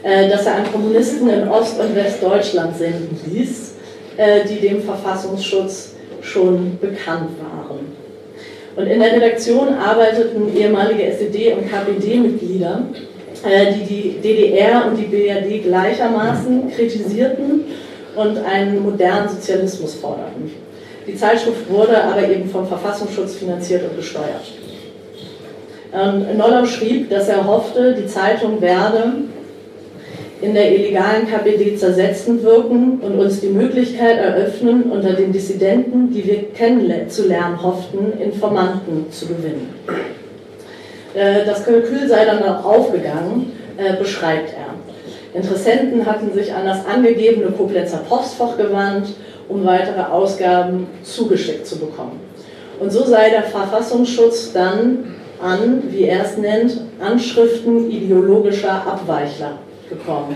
äh, 0.02 0.28
das 0.28 0.48
er 0.48 0.56
an 0.56 0.72
Kommunisten 0.74 1.30
in 1.30 1.48
Ost- 1.48 1.80
und 1.80 1.96
Westdeutschland 1.96 2.76
senden 2.76 3.20
ließ, 3.32 3.76
äh, 4.18 4.46
die 4.50 4.68
dem 4.68 4.82
Verfassungsschutz 4.82 5.94
schon 6.22 6.80
bekannt 6.82 7.30
waren. 7.40 7.86
Und 8.76 8.88
in 8.88 9.00
der 9.00 9.12
Redaktion 9.12 9.76
arbeiteten 9.76 10.58
ehemalige 10.58 11.04
SED- 11.04 11.54
und 11.54 11.70
KPD-Mitglieder, 11.70 12.82
die 13.44 13.86
die 13.86 14.22
DDR 14.22 14.86
und 14.86 14.98
die 14.98 15.06
BRD 15.06 15.64
gleichermaßen 15.64 16.72
kritisierten 16.72 17.66
und 18.16 18.38
einen 18.38 18.84
modernen 18.84 19.30
Sozialismus 19.30 19.96
forderten. 19.96 20.52
Die 21.08 21.16
Zeitschrift 21.16 21.70
wurde 21.70 22.04
aber 22.04 22.28
eben 22.28 22.50
vom 22.50 22.68
Verfassungsschutz 22.68 23.36
finanziert 23.36 23.84
und 23.90 23.96
gesteuert. 23.96 24.52
Nollau 26.36 26.66
schrieb, 26.66 27.10
dass 27.10 27.30
er 27.30 27.48
hoffte, 27.48 27.96
die 27.96 28.08
Zeitung 28.08 28.60
werde 28.62 29.14
in 30.42 30.54
der 30.54 30.72
illegalen 30.72 31.28
KPD 31.28 31.76
zersetzend 31.78 32.44
wirken 32.44 33.00
und 33.00 33.18
uns 33.18 33.40
die 33.40 33.48
Möglichkeit 33.48 34.18
eröffnen, 34.18 34.84
unter 34.84 35.14
den 35.14 35.32
Dissidenten, 35.32 36.12
die 36.12 36.26
wir 36.26 36.52
kennenzulernen 36.52 37.62
hofften, 37.62 38.20
Informanten 38.22 39.12
zu 39.12 39.28
gewinnen. 39.28 39.74
Äh, 41.18 41.46
das 41.46 41.66
Kalkül 41.66 42.08
sei 42.08 42.26
dann 42.26 42.44
auch 42.44 42.64
aufgegangen, 42.64 43.52
äh, 43.78 43.96
beschreibt 43.98 44.54
er. 44.54 44.68
Interessenten 45.34 46.06
hatten 46.06 46.32
sich 46.32 46.54
an 46.54 46.66
das 46.66 46.86
angegebene 46.86 47.52
Koblenzer 47.52 48.02
Postfach 48.08 48.56
gewandt, 48.56 49.08
um 49.50 49.66
weitere 49.66 50.02
Ausgaben 50.02 50.88
zugeschickt 51.02 51.66
zu 51.66 51.80
bekommen. 51.80 52.20
Und 52.80 52.92
so 52.92 53.04
sei 53.04 53.32
der 53.32 53.44
Verfassungsschutz 53.44 54.54
dann 54.54 55.16
an, 55.42 55.84
wie 55.90 56.04
er 56.04 56.24
es 56.24 56.38
nennt, 56.38 56.82
Anschriften 57.00 57.90
ideologischer 57.90 58.86
Abweichler 58.86 59.54
gekommen. 59.90 60.36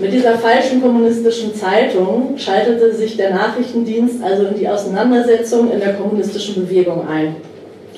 Mit 0.00 0.14
dieser 0.14 0.38
falschen 0.38 0.80
kommunistischen 0.80 1.54
Zeitung 1.54 2.34
schaltete 2.38 2.94
sich 2.94 3.18
der 3.18 3.34
Nachrichtendienst 3.34 4.22
also 4.24 4.46
in 4.46 4.58
die 4.58 4.66
Auseinandersetzung 4.66 5.70
in 5.70 5.78
der 5.78 5.92
kommunistischen 5.92 6.66
Bewegung 6.66 7.06
ein. 7.06 7.36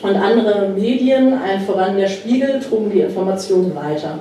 Und 0.03 0.17
andere 0.17 0.71
Medien, 0.71 1.33
allen 1.33 1.61
voran 1.65 1.97
der 1.97 2.09
Spiegel, 2.09 2.59
trugen 2.59 2.91
die 2.91 3.01
Informationen 3.01 3.73
weiter. 3.77 4.19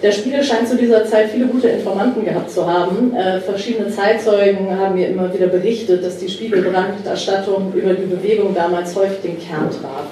Der 0.00 0.12
Spiegel 0.12 0.44
scheint 0.44 0.68
zu 0.68 0.76
dieser 0.76 1.04
Zeit 1.04 1.30
viele 1.30 1.46
gute 1.46 1.66
Informanten 1.68 2.24
gehabt 2.24 2.52
zu 2.52 2.64
haben. 2.64 3.12
Äh, 3.16 3.40
verschiedene 3.40 3.88
Zeitzeugen 3.90 4.78
haben 4.78 4.94
mir 4.94 5.08
immer 5.08 5.34
wieder 5.34 5.48
berichtet, 5.48 6.04
dass 6.04 6.18
die 6.18 6.28
Spiegelberichterstattung 6.28 7.72
über 7.74 7.94
die 7.94 8.06
Bewegung 8.06 8.54
damals 8.54 8.94
häufig 8.94 9.22
den 9.22 9.40
Kern 9.40 9.70
traf. 9.70 10.06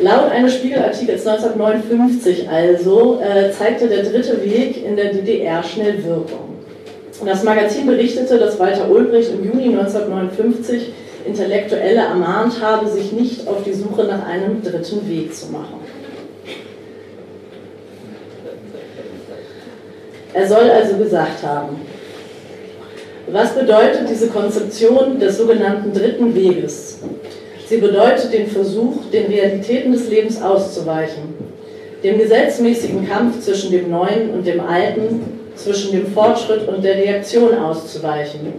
Laut 0.00 0.30
eines 0.30 0.54
Spiegelartikels 0.54 1.26
1959 1.26 2.48
also 2.48 3.20
äh, 3.20 3.50
zeigte 3.52 3.86
der 3.86 4.02
dritte 4.02 4.42
Weg 4.42 4.82
in 4.82 4.96
der 4.96 5.12
DDR 5.12 5.62
schnell 5.62 6.02
Wirkung. 6.02 6.56
Das 7.26 7.44
Magazin 7.44 7.86
berichtete, 7.86 8.38
dass 8.38 8.58
Walter 8.58 8.90
Ulbricht 8.90 9.30
im 9.30 9.44
Juni 9.44 9.76
1959 9.76 10.92
Intellektuelle 11.26 12.00
ermahnt 12.00 12.62
habe, 12.62 12.88
sich 12.88 13.12
nicht 13.12 13.46
auf 13.46 13.62
die 13.62 13.74
Suche 13.74 14.04
nach 14.04 14.26
einem 14.26 14.62
dritten 14.62 15.06
Weg 15.06 15.34
zu 15.34 15.52
machen. 15.52 15.80
Er 20.32 20.46
soll 20.46 20.70
also 20.70 20.96
gesagt 20.96 21.42
haben, 21.44 21.76
was 23.30 23.54
bedeutet 23.54 24.08
diese 24.08 24.28
Konzeption 24.28 25.20
des 25.20 25.36
sogenannten 25.36 25.92
dritten 25.92 26.34
Weges? 26.34 27.00
Sie 27.70 27.76
bedeutet 27.76 28.32
den 28.32 28.48
Versuch, 28.48 28.96
den 29.12 29.26
Realitäten 29.26 29.92
des 29.92 30.10
Lebens 30.10 30.42
auszuweichen, 30.42 31.22
dem 32.02 32.18
gesetzmäßigen 32.18 33.08
Kampf 33.08 33.38
zwischen 33.38 33.70
dem 33.70 33.92
Neuen 33.92 34.30
und 34.30 34.44
dem 34.44 34.58
Alten, 34.58 35.38
zwischen 35.54 35.92
dem 35.92 36.08
Fortschritt 36.08 36.66
und 36.66 36.82
der 36.82 36.96
Reaktion 36.96 37.56
auszuweichen, 37.56 38.54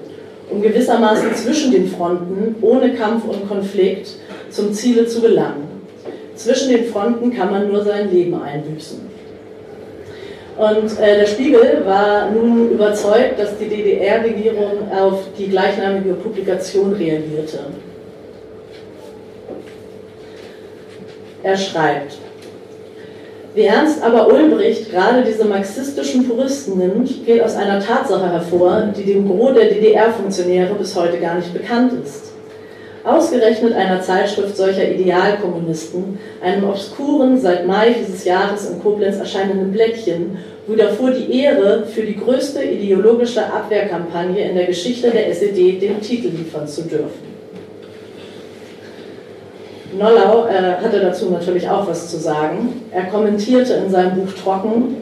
um 0.49 0.61
gewissermaßen 0.61 1.35
zwischen 1.35 1.73
den 1.73 1.89
Fronten, 1.89 2.55
ohne 2.61 2.93
Kampf 2.93 3.25
und 3.25 3.49
Konflikt, 3.49 4.11
zum 4.49 4.71
Ziele 4.71 5.05
zu 5.05 5.19
gelangen. 5.19 5.67
Zwischen 6.35 6.69
den 6.69 6.85
Fronten 6.85 7.35
kann 7.35 7.51
man 7.51 7.67
nur 7.69 7.83
sein 7.83 8.09
Leben 8.09 8.41
einbüßen. 8.41 8.97
Und 10.57 10.99
äh, 11.01 11.17
der 11.17 11.25
Spiegel 11.25 11.81
war 11.85 12.31
nun 12.31 12.71
überzeugt, 12.71 13.37
dass 13.37 13.57
die 13.57 13.67
DDR-Regierung 13.67 14.89
auf 14.97 15.19
die 15.37 15.49
gleichnamige 15.49 16.13
Publikation 16.13 16.93
reagierte. 16.93 17.59
Er 21.43 21.57
schreibt, 21.57 22.17
wie 23.53 23.63
ernst 23.63 24.01
aber 24.01 24.31
Ulbricht 24.31 24.91
gerade 24.91 25.23
diese 25.23 25.43
marxistischen 25.43 26.27
Puristen 26.27 26.77
nimmt, 26.77 27.25
geht 27.25 27.41
aus 27.41 27.55
einer 27.55 27.79
Tatsache 27.79 28.31
hervor, 28.31 28.93
die 28.95 29.03
dem 29.03 29.27
Gros 29.27 29.55
der 29.55 29.65
DDR-Funktionäre 29.65 30.73
bis 30.75 30.95
heute 30.95 31.17
gar 31.17 31.35
nicht 31.35 31.51
bekannt 31.51 31.91
ist. 32.01 32.31
Ausgerechnet 33.03 33.73
einer 33.73 33.99
Zeitschrift 34.01 34.55
solcher 34.55 34.89
Idealkommunisten, 34.89 36.19
einem 36.41 36.69
obskuren, 36.69 37.41
seit 37.41 37.65
Mai 37.65 37.95
dieses 37.99 38.23
Jahres 38.23 38.69
in 38.69 38.79
Koblenz 38.79 39.17
erscheinenden 39.17 39.71
Blättchen, 39.71 40.37
widerfuhr 40.67 41.11
die 41.11 41.41
Ehre, 41.41 41.87
für 41.87 42.03
die 42.03 42.17
größte 42.17 42.63
ideologische 42.63 43.43
Abwehrkampagne 43.43 44.47
in 44.47 44.55
der 44.55 44.67
Geschichte 44.67 45.09
der 45.09 45.27
SED 45.29 45.79
den 45.79 45.99
Titel 45.99 46.27
liefern 46.27 46.67
zu 46.67 46.83
dürfen. 46.83 47.30
Nollau 49.97 50.47
äh, 50.47 50.81
hatte 50.81 50.99
dazu 50.99 51.29
natürlich 51.29 51.67
auch 51.69 51.87
was 51.87 52.09
zu 52.09 52.17
sagen. 52.17 52.81
Er 52.91 53.05
kommentierte 53.05 53.73
in 53.73 53.89
seinem 53.89 54.15
Buch 54.15 54.33
Trocken, 54.33 54.95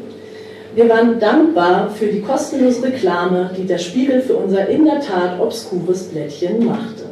wir 0.75 0.87
waren 0.87 1.19
dankbar 1.19 1.89
für 1.89 2.07
die 2.07 2.21
kostenlose 2.21 2.83
Reklame, 2.83 3.49
die 3.57 3.65
der 3.65 3.79
Spiegel 3.79 4.21
für 4.21 4.35
unser 4.35 4.67
in 4.67 4.85
der 4.85 4.99
Tat 4.99 5.39
obskures 5.39 6.03
Blättchen 6.03 6.63
machte. 6.65 7.05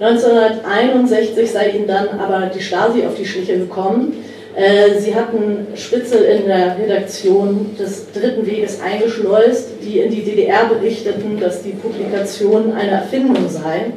1961 0.00 1.50
sei 1.50 1.70
ihnen 1.70 1.88
dann 1.88 2.08
aber 2.20 2.46
die 2.54 2.62
Stasi 2.62 3.04
auf 3.04 3.16
die 3.16 3.26
Schliche 3.26 3.58
gekommen. 3.58 4.12
Äh, 4.54 5.00
sie 5.00 5.14
hatten 5.14 5.66
Spitzel 5.74 6.22
in 6.22 6.46
der 6.46 6.78
Redaktion 6.78 7.76
des 7.76 8.12
Dritten 8.12 8.46
Weges 8.46 8.80
eingeschleust, 8.80 9.70
die 9.82 9.98
in 9.98 10.10
die 10.10 10.22
DDR 10.22 10.66
berichteten, 10.66 11.40
dass 11.40 11.62
die 11.62 11.72
Publikation 11.72 12.72
eine 12.72 12.92
Erfindung 12.92 13.48
sei 13.48 13.92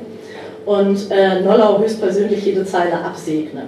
und 0.65 1.11
äh, 1.11 1.41
Nollau 1.41 1.79
höchstpersönlich 1.79 2.45
jede 2.45 2.65
Zeile 2.65 2.93
absegne. 2.93 3.63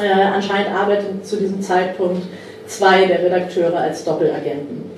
Äh, 0.00 0.10
anscheinend 0.10 0.74
arbeiteten 0.74 1.22
zu 1.22 1.36
diesem 1.36 1.60
Zeitpunkt 1.60 2.22
zwei 2.66 3.06
der 3.06 3.22
Redakteure 3.22 3.76
als 3.76 4.04
Doppelagenten. 4.04 4.90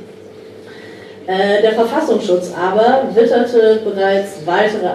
Äh, 1.26 1.60
der 1.60 1.72
Verfassungsschutz 1.72 2.52
aber 2.56 3.08
witterte 3.14 3.80
bereits 3.84 4.46
weitere 4.46 4.86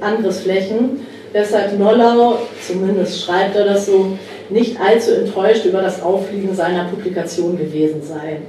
Angriffsflächen, 0.00 1.06
weshalb 1.32 1.78
Nollau, 1.78 2.38
zumindest 2.66 3.24
schreibt 3.24 3.56
er 3.56 3.64
das 3.64 3.86
so, 3.86 4.18
nicht 4.50 4.78
allzu 4.78 5.12
enttäuscht 5.12 5.64
über 5.64 5.80
das 5.80 6.02
Auffliegen 6.02 6.54
seiner 6.54 6.84
Publikation 6.84 7.56
gewesen 7.56 8.02
sei. 8.02 8.42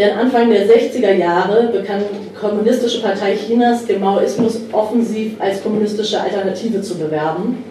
Denn 0.00 0.16
Anfang 0.16 0.48
der 0.48 0.66
60er 0.66 1.12
Jahre 1.12 1.68
begann 1.70 2.00
die 2.00 2.34
Kommunistische 2.34 3.02
Partei 3.02 3.36
Chinas 3.36 3.84
den 3.84 4.00
Maoismus 4.00 4.58
offensiv 4.72 5.38
als 5.38 5.62
kommunistische 5.62 6.18
Alternative 6.18 6.80
zu 6.80 6.96
bewerben. 6.96 7.62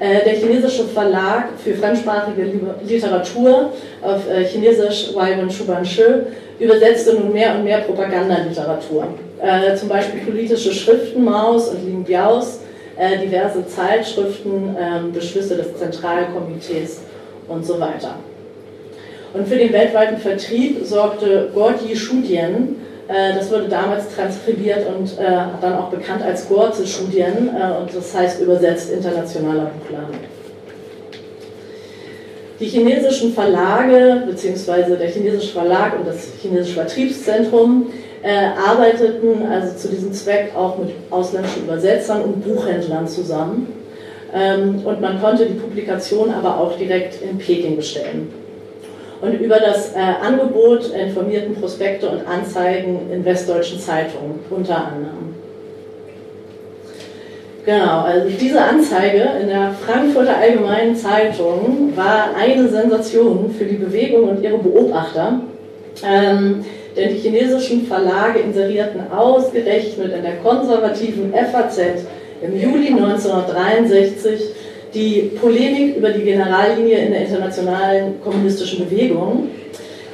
Äh, 0.00 0.24
der 0.24 0.32
chinesische 0.32 0.84
Verlag 0.84 1.48
für 1.62 1.74
fremdsprachige 1.74 2.50
Literatur 2.86 3.70
auf 4.00 4.30
äh, 4.30 4.44
Chinesisch 4.46 5.14
Waiwen 5.14 5.50
Shubanshi 5.50 6.04
übersetzte 6.58 7.16
nun 7.16 7.34
mehr 7.34 7.54
und 7.54 7.64
mehr 7.64 7.80
Propagandaliteratur. 7.80 9.08
Äh, 9.42 9.76
zum 9.76 9.90
Beispiel 9.90 10.20
politische 10.22 10.72
Schriften 10.72 11.22
Maos 11.22 11.68
und 11.68 11.84
Lin 11.84 12.02
Biaos, 12.02 12.60
diverse 13.22 13.64
Zeitschriften, 13.66 14.74
ähm, 14.80 15.12
Beschlüsse 15.12 15.54
des 15.54 15.76
Zentralkomitees 15.76 17.02
und 17.46 17.64
so 17.64 17.78
weiter. 17.78 18.16
Und 19.34 19.46
für 19.46 19.56
den 19.56 19.72
weltweiten 19.72 20.18
Vertrieb 20.18 20.84
sorgte 20.84 21.50
Gorki 21.54 21.94
Shudien, 21.94 22.76
äh, 23.08 23.34
das 23.34 23.50
wurde 23.50 23.68
damals 23.68 24.14
transkribiert 24.14 24.86
und 24.86 25.18
äh, 25.18 25.24
dann 25.60 25.74
auch 25.74 25.88
bekannt 25.90 26.22
als 26.22 26.48
Gorze 26.48 26.86
Shudien, 26.86 27.48
äh, 27.48 27.80
und 27.80 27.94
das 27.94 28.14
heißt 28.14 28.40
übersetzt 28.40 28.90
internationaler 28.90 29.70
Buchladen. 29.78 30.38
Die 32.60 32.66
chinesischen 32.66 33.32
Verlage, 33.32 34.24
beziehungsweise 34.26 34.96
der 34.96 35.08
chinesische 35.08 35.52
Verlag 35.52 35.96
und 35.98 36.06
das 36.06 36.28
chinesische 36.40 36.74
Vertriebszentrum 36.74 37.86
arbeiteten 38.20 39.46
also 39.48 39.76
zu 39.76 39.86
diesem 39.94 40.12
Zweck 40.12 40.50
auch 40.56 40.76
mit 40.76 40.90
ausländischen 41.08 41.62
Übersetzern 41.62 42.22
und 42.22 42.42
Buchhändlern 42.42 43.06
zusammen. 43.06 43.72
Ähm, 44.34 44.82
und 44.84 45.00
man 45.00 45.22
konnte 45.22 45.46
die 45.46 45.54
Publikation 45.54 46.34
aber 46.34 46.58
auch 46.58 46.76
direkt 46.76 47.22
in 47.22 47.38
Peking 47.38 47.76
bestellen 47.76 48.28
und 49.20 49.32
über 49.40 49.58
das 49.58 49.94
äh, 49.94 49.98
Angebot 49.98 50.90
informierten 50.90 51.54
Prospekte 51.54 52.08
und 52.08 52.26
Anzeigen 52.26 53.10
in 53.12 53.24
westdeutschen 53.24 53.80
Zeitungen 53.80 54.40
unter 54.50 54.76
anderem. 54.76 55.34
Genau, 57.64 58.00
also 58.00 58.28
diese 58.40 58.62
Anzeige 58.62 59.28
in 59.42 59.48
der 59.48 59.74
Frankfurter 59.84 60.38
Allgemeinen 60.38 60.96
Zeitung 60.96 61.92
war 61.94 62.30
eine 62.34 62.66
Sensation 62.68 63.54
für 63.56 63.66
die 63.66 63.76
Bewegung 63.76 64.30
und 64.30 64.42
ihre 64.42 64.58
Beobachter. 64.58 65.40
Ähm, 66.02 66.64
denn 66.96 67.10
die 67.10 67.20
chinesischen 67.20 67.86
Verlage 67.86 68.38
inserierten 68.38 69.12
ausgerechnet 69.12 70.14
in 70.14 70.22
der 70.22 70.36
konservativen 70.36 71.32
FAZ 71.32 71.78
im 72.40 72.58
Juli 72.58 72.88
1963 72.88 74.40
die 74.94 75.30
Polemik 75.40 75.96
über 75.96 76.10
die 76.10 76.22
Generallinie 76.22 76.98
in 76.98 77.12
der 77.12 77.22
internationalen 77.22 78.20
kommunistischen 78.22 78.88
Bewegung. 78.88 79.48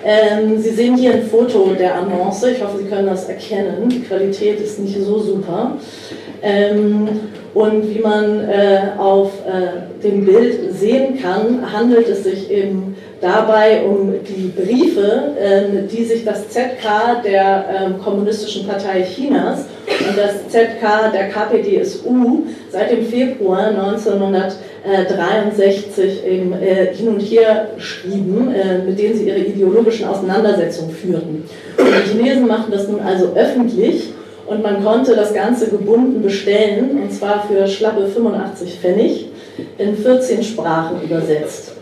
Ähm, 0.05 0.61
Sie 0.61 0.71
sehen 0.71 0.97
hier 0.97 1.15
ein 1.15 1.23
Foto 1.23 1.75
der 1.79 1.95
Annonce, 1.95 2.45
ich 2.45 2.63
hoffe, 2.63 2.79
Sie 2.79 2.89
können 2.89 3.07
das 3.07 3.29
erkennen. 3.29 3.89
Die 3.89 4.01
Qualität 4.01 4.61
ist 4.61 4.79
nicht 4.79 4.99
so 5.01 5.19
super. 5.19 5.79
Ähm, 6.43 7.09
und 7.55 7.95
wie 7.95 8.01
man 8.01 8.41
äh, 8.49 8.81
auf 8.99 9.31
äh, 9.47 10.03
dem 10.03 10.27
Bild 10.27 10.75
sehen 10.75 11.19
kann, 11.23 11.73
handelt 11.73 12.09
es 12.09 12.25
sich 12.25 12.51
eben 12.51 12.97
dabei 13.21 13.85
um 13.85 14.13
die 14.29 14.49
Briefe, 14.49 15.35
äh, 15.41 15.87
die 15.89 16.05
sich 16.05 16.25
das 16.25 16.49
ZK 16.49 17.23
der 17.25 17.65
ähm, 17.71 17.99
Kommunistischen 18.03 18.67
Partei 18.67 19.03
Chinas 19.03 19.67
und 20.09 20.19
das 20.19 20.49
ZK 20.49 21.13
der 21.13 21.29
KPDSU 21.29 22.47
seit 22.71 22.91
dem 22.91 23.07
Februar 23.07 23.69
1963 23.69 26.27
eben, 26.27 26.53
äh, 26.53 26.93
hin 26.95 27.09
und 27.09 27.21
her 27.21 27.69
schrieben, 27.79 28.55
äh, 28.55 28.79
mit 28.79 28.99
denen 28.99 29.17
sie 29.17 29.29
ihre 29.29 29.39
ideologischen 29.39 30.07
Auseinandersetzungen 30.09 30.95
führten. 30.95 31.45
Und 31.79 31.87
die 31.87 32.11
Chinesen 32.11 32.47
machten 32.47 32.73
das 32.73 32.89
nun 32.89 33.01
also 33.01 33.33
öffentlich 33.35 34.13
und 34.47 34.63
man 34.63 34.85
konnte 34.85 35.17
das 35.17 35.33
Ganze 35.33 35.69
gebunden 35.69 36.21
bestellen, 36.23 37.01
und 37.03 37.11
zwar 37.13 37.49
für 37.49 37.67
schlappe 37.67 38.07
85 38.07 38.79
Pfennig, 38.79 39.31
in 39.79 39.97
14 39.97 40.43
Sprachen 40.43 41.01
übersetzt. 41.03 41.73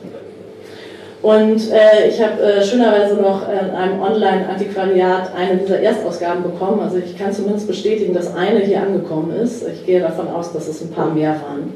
Und 1.23 1.71
äh, 1.71 2.09
ich 2.09 2.21
habe 2.21 2.43
äh, 2.43 2.65
schönerweise 2.65 3.15
noch 3.15 3.43
in 3.49 3.71
einem 3.71 4.03
Online-Antiquariat 4.03 5.31
eine 5.37 5.59
dieser 5.59 5.79
Erstausgaben 5.79 6.43
bekommen. 6.43 6.81
Also 6.81 6.97
ich 6.99 7.17
kann 7.17 7.33
zumindest 7.33 7.69
bestätigen, 7.69 8.13
dass 8.13 8.35
eine 8.35 8.59
hier 8.59 8.83
angekommen 8.83 9.33
ist. 9.41 9.65
Ich 9.69 9.87
gehe 9.87 10.01
davon 10.01 10.27
aus, 10.29 10.53
dass 10.53 10.67
es 10.67 10.83
ein 10.83 10.91
paar 10.91 11.15
mehr 11.15 11.31
waren. 11.31 11.73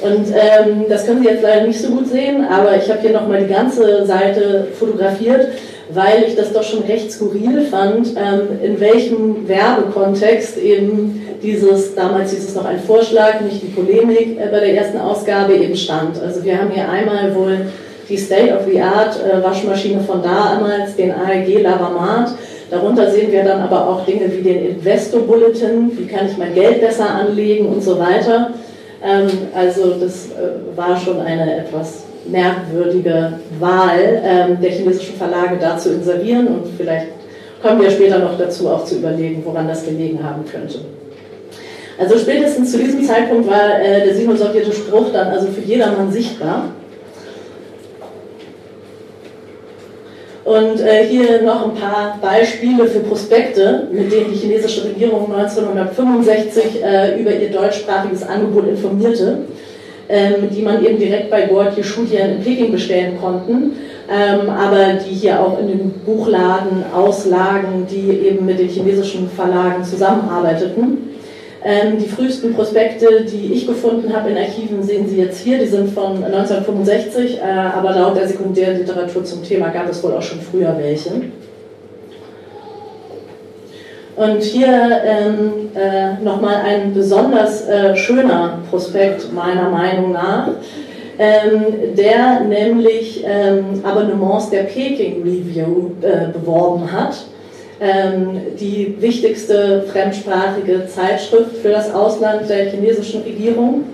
Und 0.00 0.28
ähm, 0.28 0.86
das 0.88 1.06
können 1.06 1.22
Sie 1.22 1.28
jetzt 1.28 1.42
leider 1.42 1.66
nicht 1.66 1.80
so 1.80 1.88
gut 1.88 2.08
sehen, 2.08 2.46
aber 2.46 2.76
ich 2.76 2.88
habe 2.90 3.00
hier 3.00 3.12
nochmal 3.12 3.42
die 3.42 3.52
ganze 3.52 4.04
Seite 4.06 4.68
fotografiert, 4.78 5.48
weil 5.90 6.24
ich 6.26 6.34
das 6.34 6.52
doch 6.52 6.62
schon 6.62 6.82
recht 6.82 7.12
skurril 7.12 7.62
fand, 7.62 8.08
ähm, 8.08 8.58
in 8.62 8.80
welchem 8.80 9.48
Werbekontext 9.48 10.58
eben 10.58 11.26
dieses, 11.42 11.94
damals 11.94 12.32
hieß 12.32 12.48
es 12.48 12.54
noch 12.54 12.64
ein 12.64 12.80
Vorschlag, 12.80 13.40
nicht 13.40 13.62
die 13.62 13.68
Polemik 13.68 14.38
äh, 14.38 14.48
bei 14.50 14.60
der 14.60 14.74
ersten 14.74 14.98
Ausgabe 14.98 15.54
eben 15.54 15.76
stand. 15.76 16.20
Also 16.20 16.44
wir 16.44 16.58
haben 16.58 16.70
hier 16.70 16.88
einmal 16.88 17.34
wohl 17.34 17.66
die 18.08 18.16
State-of-the-Art-Waschmaschine 18.16 20.00
von 20.00 20.22
damals, 20.22 20.96
den 20.96 21.12
AEG 21.12 21.62
Lavamat. 21.62 22.32
Darunter 22.70 23.10
sehen 23.10 23.30
wir 23.30 23.44
dann 23.44 23.60
aber 23.60 23.88
auch 23.88 24.04
Dinge 24.04 24.30
wie 24.32 24.42
den 24.42 24.66
Investor 24.66 25.20
Bulletin, 25.20 25.90
wie 25.96 26.06
kann 26.06 26.26
ich 26.26 26.36
mein 26.36 26.54
Geld 26.54 26.80
besser 26.80 27.08
anlegen 27.08 27.66
und 27.66 27.82
so 27.82 27.98
weiter. 27.98 28.50
Ähm, 29.04 29.28
also 29.54 29.94
das 30.00 30.26
äh, 30.26 30.76
war 30.76 30.96
schon 30.96 31.20
eine 31.20 31.58
etwas 31.58 32.04
merkwürdige 32.28 33.34
Wahl 33.60 34.20
ähm, 34.24 34.58
der 34.60 34.70
chinesischen 34.70 35.14
Verlage 35.14 35.58
da 35.60 35.78
zu 35.78 35.92
inserieren 35.92 36.48
und 36.48 36.64
vielleicht 36.76 37.06
kommen 37.62 37.80
wir 37.80 37.90
später 37.90 38.18
noch 38.18 38.36
dazu, 38.36 38.68
auch 38.68 38.84
zu 38.84 38.96
überlegen, 38.96 39.42
woran 39.44 39.68
das 39.68 39.84
gelegen 39.84 40.18
haben 40.22 40.44
könnte. 40.44 40.80
Also 41.98 42.18
spätestens 42.18 42.72
zu 42.72 42.78
diesem 42.78 43.02
Zeitpunkt 43.04 43.48
war 43.48 43.80
äh, 43.80 44.04
der 44.04 44.14
sino-sowjetische 44.14 44.74
Spruch 44.74 45.12
dann 45.12 45.28
also 45.28 45.46
für 45.48 45.62
jedermann 45.62 46.12
sichtbar. 46.12 46.70
Und 50.46 50.80
äh, 50.80 51.04
hier 51.08 51.42
noch 51.42 51.64
ein 51.64 51.74
paar 51.74 52.20
Beispiele 52.22 52.86
für 52.86 53.00
Prospekte, 53.00 53.88
mit 53.90 54.12
denen 54.12 54.30
die 54.32 54.38
chinesische 54.38 54.84
Regierung 54.84 55.34
1965 55.34 56.84
äh, 56.84 57.20
über 57.20 57.32
ihr 57.32 57.50
deutschsprachiges 57.50 58.22
Angebot 58.22 58.68
informierte, 58.68 59.38
ähm, 60.08 60.48
die 60.54 60.62
man 60.62 60.86
eben 60.86 61.00
direkt 61.00 61.30
bei 61.30 61.46
Guotie 61.46 61.82
Shudian 61.82 62.36
in 62.36 62.44
Peking 62.44 62.70
bestellen 62.70 63.18
konnten, 63.20 63.72
ähm, 64.08 64.48
aber 64.48 65.00
die 65.04 65.16
hier 65.16 65.40
auch 65.40 65.58
in 65.58 65.66
den 65.66 65.90
Buchladen 66.06 66.84
auslagen, 66.94 67.84
die 67.90 68.28
eben 68.28 68.46
mit 68.46 68.60
den 68.60 68.68
chinesischen 68.68 69.28
Verlagen 69.28 69.82
zusammenarbeiteten. 69.82 71.16
Ähm, 71.64 71.98
die 71.98 72.06
frühesten 72.08 72.54
Prospekte, 72.54 73.24
die 73.24 73.52
ich 73.54 73.66
gefunden 73.66 74.14
habe 74.14 74.30
in 74.30 74.36
Archiven, 74.36 74.82
sehen 74.82 75.08
Sie 75.08 75.16
jetzt 75.16 75.40
hier. 75.40 75.58
Die 75.58 75.66
sind 75.66 75.90
von 75.90 76.22
1965, 76.22 77.38
äh, 77.38 77.42
aber 77.42 77.92
laut 77.92 78.16
der 78.16 78.28
Sekundärliteratur 78.28 79.24
zum 79.24 79.42
Thema 79.42 79.70
gab 79.70 79.88
es 79.88 80.02
wohl 80.02 80.12
auch 80.12 80.22
schon 80.22 80.40
früher 80.40 80.76
welche. 80.78 81.10
Und 84.16 84.42
hier 84.42 85.00
ähm, 85.04 85.70
äh, 85.74 86.22
nochmal 86.22 86.62
ein 86.64 86.94
besonders 86.94 87.68
äh, 87.68 87.96
schöner 87.96 88.60
Prospekt 88.70 89.32
meiner 89.32 89.68
Meinung 89.68 90.12
nach, 90.12 90.48
ähm, 91.18 91.94
der 91.96 92.40
nämlich 92.40 93.24
ähm, 93.26 93.82
Abonnements 93.82 94.50
der 94.50 94.64
Peking 94.64 95.22
Review 95.22 95.90
äh, 96.00 96.32
beworben 96.32 96.90
hat 96.90 97.24
die 97.78 98.96
wichtigste 99.00 99.82
fremdsprachige 99.82 100.86
Zeitschrift 100.86 101.58
für 101.60 101.68
das 101.68 101.92
Ausland 101.92 102.48
der 102.48 102.70
chinesischen 102.70 103.22
Regierung. 103.22 103.84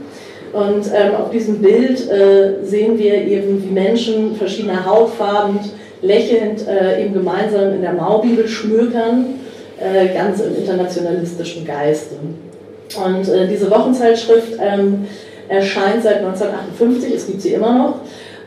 Und 0.52 0.86
ähm, 0.94 1.14
auf 1.16 1.30
diesem 1.30 1.60
Bild 1.62 2.08
äh, 2.10 2.62
sehen 2.62 2.98
wir 2.98 3.14
eben, 3.14 3.64
wie 3.64 3.72
Menschen 3.72 4.36
verschiedener 4.36 4.84
Hautfarben 4.84 5.58
lächelnd 6.02 6.66
äh, 6.68 7.02
eben 7.02 7.14
gemeinsam 7.14 7.72
in 7.72 7.80
der 7.80 7.94
Maubibel 7.94 8.46
schmökern, 8.46 9.40
äh, 9.80 10.12
ganz 10.12 10.40
im 10.40 10.54
internationalistischen 10.56 11.64
Geiste. 11.64 12.16
Und 13.02 13.28
äh, 13.28 13.48
diese 13.48 13.70
Wochenzeitschrift 13.70 14.58
ähm, 14.60 15.06
erscheint 15.48 16.02
seit 16.02 16.18
1958, 16.18 17.14
es 17.14 17.26
gibt 17.26 17.40
sie 17.40 17.54
immer 17.54 17.72
noch, 17.72 17.94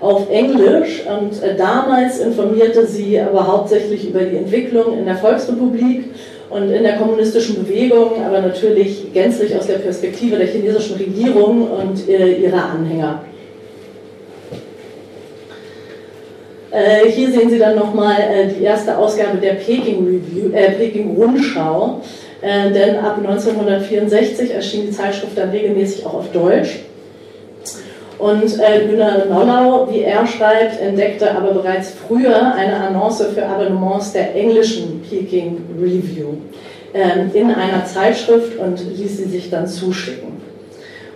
auf 0.05 0.29
Englisch 0.29 1.01
und 1.07 1.41
äh, 1.41 1.55
damals 1.57 2.19
informierte 2.19 2.85
sie 2.85 3.19
aber 3.19 3.47
hauptsächlich 3.47 4.07
über 4.07 4.19
die 4.19 4.37
Entwicklung 4.37 4.99
in 4.99 5.05
der 5.05 5.15
Volksrepublik 5.15 6.05
und 6.51 6.69
in 6.69 6.83
der 6.83 6.97
kommunistischen 6.97 7.63
Bewegung, 7.63 8.23
aber 8.23 8.41
natürlich 8.41 9.11
gänzlich 9.13 9.55
aus 9.55 9.65
der 9.65 9.79
Perspektive 9.79 10.37
der 10.37 10.45
chinesischen 10.45 10.97
Regierung 10.97 11.71
und 11.71 12.07
äh, 12.07 12.33
ihrer 12.35 12.69
Anhänger. 12.69 13.23
Äh, 16.69 17.09
hier 17.09 17.31
sehen 17.31 17.49
Sie 17.49 17.57
dann 17.57 17.75
nochmal 17.75 18.15
die 18.55 18.63
erste 18.63 18.95
Ausgabe 18.95 19.39
der 19.39 19.53
Peking, 19.53 20.05
Review, 20.05 20.53
äh, 20.53 20.71
Peking 20.73 21.15
Rundschau, 21.15 22.01
denn 22.43 22.97
ab 22.97 23.17
1964 23.17 24.53
erschien 24.53 24.85
die 24.85 24.91
Zeitschrift 24.91 25.35
dann 25.35 25.49
regelmäßig 25.49 26.05
auch 26.05 26.13
auf 26.13 26.31
Deutsch. 26.31 26.81
Und 28.25 28.59
äh, 28.59 28.87
Nollau, 29.29 29.87
wie 29.91 30.01
er 30.01 30.25
schreibt, 30.25 30.81
entdeckte 30.81 31.29
aber 31.29 31.53
bereits 31.53 31.91
früher 31.91 32.55
eine 32.55 32.75
Annonce 32.75 33.27
für 33.35 33.45
Abonnements 33.45 34.13
der 34.13 34.33
englischen 34.33 35.03
Peking 35.07 35.59
Review 35.79 36.29
ähm, 36.95 37.29
in 37.35 37.51
einer 37.51 37.85
Zeitschrift 37.85 38.57
und 38.57 38.79
ließ 38.97 39.17
sie 39.17 39.25
sich 39.25 39.51
dann 39.51 39.67
zuschicken. 39.67 40.41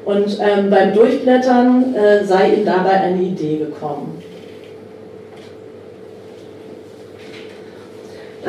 Und 0.06 0.38
ähm, 0.40 0.70
beim 0.70 0.94
Durchblättern 0.94 1.96
äh, 1.96 2.24
sei 2.26 2.54
ihm 2.54 2.66
dabei 2.66 2.92
eine 2.92 3.24
Idee 3.24 3.58
gekommen. 3.58 4.22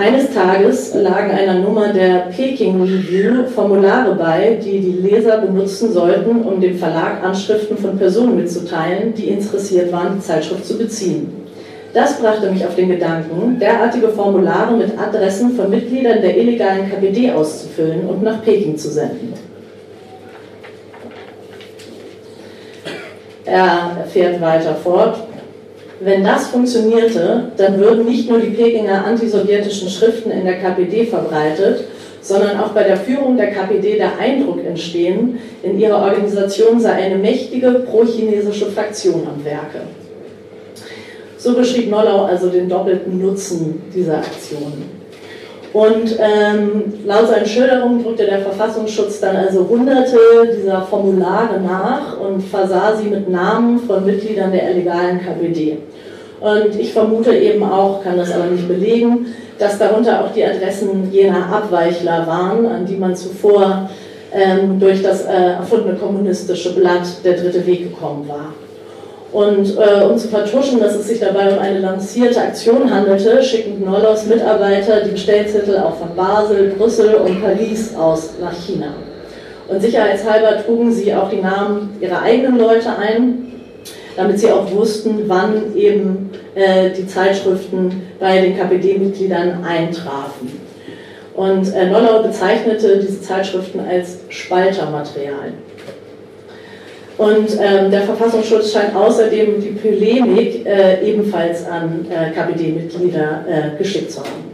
Eines 0.01 0.32
Tages 0.32 0.94
lagen 0.94 1.30
einer 1.30 1.59
Nummer 1.59 1.92
der 1.92 2.30
Peking 2.34 2.80
Review 2.80 3.44
Formulare 3.55 4.14
bei, 4.14 4.59
die 4.64 4.80
die 4.80 5.07
Leser 5.07 5.42
benutzen 5.42 5.92
sollten, 5.92 6.40
um 6.40 6.59
dem 6.59 6.78
Verlag 6.78 7.22
Anschriften 7.22 7.76
von 7.76 7.98
Personen 7.98 8.36
mitzuteilen, 8.36 9.12
die 9.12 9.28
interessiert 9.28 9.92
waren, 9.92 10.14
die 10.16 10.22
Zeitschrift 10.22 10.64
zu 10.64 10.78
beziehen. 10.78 11.46
Das 11.92 12.18
brachte 12.18 12.51
mich 12.51 12.64
auf 12.64 12.74
den 12.76 12.88
Gedanken, 12.88 13.59
derartige 13.59 14.09
Formulare 14.09 14.74
mit 14.74 14.98
Adressen 14.98 15.55
von 15.55 15.68
Mitgliedern 15.68 16.22
der 16.22 16.34
illegalen 16.34 16.90
KPD 16.90 17.32
auszufüllen 17.32 18.07
und 18.07 18.22
nach 18.22 18.42
Peking 18.42 18.78
zu 18.78 18.88
senden. 18.88 19.34
Er 23.44 24.07
fährt 24.11 24.40
weiter 24.40 24.74
fort. 24.76 25.30
Wenn 26.03 26.24
das 26.24 26.48
funktionierte, 26.48 27.53
dann 27.59 27.78
würden 27.78 28.07
nicht 28.07 28.28
nur 28.30 28.38
die 28.38 28.51
Pekinger 28.51 29.05
antisowjetischen 29.05 29.90
Schriften 29.90 30.30
in 30.30 30.46
der 30.46 30.59
KPD 30.59 31.05
verbreitet, 31.05 31.84
sondern 32.22 32.59
auch 32.59 32.70
bei 32.70 32.84
der 32.84 32.96
Führung 32.96 33.36
der 33.36 33.51
KPD 33.51 33.96
der 33.98 34.18
Eindruck 34.18 34.64
entstehen, 34.64 35.38
in 35.62 35.78
ihrer 35.78 36.03
Organisation 36.03 36.80
sei 36.80 36.92
eine 36.92 37.16
mächtige 37.16 37.70
pro-chinesische 37.86 38.66
Fraktion 38.66 39.26
am 39.26 39.44
Werke. 39.44 39.82
So 41.36 41.55
beschrieb 41.55 41.90
Nollau 41.90 42.24
also 42.24 42.48
den 42.48 42.68
doppelten 42.68 43.20
Nutzen 43.20 43.82
dieser 43.94 44.18
Aktionen. 44.18 44.99
Und 45.72 46.16
ähm, 46.18 46.94
laut 47.06 47.28
seinen 47.28 47.46
Schilderungen 47.46 48.02
drückte 48.02 48.26
der 48.26 48.40
Verfassungsschutz 48.40 49.20
dann 49.20 49.36
also 49.36 49.68
hunderte 49.68 50.18
dieser 50.56 50.82
Formulare 50.82 51.60
nach 51.60 52.18
und 52.18 52.42
versah 52.42 52.96
sie 52.96 53.08
mit 53.08 53.28
Namen 53.28 53.78
von 53.78 54.04
Mitgliedern 54.04 54.50
der 54.50 54.70
illegalen 54.70 55.20
KPD. 55.20 55.78
Und 56.40 56.74
ich 56.78 56.92
vermute 56.92 57.36
eben 57.36 57.62
auch, 57.62 58.02
kann 58.02 58.16
das 58.16 58.32
aber 58.32 58.46
nicht 58.46 58.66
belegen, 58.66 59.26
dass 59.58 59.78
darunter 59.78 60.24
auch 60.24 60.32
die 60.32 60.44
Adressen 60.44 61.12
jener 61.12 61.52
Abweichler 61.52 62.26
waren, 62.26 62.66
an 62.66 62.86
die 62.86 62.96
man 62.96 63.14
zuvor 63.14 63.90
ähm, 64.32 64.80
durch 64.80 65.02
das 65.02 65.26
äh, 65.26 65.52
erfundene 65.58 65.96
kommunistische 65.98 66.74
Blatt 66.74 67.06
Der 67.24 67.34
Dritte 67.34 67.64
Weg 67.66 67.90
gekommen 67.90 68.26
war. 68.26 68.54
Und 69.33 69.78
äh, 69.78 70.05
um 70.05 70.18
zu 70.18 70.26
vertuschen, 70.26 70.81
dass 70.81 70.97
es 70.97 71.07
sich 71.07 71.20
dabei 71.20 71.53
um 71.53 71.59
eine 71.61 71.78
lancierte 71.78 72.41
Aktion 72.41 72.93
handelte, 72.93 73.41
schickten 73.43 73.85
Nollos 73.85 74.26
Mitarbeiter 74.26 75.03
die 75.03 75.11
Bestellzettel 75.11 75.78
auch 75.78 75.97
von 75.97 76.16
Basel, 76.16 76.74
Brüssel 76.76 77.14
und 77.14 77.41
Paris 77.41 77.95
aus 77.95 78.31
nach 78.41 78.55
China. 78.55 78.95
Und 79.68 79.81
sicherheitshalber 79.81 80.64
trugen 80.64 80.91
sie 80.91 81.14
auch 81.14 81.31
die 81.31 81.41
Namen 81.41 81.97
ihrer 82.01 82.22
eigenen 82.22 82.59
Leute 82.59 82.89
ein, 82.99 83.53
damit 84.16 84.41
sie 84.41 84.51
auch 84.51 84.68
wussten, 84.72 85.28
wann 85.28 85.76
eben 85.76 86.31
äh, 86.57 86.91
die 86.91 87.07
Zeitschriften 87.07 88.03
bei 88.18 88.41
den 88.41 88.59
KPD-Mitgliedern 88.59 89.64
eintrafen. 89.64 90.61
Und 91.37 91.72
äh, 91.72 91.87
Nollau 91.89 92.22
bezeichnete 92.24 92.99
diese 92.99 93.22
Zeitschriften 93.22 93.81
als 93.89 94.18
Spaltermaterial. 94.28 95.53
Und 97.20 97.50
ähm, 97.60 97.90
der 97.90 98.00
Verfassungsschutz 98.00 98.72
scheint 98.72 98.96
außerdem 98.96 99.60
die 99.60 99.72
Polemik 99.72 100.64
äh, 100.64 101.06
ebenfalls 101.06 101.66
an 101.66 102.06
äh, 102.08 102.30
KPD-Mitglieder 102.30 103.44
äh, 103.46 103.76
geschickt 103.76 104.10
zu 104.10 104.20
haben. 104.20 104.50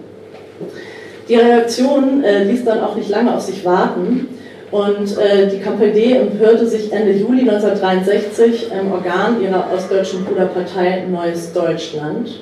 Die 1.28 1.36
Reaktion 1.36 2.24
äh, 2.24 2.42
ließ 2.42 2.64
dann 2.64 2.80
auch 2.80 2.96
nicht 2.96 3.08
lange 3.08 3.32
auf 3.36 3.42
sich 3.42 3.64
warten 3.64 4.26
und 4.72 5.16
äh, 5.16 5.46
die 5.46 5.60
KPD 5.60 6.14
empörte 6.14 6.66
sich 6.66 6.92
Ende 6.92 7.12
Juli 7.12 7.42
1963 7.42 8.66
im 8.80 8.90
Organ 8.90 9.40
ihrer 9.40 9.70
ostdeutschen 9.72 10.24
Bruderpartei 10.24 11.04
Neues 11.08 11.52
Deutschland. 11.52 12.40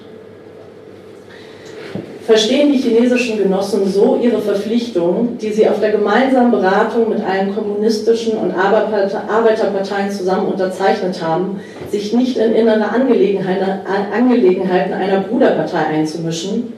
Verstehen 2.27 2.73
die 2.73 2.79
chinesischen 2.79 3.37
Genossen 3.37 3.87
so 3.87 4.19
ihre 4.23 4.41
Verpflichtung, 4.41 5.37
die 5.39 5.53
sie 5.53 5.69
auf 5.69 5.81
der 5.81 5.93
gemeinsamen 5.93 6.51
Beratung 6.51 7.11
mit 7.11 7.23
allen 7.23 7.55
kommunistischen 7.55 8.39
und 8.39 8.55
Arbeiterparteien 8.57 10.11
zusammen 10.11 10.49
unterzeichnet 10.49 11.23
haben, 11.23 11.61
sich 11.91 12.15
nicht 12.15 12.39
in 12.39 12.55
innere 12.55 12.89
Angelegenheiten 12.89 14.93
einer 14.93 15.21
Bruderpartei 15.21 15.85
einzumischen? 15.87 16.73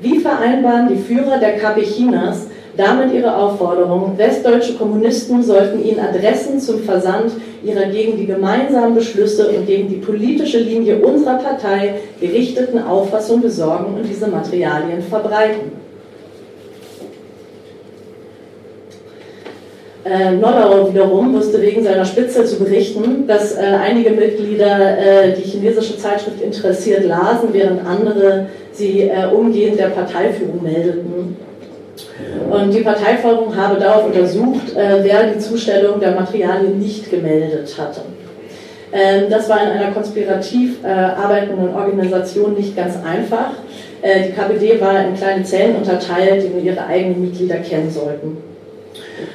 Wie 0.00 0.20
vereinbaren 0.20 0.88
die 0.88 1.02
Führer 1.02 1.38
der 1.38 1.56
KP 1.56 1.82
Chinas 1.82 2.46
damit 2.76 3.12
ihre 3.14 3.36
Aufforderung, 3.36 4.14
westdeutsche 4.16 4.74
Kommunisten 4.74 5.42
sollten 5.42 5.84
ihnen 5.84 6.00
Adressen 6.00 6.58
zum 6.58 6.80
Versand 6.80 7.32
ihrer 7.64 7.86
gegen 7.86 8.16
die 8.16 8.26
gemeinsamen 8.26 8.94
Beschlüsse 8.94 9.48
und 9.48 9.66
gegen 9.66 9.88
die 9.88 9.96
politische 9.96 10.58
Linie 10.58 10.98
unserer 10.98 11.36
Partei 11.36 11.94
gerichteten 12.20 12.82
Auffassung 12.82 13.40
besorgen 13.40 13.94
und 13.94 14.08
diese 14.08 14.26
Materialien 14.26 15.02
verbreiten. 15.02 15.84
Äh, 20.04 20.32
Nollau 20.32 20.92
wiederum 20.92 21.32
wusste 21.32 21.62
wegen 21.62 21.82
seiner 21.82 22.04
Spitze 22.04 22.44
zu 22.44 22.58
berichten, 22.58 23.26
dass 23.26 23.56
äh, 23.56 23.60
einige 23.60 24.10
Mitglieder 24.10 24.98
äh, 24.98 25.32
die 25.32 25.42
chinesische 25.42 25.96
Zeitschrift 25.96 26.42
interessiert 26.42 27.06
lasen, 27.06 27.48
während 27.52 27.86
andere 27.86 28.46
sie 28.72 29.02
äh, 29.02 29.26
umgehend 29.32 29.78
der 29.78 29.88
Parteiführung 29.88 30.62
meldeten. 30.62 31.36
Und 32.50 32.72
die 32.72 32.80
Parteiführung 32.80 33.54
habe 33.56 33.78
darauf 33.78 34.06
untersucht, 34.06 34.76
äh, 34.76 35.02
wer 35.02 35.32
die 35.32 35.38
Zustellung 35.38 36.00
der 36.00 36.12
Materialien 36.12 36.78
nicht 36.78 37.10
gemeldet 37.10 37.74
hatte. 37.78 38.02
Ähm, 38.92 39.24
das 39.28 39.48
war 39.48 39.62
in 39.62 39.70
einer 39.70 39.92
konspirativ 39.92 40.84
äh, 40.84 40.88
arbeitenden 40.88 41.74
Organisation 41.74 42.54
nicht 42.54 42.76
ganz 42.76 42.94
einfach. 43.04 43.50
Äh, 44.02 44.28
die 44.28 44.32
KPD 44.32 44.80
war 44.80 45.04
in 45.04 45.14
kleine 45.14 45.42
Zellen 45.42 45.76
unterteilt, 45.76 46.44
die 46.44 46.48
nur 46.48 46.62
ihre 46.62 46.86
eigenen 46.86 47.22
Mitglieder 47.22 47.56
kennen 47.56 47.90
sollten. 47.90 48.36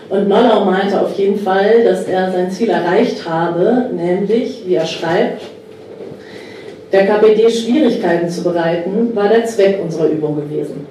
Und 0.10 0.28
Nollau 0.28 0.66
meinte 0.66 0.99
auf 0.99 1.18
jeden 1.18 1.39
Fall, 1.39 1.84
dass 1.84 2.05
er 2.05 2.32
sein 2.32 2.51
Ziel 2.51 2.70
erreicht 2.70 3.28
habe, 3.28 3.89
nämlich, 3.93 4.64
wie 4.66 4.76
er 4.76 4.86
schreibt, 4.86 5.41
der 6.91 7.05
KPD 7.05 7.49
Schwierigkeiten 7.49 8.30
zu 8.30 8.43
bereiten, 8.43 9.16
war 9.16 9.28
der 9.28 9.45
Zweck 9.45 9.80
unserer 9.84 10.07
Übung 10.07 10.38
gewesen. 10.38 10.88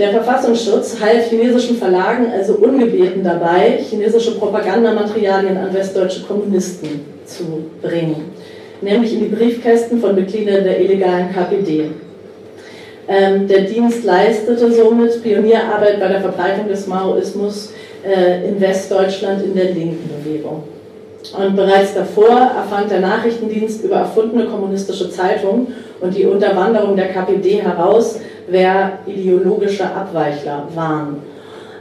Der 0.00 0.12
Verfassungsschutz 0.12 0.96
half 0.98 1.28
chinesischen 1.28 1.76
Verlagen 1.76 2.32
also 2.32 2.54
ungebeten 2.54 3.22
dabei, 3.22 3.80
chinesische 3.86 4.30
Propagandamaterialien 4.38 5.58
an 5.58 5.74
westdeutsche 5.74 6.22
Kommunisten 6.22 7.02
zu 7.26 7.66
bringen, 7.82 8.32
nämlich 8.80 9.12
in 9.12 9.20
die 9.20 9.36
Briefkästen 9.36 10.00
von 10.00 10.14
Mitgliedern 10.14 10.64
der 10.64 10.80
illegalen 10.80 11.28
KPD. 11.34 11.90
Ähm, 13.08 13.46
der 13.46 13.64
Dienst 13.64 14.02
leistete 14.02 14.72
somit 14.72 15.22
Pionierarbeit 15.22 16.00
bei 16.00 16.08
der 16.08 16.22
Verbreitung 16.22 16.68
des 16.68 16.86
Maoismus 16.86 17.74
äh, 18.02 18.48
in 18.48 18.58
Westdeutschland 18.58 19.44
in 19.44 19.54
der 19.54 19.66
linken 19.66 20.08
Bewegung. 20.08 20.62
Und 21.38 21.54
bereits 21.54 21.92
davor 21.92 22.38
erfand 22.56 22.90
der 22.90 23.00
Nachrichtendienst 23.00 23.84
über 23.84 23.96
erfundene 23.96 24.46
kommunistische 24.46 25.10
Zeitungen 25.10 25.74
und 26.00 26.16
die 26.16 26.24
Unterwanderung 26.24 26.96
der 26.96 27.08
KPD 27.08 27.60
heraus, 27.60 28.18
wer 28.50 28.98
ideologische 29.06 29.84
Abweichler 29.84 30.68
waren. 30.74 31.16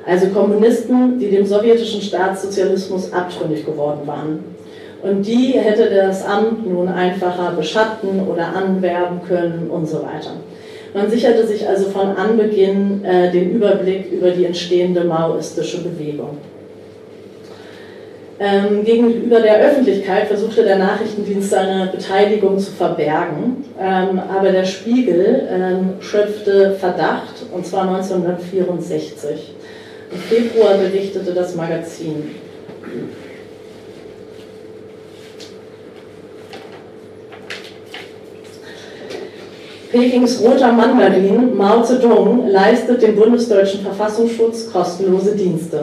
Also 0.06 0.28
Kommunisten, 0.28 1.20
die 1.20 1.30
dem 1.30 1.46
sowjetischen 1.46 2.02
Staatssozialismus 2.02 3.12
abtrünnig 3.14 3.66
geworden 3.66 4.02
waren. 4.06 4.44
Und 5.02 5.26
die 5.26 5.54
hätte 5.54 5.90
das 5.90 6.26
Amt 6.26 6.68
nun 6.68 6.88
einfacher 6.88 7.52
beschatten 7.56 8.28
oder 8.28 8.48
anwerben 8.56 9.22
können 9.28 9.70
und 9.70 9.88
so 9.88 9.98
weiter. 9.98 10.32
Man 10.94 11.10
sicherte 11.10 11.46
sich 11.46 11.68
also 11.68 11.90
von 11.90 12.16
Anbeginn 12.16 13.06
äh, 13.06 13.32
den 13.32 13.52
Überblick 13.52 14.12
über 14.12 14.32
die 14.32 14.46
entstehende 14.46 15.04
maoistische 15.04 15.84
Bewegung. 15.84 16.38
Ähm, 18.42 18.86
gegenüber 18.86 19.42
der 19.42 19.60
Öffentlichkeit 19.60 20.28
versuchte 20.28 20.64
der 20.64 20.78
Nachrichtendienst 20.78 21.50
seine 21.50 21.88
Beteiligung 21.88 22.58
zu 22.58 22.72
verbergen, 22.72 23.66
ähm, 23.78 24.18
aber 24.18 24.54
der 24.54 24.64
Spiegel 24.64 25.46
ähm, 25.52 25.94
schöpfte 26.00 26.72
Verdacht, 26.80 27.46
und 27.54 27.66
zwar 27.66 27.90
1964. 27.90 29.56
Im 30.12 30.18
Februar 30.20 30.76
berichtete 30.76 31.34
das 31.34 31.54
Magazin. 31.56 32.36
Pekings 39.92 40.42
roter 40.42 40.72
Mandarin 40.72 41.58
Mao 41.58 41.84
Zedong 41.84 42.48
leistet 42.48 43.02
dem 43.02 43.18
bundesdeutschen 43.18 43.82
Verfassungsschutz 43.82 44.72
kostenlose 44.72 45.36
Dienste. 45.36 45.82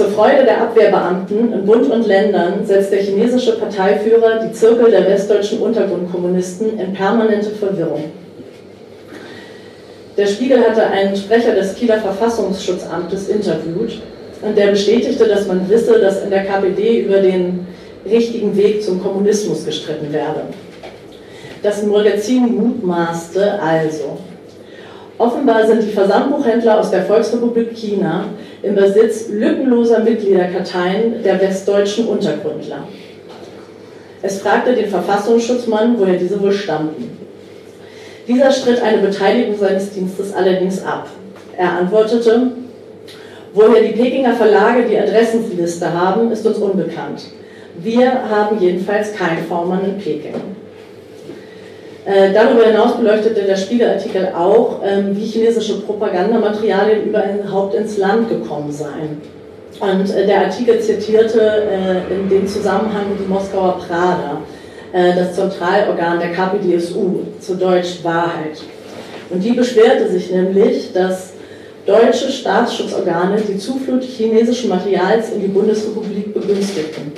Zur 0.00 0.12
Freude 0.12 0.44
der 0.44 0.62
Abwehrbeamten 0.62 1.52
in 1.52 1.66
Bund 1.66 1.90
und 1.90 2.06
Ländern 2.06 2.64
setzt 2.64 2.90
der 2.90 3.02
chinesische 3.02 3.58
Parteiführer 3.58 4.42
die 4.42 4.50
Zirkel 4.50 4.90
der 4.90 5.06
westdeutschen 5.06 5.58
Untergrundkommunisten 5.58 6.78
in 6.78 6.94
permanente 6.94 7.50
Verwirrung. 7.50 8.04
Der 10.16 10.26
Spiegel 10.26 10.64
hatte 10.64 10.86
einen 10.86 11.14
Sprecher 11.14 11.54
des 11.54 11.74
Kieler 11.74 12.00
Verfassungsschutzamtes 12.00 13.28
interviewt 13.28 14.00
und 14.40 14.56
der 14.56 14.68
bestätigte, 14.68 15.28
dass 15.28 15.46
man 15.46 15.68
wisse, 15.68 16.00
dass 16.00 16.22
in 16.22 16.30
der 16.30 16.46
KPD 16.46 17.00
über 17.00 17.18
den 17.18 17.66
richtigen 18.10 18.56
Weg 18.56 18.82
zum 18.82 19.02
Kommunismus 19.02 19.66
gestritten 19.66 20.10
werde. 20.14 20.44
Das 21.62 21.82
Magazin 21.82 22.56
mutmaßte 22.56 23.60
also, 23.60 24.16
Offenbar 25.20 25.66
sind 25.66 25.82
die 25.82 25.92
Versandbuchhändler 25.92 26.80
aus 26.80 26.90
der 26.90 27.02
Volksrepublik 27.02 27.76
China 27.76 28.24
im 28.62 28.74
Besitz 28.74 29.28
lückenloser 29.28 29.98
Mitgliederkarteien 29.98 31.22
der 31.22 31.38
westdeutschen 31.38 32.06
Untergründler. 32.06 32.84
Es 34.22 34.40
fragte 34.40 34.72
den 34.72 34.88
Verfassungsschutzmann, 34.88 35.98
woher 35.98 36.16
diese 36.16 36.40
wohl 36.40 36.52
stammten. 36.52 37.18
Dieser 38.26 38.50
stritt 38.50 38.82
eine 38.82 39.02
Beteiligung 39.02 39.58
seines 39.58 39.90
Dienstes 39.90 40.32
allerdings 40.32 40.82
ab. 40.82 41.10
Er 41.54 41.72
antwortete, 41.72 42.52
woher 43.52 43.82
die 43.82 43.92
Pekinger 43.92 44.32
Verlage 44.32 44.86
die 44.88 44.98
Adressenliste 44.98 45.92
haben, 45.92 46.32
ist 46.32 46.46
uns 46.46 46.56
unbekannt. 46.56 47.26
Wir 47.78 48.10
haben 48.26 48.58
jedenfalls 48.58 49.12
keinen 49.12 49.44
V-Mann 49.44 49.84
in 49.84 49.98
Peking. 49.98 50.59
Äh, 52.10 52.32
darüber 52.32 52.64
hinaus 52.64 52.96
beleuchtete 52.96 53.42
der 53.42 53.54
Spiegelartikel 53.54 54.32
auch, 54.36 54.80
ähm, 54.84 55.16
wie 55.16 55.26
chinesische 55.26 55.80
Propagandamaterialien 55.82 57.04
überhaupt 57.04 57.74
ins 57.76 57.98
Land 57.98 58.28
gekommen 58.28 58.72
seien. 58.72 59.20
Und 59.78 60.10
äh, 60.10 60.26
der 60.26 60.46
Artikel 60.46 60.80
zitierte 60.80 61.40
äh, 61.40 62.12
in 62.12 62.28
dem 62.28 62.48
Zusammenhang 62.48 63.04
die 63.16 63.28
Moskauer 63.28 63.78
Prada, 63.78 64.42
das 64.92 65.36
Zentralorgan 65.36 66.18
der 66.18 66.32
KPDSU, 66.32 67.20
zu 67.38 67.54
Deutsch 67.54 68.02
Wahrheit. 68.02 68.60
Und 69.30 69.38
die 69.38 69.52
beschwerte 69.52 70.08
sich 70.08 70.32
nämlich, 70.32 70.92
dass 70.92 71.34
deutsche 71.86 72.28
Staatsschutzorgane 72.28 73.40
die 73.40 73.56
Zuflut 73.56 74.02
chinesischen 74.02 74.68
Materials 74.68 75.30
in 75.30 75.42
die 75.42 75.46
Bundesrepublik 75.46 76.34
begünstigten. 76.34 77.12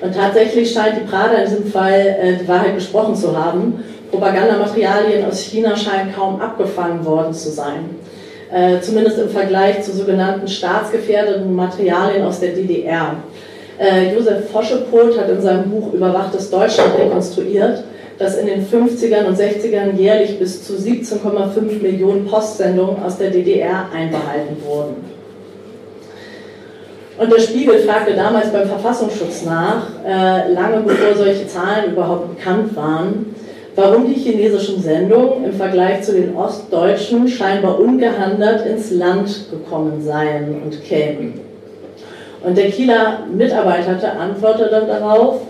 Und 0.00 0.14
tatsächlich 0.14 0.72
scheint 0.72 0.98
die 0.98 1.10
Prada 1.10 1.38
in 1.38 1.50
diesem 1.50 1.66
Fall 1.72 2.38
die 2.40 2.46
Wahrheit 2.46 2.76
gesprochen 2.76 3.16
zu 3.16 3.36
haben. 3.36 3.82
Propagandamaterialien 4.10 5.24
aus 5.26 5.40
China 5.40 5.76
scheinen 5.76 6.14
kaum 6.14 6.40
abgefangen 6.40 7.04
worden 7.04 7.32
zu 7.32 7.50
sein. 7.50 7.90
Äh, 8.52 8.80
zumindest 8.80 9.18
im 9.18 9.28
Vergleich 9.28 9.82
zu 9.82 9.92
sogenannten 9.92 10.46
staatsgefährdeten 10.46 11.54
Materialien 11.54 12.24
aus 12.24 12.38
der 12.40 12.50
DDR. 12.50 13.16
Äh, 13.78 14.14
Josef 14.14 14.50
Foschepot 14.50 15.18
hat 15.18 15.28
in 15.28 15.42
seinem 15.42 15.70
Buch 15.70 15.92
Überwachtes 15.92 16.50
Deutschland 16.50 16.96
rekonstruiert, 16.96 17.82
dass 18.18 18.38
in 18.38 18.46
den 18.46 18.66
50ern 18.66 19.26
und 19.26 19.36
60ern 19.38 19.96
jährlich 19.96 20.38
bis 20.38 20.64
zu 20.64 20.74
17,5 20.74 21.82
Millionen 21.82 22.26
Postsendungen 22.26 23.02
aus 23.02 23.18
der 23.18 23.30
DDR 23.30 23.86
einbehalten 23.94 24.56
wurden. 24.64 25.16
Und 27.18 27.32
der 27.32 27.40
Spiegel 27.40 27.78
fragte 27.80 28.14
damals 28.14 28.52
beim 28.52 28.68
Verfassungsschutz 28.68 29.44
nach, 29.44 29.88
äh, 30.06 30.52
lange 30.52 30.82
bevor 30.82 31.14
solche 31.16 31.46
Zahlen 31.48 31.92
überhaupt 31.92 32.36
bekannt 32.36 32.76
waren, 32.76 33.34
warum 33.76 34.08
die 34.12 34.18
chinesischen 34.18 34.82
Sendungen 34.82 35.44
im 35.44 35.52
Vergleich 35.52 36.02
zu 36.02 36.12
den 36.12 36.34
ostdeutschen 36.34 37.28
scheinbar 37.28 37.78
ungehandelt 37.78 38.66
ins 38.66 38.90
Land 38.90 39.50
gekommen 39.50 40.02
seien 40.02 40.62
und 40.64 40.82
kämen. 40.82 41.34
Und 42.42 42.56
der 42.56 42.70
Kieler 42.70 43.26
Mitarbeiter 43.32 44.18
antwortete 44.18 44.84
darauf, 44.86 45.40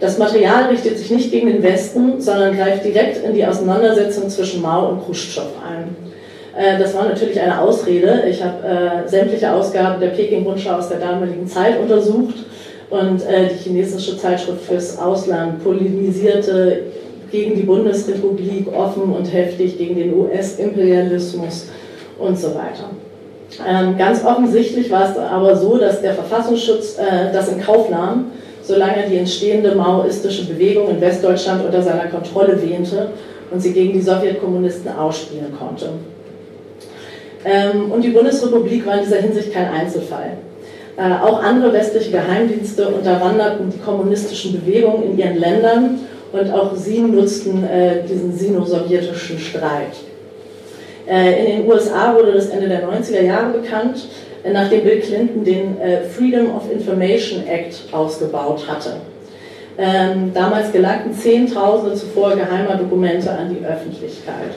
das 0.00 0.18
Material 0.18 0.64
richtet 0.64 0.98
sich 0.98 1.10
nicht 1.10 1.30
gegen 1.30 1.46
den 1.46 1.62
Westen, 1.62 2.20
sondern 2.20 2.56
greift 2.56 2.84
direkt 2.84 3.24
in 3.24 3.34
die 3.34 3.46
Auseinandersetzung 3.46 4.28
zwischen 4.28 4.60
Mao 4.60 4.88
und 4.88 5.04
Khrushchev 5.04 5.46
ein. 5.64 5.94
Äh, 6.56 6.78
das 6.78 6.94
war 6.94 7.04
natürlich 7.04 7.40
eine 7.40 7.60
Ausrede. 7.60 8.24
Ich 8.28 8.42
habe 8.42 8.66
äh, 8.66 9.08
sämtliche 9.08 9.52
Ausgaben 9.52 10.00
der 10.00 10.08
Peking-Rundschau 10.08 10.76
aus 10.76 10.88
der 10.88 10.98
damaligen 10.98 11.46
Zeit 11.46 11.78
untersucht 11.78 12.34
und 12.90 13.22
äh, 13.26 13.48
die 13.48 13.54
chinesische 13.62 14.16
Zeitschrift 14.18 14.62
fürs 14.62 14.98
Ausland 14.98 15.62
polemisierte 15.62 16.82
gegen 17.32 17.56
die 17.56 17.62
Bundesrepublik, 17.62 18.66
offen 18.72 19.04
und 19.12 19.24
heftig 19.32 19.78
gegen 19.78 19.96
den 19.96 20.14
US-Imperialismus 20.14 21.68
und 22.18 22.38
so 22.38 22.48
weiter. 22.48 22.90
Ähm, 23.66 23.96
ganz 23.98 24.24
offensichtlich 24.24 24.90
war 24.90 25.10
es 25.10 25.18
aber 25.18 25.56
so, 25.56 25.76
dass 25.78 26.00
der 26.00 26.14
Verfassungsschutz 26.14 26.98
äh, 26.98 27.32
das 27.32 27.48
in 27.48 27.60
Kauf 27.60 27.90
nahm, 27.90 28.26
solange 28.62 29.08
die 29.10 29.16
entstehende 29.16 29.74
maoistische 29.74 30.46
Bewegung 30.46 30.88
in 30.88 31.00
Westdeutschland 31.00 31.64
unter 31.64 31.82
seiner 31.82 32.06
Kontrolle 32.06 32.60
wähnte 32.62 33.08
und 33.50 33.60
sie 33.60 33.72
gegen 33.72 33.92
die 33.92 34.00
Sowjetkommunisten 34.00 34.96
ausspielen 34.96 35.52
konnte. 35.58 35.90
Ähm, 37.44 37.90
und 37.90 38.02
die 38.02 38.10
Bundesrepublik 38.10 38.86
war 38.86 38.98
in 38.98 39.04
dieser 39.04 39.18
Hinsicht 39.18 39.52
kein 39.52 39.68
Einzelfall. 39.68 40.36
Äh, 40.96 41.24
auch 41.24 41.42
andere 41.42 41.72
westliche 41.72 42.10
Geheimdienste 42.10 42.88
unterwanderten 42.88 43.70
die 43.70 43.78
kommunistischen 43.78 44.60
Bewegungen 44.60 45.04
in 45.04 45.18
ihren 45.18 45.38
Ländern 45.38 46.00
und 46.32 46.50
auch 46.52 46.74
sie 46.74 47.00
nutzten 47.00 47.64
äh, 47.64 48.02
diesen 48.08 48.32
sino-sowjetischen 48.32 49.38
Streit. 49.38 49.96
Äh, 51.08 51.44
in 51.44 51.58
den 51.58 51.70
USA 51.70 52.14
wurde 52.14 52.32
das 52.32 52.48
Ende 52.48 52.68
der 52.68 52.86
90er 52.88 53.22
Jahre 53.22 53.58
bekannt, 53.58 54.08
nachdem 54.50 54.82
Bill 54.82 54.98
Clinton 54.98 55.44
den 55.44 55.76
Freedom 56.16 56.56
of 56.56 56.64
Information 56.68 57.46
Act 57.46 57.76
ausgebaut 57.92 58.66
hatte. 58.66 58.94
Ähm, 59.78 60.32
damals 60.34 60.72
gelangten 60.72 61.14
Zehntausende 61.14 61.94
zuvor 61.94 62.36
geheimer 62.36 62.74
Dokumente 62.76 63.30
an 63.30 63.48
die 63.54 63.64
Öffentlichkeit. 63.64 64.50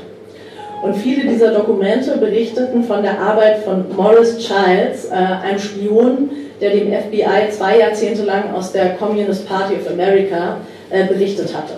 Und 0.82 0.96
viele 0.96 1.28
dieser 1.30 1.54
Dokumente 1.54 2.18
berichteten 2.18 2.84
von 2.84 3.02
der 3.02 3.20
Arbeit 3.20 3.60
von 3.60 3.86
Morris 3.96 4.38
Childs, 4.38 5.06
äh, 5.06 5.14
einem 5.14 5.58
Spion, 5.58 6.30
der 6.60 6.72
dem 6.72 6.92
FBI 6.92 7.50
zwei 7.52 7.80
Jahrzehnte 7.80 8.24
lang 8.24 8.54
aus 8.54 8.72
der 8.72 8.96
Communist 8.96 9.48
Party 9.48 9.76
of 9.76 9.90
America 9.90 10.58
äh, 10.90 11.06
berichtet 11.06 11.56
hatte. 11.56 11.74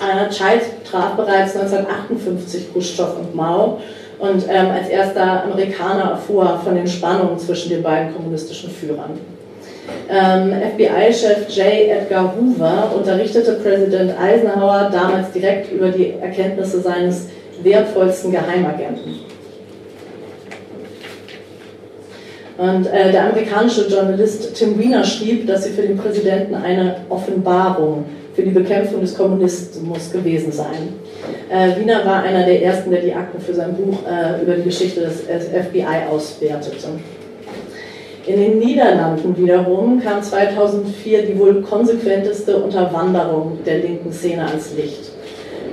Äh, 0.00 0.28
Childs 0.30 0.66
traf 0.88 1.16
bereits 1.16 1.56
1958 1.56 2.72
Khrushchev 2.72 3.16
und 3.18 3.34
Mao 3.34 3.80
und 4.18 4.44
ähm, 4.48 4.70
als 4.70 4.88
erster 4.88 5.44
Amerikaner 5.44 6.10
erfuhr 6.10 6.60
von 6.62 6.74
den 6.74 6.86
Spannungen 6.86 7.38
zwischen 7.38 7.70
den 7.70 7.82
beiden 7.82 8.14
kommunistischen 8.14 8.70
Führern. 8.70 9.18
Ähm, 10.10 10.52
FBI-Chef 10.74 11.48
J. 11.48 11.66
Edgar 11.90 12.34
Hoover 12.36 12.92
unterrichtete 12.96 13.52
Präsident 13.54 14.12
Eisenhower 14.18 14.90
damals 14.92 15.32
direkt 15.32 15.72
über 15.72 15.88
die 15.90 16.14
Erkenntnisse 16.20 16.80
seines 16.80 17.28
wertvollsten 17.62 18.32
Geheimagenten. 18.32 19.28
Und 22.58 22.86
äh, 22.86 23.12
der 23.12 23.28
amerikanische 23.28 23.86
Journalist 23.86 24.54
Tim 24.56 24.78
Wiener 24.78 25.04
schrieb, 25.04 25.46
dass 25.46 25.64
sie 25.64 25.70
für 25.70 25.82
den 25.82 25.96
Präsidenten 25.96 26.56
eine 26.56 26.96
Offenbarung 27.08 28.04
für 28.38 28.44
die 28.44 28.50
Bekämpfung 28.50 29.00
des 29.00 29.16
Kommunismus 29.16 30.12
gewesen 30.12 30.52
seien. 30.52 30.94
Äh, 31.50 31.80
Wiener 31.80 32.06
war 32.06 32.22
einer 32.22 32.46
der 32.46 32.62
ersten, 32.62 32.92
der 32.92 33.00
die 33.00 33.12
Akten 33.12 33.40
für 33.40 33.52
sein 33.52 33.74
Buch 33.74 33.98
äh, 34.08 34.40
über 34.40 34.54
die 34.54 34.62
Geschichte 34.62 35.00
des 35.00 35.22
FBI 35.22 36.06
auswertete. 36.08 36.86
In 38.28 38.40
den 38.40 38.60
Niederlanden 38.60 39.36
wiederum 39.36 40.00
kam 40.00 40.22
2004 40.22 41.22
die 41.22 41.36
wohl 41.36 41.62
konsequenteste 41.62 42.58
Unterwanderung 42.58 43.58
der 43.66 43.78
linken 43.78 44.12
Szene 44.12 44.46
ans 44.46 44.72
Licht. 44.76 45.10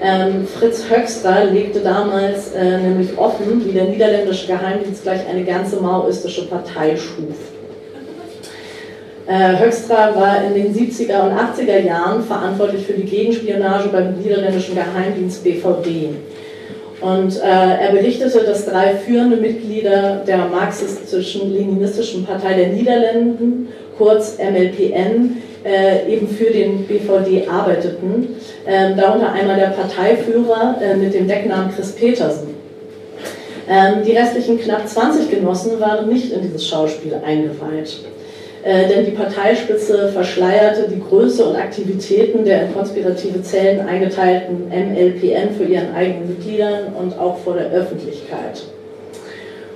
Ähm, 0.02 0.48
Fritz 0.48 0.86
Höxter 0.90 1.46
legte 1.46 1.82
damals 1.82 2.52
äh, 2.54 2.80
nämlich 2.80 3.16
offen, 3.16 3.64
wie 3.64 3.74
der 3.74 3.84
niederländische 3.84 4.48
Geheimdienst 4.48 5.04
gleich 5.04 5.22
eine 5.30 5.44
ganze 5.44 5.80
maoistische 5.80 6.48
Partei 6.48 6.96
schuf. 6.96 7.55
Äh, 9.28 9.58
Höxtra 9.58 10.16
war 10.16 10.44
in 10.44 10.54
den 10.54 10.74
70er 10.74 11.24
und 11.24 11.34
80er 11.34 11.80
Jahren 11.80 12.24
verantwortlich 12.24 12.86
für 12.86 12.94
die 12.94 13.06
Gegenspionage 13.06 13.90
beim 13.90 14.20
niederländischen 14.20 14.76
Geheimdienst 14.76 15.44
BVD. 15.44 16.10
Und 17.02 17.38
äh, 17.38 17.42
er 17.42 17.92
berichtete, 17.92 18.40
dass 18.44 18.66
drei 18.66 18.96
führende 18.96 19.38
Mitglieder 19.38 20.24
der 20.26 20.46
marxistischen-leninistischen 20.48 22.26
Partei 22.26 22.54
der 22.54 22.68
Niederlanden, 22.68 23.70
kurz 23.98 24.38
MLPN, 24.38 25.38
äh, 25.66 26.08
eben 26.08 26.28
für 26.28 26.52
den 26.52 26.86
BVD 26.86 27.48
arbeiteten. 27.48 28.36
Ähm, 28.68 28.96
darunter 28.96 29.32
einmal 29.32 29.56
der 29.56 29.68
Parteiführer 29.68 30.76
äh, 30.82 30.96
mit 30.96 31.14
dem 31.14 31.28
Decknamen 31.28 31.74
Chris 31.76 31.94
Petersen. 31.94 32.50
Ähm, 33.68 34.04
die 34.06 34.12
restlichen 34.12 34.60
knapp 34.60 34.88
20 34.88 35.32
Genossen 35.32 35.80
waren 35.80 36.08
nicht 36.08 36.32
in 36.32 36.44
dieses 36.44 36.68
Schauspiel 36.68 37.16
eingeweiht. 37.26 37.98
Äh, 38.66 38.88
denn 38.88 39.06
die 39.06 39.12
Parteispitze 39.12 40.08
verschleierte 40.08 40.90
die 40.90 41.00
Größe 41.00 41.46
und 41.46 41.56
Aktivitäten 41.56 42.44
der 42.44 42.64
in 42.64 42.74
konspirative 42.74 43.44
Zellen 43.44 43.88
eingeteilten 43.88 44.70
MLPN 44.70 45.52
für 45.56 45.66
ihren 45.66 45.94
eigenen 45.94 46.30
Mitgliedern 46.30 46.94
und 47.00 47.18
auch 47.20 47.38
vor 47.38 47.54
der 47.54 47.70
Öffentlichkeit. 47.70 48.64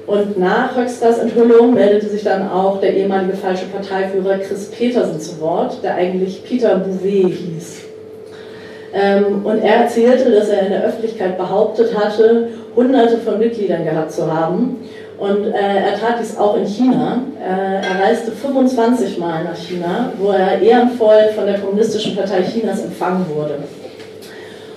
Und 0.07 0.39
nach 0.39 0.75
Höxters 0.75 1.19
Enthüllung 1.19 1.75
meldete 1.75 2.09
sich 2.09 2.23
dann 2.23 2.49
auch 2.49 2.81
der 2.81 2.95
ehemalige 2.95 3.37
falsche 3.37 3.65
Parteiführer 3.67 4.39
Chris 4.39 4.71
Petersen 4.71 5.19
zu 5.19 5.39
Wort, 5.39 5.83
der 5.83 5.93
eigentlich 5.93 6.43
Peter 6.43 6.77
Bouvet 6.77 7.31
hieß. 7.31 7.81
Ähm, 8.91 9.45
und 9.45 9.59
er 9.59 9.83
erzählte, 9.83 10.31
dass 10.31 10.49
er 10.49 10.63
in 10.63 10.71
der 10.71 10.83
Öffentlichkeit 10.83 11.37
behauptet 11.37 11.95
hatte, 11.95 12.47
hunderte 12.75 13.19
von 13.19 13.37
Mitgliedern 13.37 13.83
gehabt 13.83 14.11
zu 14.11 14.33
haben. 14.33 14.77
Und 15.19 15.47
äh, 15.47 15.51
er 15.51 15.99
tat 15.99 16.19
dies 16.21 16.37
auch 16.37 16.55
in 16.55 16.65
China. 16.65 17.21
Äh, 17.39 17.85
er 17.85 18.07
reiste 18.07 18.31
25 18.31 19.17
Mal 19.17 19.43
nach 19.43 19.57
China, 19.57 20.13
wo 20.17 20.29
er 20.29 20.61
ehrenvoll 20.61 21.29
von 21.35 21.45
der 21.45 21.59
Kommunistischen 21.59 22.15
Partei 22.15 22.41
Chinas 22.43 22.83
empfangen 22.83 23.25
wurde. 23.35 23.55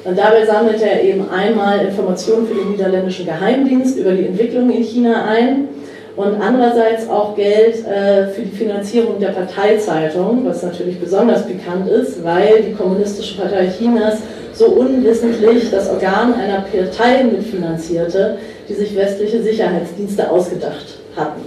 Und 0.05 0.19
dabei 0.19 0.45
sammelte 0.45 0.85
er 0.85 1.03
eben 1.05 1.31
einmal 1.31 1.85
Informationen 1.85 2.49
für 2.49 2.55
den 2.55 2.73
niederländischen 2.73 3.25
Geheimdienst 3.25 3.97
über 3.97 4.11
die 4.11 4.27
Entwicklung 4.27 4.69
in 4.71 4.83
China 4.83 5.27
ein 5.27 5.69
und 6.17 6.43
andererseits 6.43 7.09
auch 7.09 7.37
Geld 7.37 7.87
äh, 7.87 8.27
für 8.27 8.43
die 8.43 8.57
Finanzierung 8.57 9.21
der 9.21 9.29
Parteizeitung, 9.29 10.45
was 10.45 10.63
natürlich 10.65 10.99
besonders 10.99 11.47
pikant 11.47 11.89
ist, 11.89 12.23
weil 12.25 12.63
die 12.67 12.73
Kommunistische 12.73 13.41
Partei 13.41 13.69
Chinas 13.69 14.19
so 14.63 14.69
unwissentlich 14.69 15.71
das 15.71 15.91
Organ 15.91 16.35
einer 16.35 16.61
Partei 16.61 17.25
mitfinanzierte, 17.25 18.39
die 18.69 18.75
sich 18.75 18.95
westliche 18.95 19.43
Sicherheitsdienste 19.43 20.31
ausgedacht 20.31 20.99
hatten. 21.17 21.43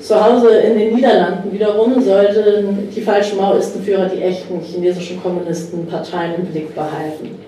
Zu 0.00 0.22
Hause 0.22 0.58
in 0.58 0.78
den 0.78 0.94
Niederlanden 0.94 1.52
wiederum 1.52 2.02
sollten 2.02 2.88
die 2.94 3.00
falschen 3.00 3.38
Maoistenführer 3.38 4.06
die 4.06 4.22
echten 4.22 4.60
chinesischen 4.60 5.22
Kommunistenparteien 5.22 6.34
im 6.36 6.46
Blick 6.46 6.74
behalten. 6.74 7.38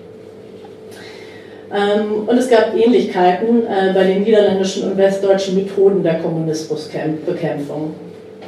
Ähm, 1.73 2.27
und 2.27 2.37
es 2.37 2.49
gab 2.49 2.75
Ähnlichkeiten 2.75 3.63
äh, 3.65 3.93
bei 3.93 4.03
den 4.03 4.23
niederländischen 4.23 4.91
und 4.91 4.97
westdeutschen 4.97 5.55
Methoden 5.55 6.03
der 6.03 6.15
Kommunismusbekämpfung. 6.15 7.93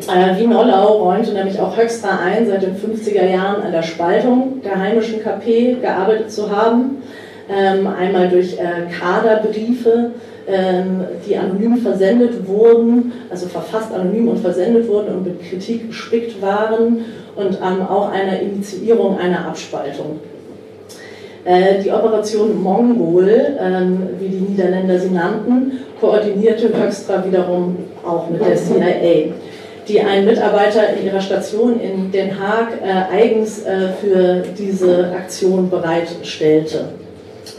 Äh, 0.01 0.39
Wien 0.39 0.53
Ollau 0.53 1.03
räumte 1.03 1.33
nämlich 1.33 1.59
auch 1.59 1.77
Höxter 1.77 2.19
ein, 2.19 2.47
seit 2.47 2.63
den 2.63 2.75
50er 2.75 3.29
Jahren 3.29 3.61
an 3.61 3.71
der 3.71 3.83
Spaltung 3.83 4.61
der 4.63 4.79
heimischen 4.79 5.21
KP 5.21 5.77
gearbeitet 5.81 6.31
zu 6.31 6.49
haben. 6.49 7.03
Ähm, 7.49 7.87
einmal 7.87 8.29
durch 8.29 8.57
äh, 8.57 8.89
Kaderbriefe, 8.91 10.11
ähm, 10.47 11.01
die 11.27 11.37
anonym 11.37 11.77
versendet 11.77 12.47
wurden, 12.47 13.11
also 13.29 13.47
verfasst 13.47 13.93
anonym 13.93 14.29
und 14.29 14.39
versendet 14.39 14.87
wurden 14.87 15.15
und 15.15 15.25
mit 15.25 15.41
Kritik 15.41 15.87
gespickt 15.89 16.41
waren 16.41 17.05
und 17.35 17.61
auch 17.61 18.09
einer 18.11 18.39
Initiierung 18.39 19.17
einer 19.17 19.45
Abspaltung. 19.45 20.19
Äh, 21.45 21.81
die 21.83 21.91
Operation 21.91 22.61
Mongol, 22.61 23.57
ähm, 23.59 24.07
wie 24.19 24.29
die 24.29 24.37
Niederländer 24.37 24.97
sie 24.97 25.09
nannten, 25.09 25.79
koordinierte 25.99 26.69
Höxtra 26.69 27.23
wiederum 27.25 27.77
auch 28.05 28.29
mit 28.29 28.41
der 28.41 28.55
CIA, 28.55 29.33
die 29.87 29.99
einen 29.99 30.25
Mitarbeiter 30.25 30.89
in 30.93 31.05
ihrer 31.05 31.21
Station 31.21 31.79
in 31.79 32.11
Den 32.11 32.39
Haag 32.39 32.69
äh, 32.83 33.13
eigens 33.13 33.65
äh, 33.65 33.89
für 34.01 34.43
diese 34.57 35.11
Aktion 35.11 35.69
bereitstellte, 35.69 36.89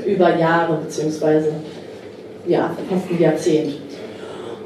über 0.06 0.36
Jahre 0.36 0.78
beziehungsweise 0.84 1.52
ja, 2.46 2.70
fast 2.88 3.10
ein 3.10 3.20
Jahrzehnt. 3.20 3.74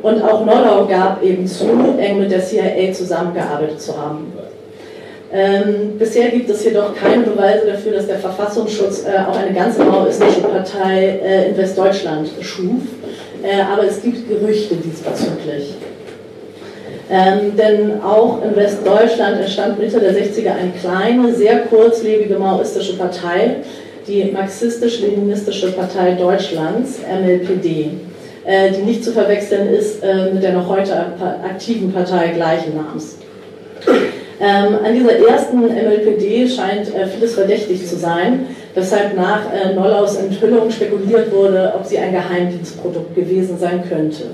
Und 0.02 0.22
auch 0.22 0.44
Nollau 0.44 0.86
gab 0.86 1.22
eben 1.22 1.46
zu, 1.46 1.66
eng 1.98 2.20
mit 2.20 2.30
der 2.30 2.44
CIA 2.44 2.92
zusammengearbeitet 2.92 3.80
zu 3.80 3.96
haben. 3.96 4.32
Ähm, 5.30 5.98
bisher 5.98 6.30
gibt 6.30 6.48
es 6.48 6.64
jedoch 6.64 6.94
keine 6.94 7.24
Beweise 7.24 7.66
dafür, 7.66 7.92
dass 7.92 8.06
der 8.06 8.18
Verfassungsschutz 8.18 9.04
äh, 9.04 9.18
auch 9.28 9.36
eine 9.36 9.52
ganze 9.52 9.84
maoistische 9.84 10.40
Partei 10.40 11.20
äh, 11.22 11.50
in 11.50 11.56
Westdeutschland 11.56 12.30
schuf, 12.40 12.80
äh, 13.42 13.60
aber 13.60 13.84
es 13.84 14.00
gibt 14.00 14.26
Gerüchte 14.26 14.76
diesbezüglich. 14.76 15.74
Ähm, 17.10 17.56
denn 17.56 18.02
auch 18.02 18.42
in 18.44 18.54
Westdeutschland 18.54 19.40
entstand 19.40 19.78
Mitte 19.78 19.98
der 19.98 20.12
60er 20.12 20.50
eine 20.50 20.72
kleine, 20.78 21.34
sehr 21.34 21.60
kurzlebige 21.60 22.38
maoistische 22.38 22.98
Partei, 22.98 23.56
die 24.06 24.24
Marxistisch-Leninistische 24.24 25.72
Partei 25.72 26.12
Deutschlands, 26.12 26.98
MLPD, 26.98 27.90
äh, 28.44 28.72
die 28.72 28.82
nicht 28.82 29.04
zu 29.04 29.12
verwechseln 29.12 29.68
ist 29.68 30.02
äh, 30.02 30.32
mit 30.32 30.42
der 30.42 30.52
noch 30.52 30.68
heute 30.68 30.94
aktiven 31.44 31.92
Partei 31.92 32.28
gleichen 32.28 32.76
Namens. 32.76 33.16
Ähm, 34.40 34.78
an 34.84 34.94
dieser 34.94 35.18
ersten 35.18 35.60
MLPD 35.62 36.48
scheint 36.48 36.94
äh, 36.94 37.06
vieles 37.06 37.34
verdächtig 37.34 37.86
zu 37.86 37.96
sein, 37.96 38.46
weshalb 38.74 39.16
nach 39.16 39.40
äh, 39.52 39.74
Nollaus 39.74 40.16
Enthüllung 40.16 40.70
spekuliert 40.70 41.32
wurde, 41.32 41.72
ob 41.74 41.84
sie 41.84 41.98
ein 41.98 42.12
Geheimdienstprodukt 42.12 43.14
gewesen 43.16 43.58
sein 43.58 43.82
könnte. 43.88 44.26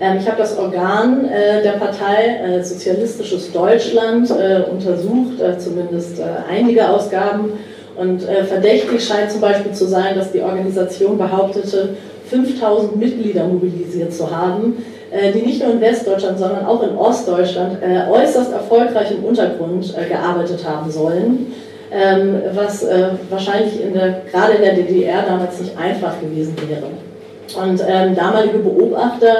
Ähm, 0.00 0.18
ich 0.18 0.26
habe 0.26 0.38
das 0.38 0.58
Organ 0.58 1.26
äh, 1.26 1.62
der 1.62 1.72
Partei 1.72 2.40
äh, 2.42 2.64
Sozialistisches 2.64 3.52
Deutschland 3.52 4.30
äh, 4.30 4.62
untersucht, 4.70 5.40
äh, 5.40 5.58
zumindest 5.58 6.20
einige 6.48 6.88
Ausgaben. 6.88 7.52
Und 7.96 8.22
verdächtig 8.22 9.04
scheint 9.04 9.30
zum 9.30 9.42
Beispiel 9.42 9.72
zu 9.72 9.84
sein, 9.86 10.14
dass 10.16 10.32
die 10.32 10.40
Organisation 10.40 11.18
behauptete, 11.18 11.96
5000 12.30 12.96
Mitglieder 12.96 13.44
mobilisiert 13.44 14.14
zu 14.14 14.34
haben, 14.34 14.82
äh, 15.10 15.32
die 15.32 15.42
nicht 15.42 15.62
nur 15.62 15.72
in 15.72 15.80
Westdeutschland, 15.80 16.38
sondern 16.38 16.64
auch 16.64 16.82
in 16.82 16.96
Ostdeutschland 16.96 17.78
äh, 17.82 18.08
äußerst 18.08 18.52
erfolgreich 18.52 19.10
im 19.10 19.24
Untergrund 19.24 19.92
äh, 19.96 20.08
gearbeitet 20.08 20.64
haben 20.64 20.90
sollen, 20.90 21.52
ähm, 21.92 22.36
was 22.54 22.86
wahrscheinlich 23.28 23.82
in 23.82 23.92
der, 23.92 24.22
gerade 24.30 24.52
in 24.52 24.62
der 24.62 24.74
DDR 24.74 25.22
damals 25.26 25.58
nicht 25.60 25.76
einfach 25.76 26.20
gewesen 26.20 26.54
wäre. 26.68 27.09
Und 27.56 27.82
ähm, 27.86 28.14
damalige 28.14 28.58
Beobachter 28.58 29.34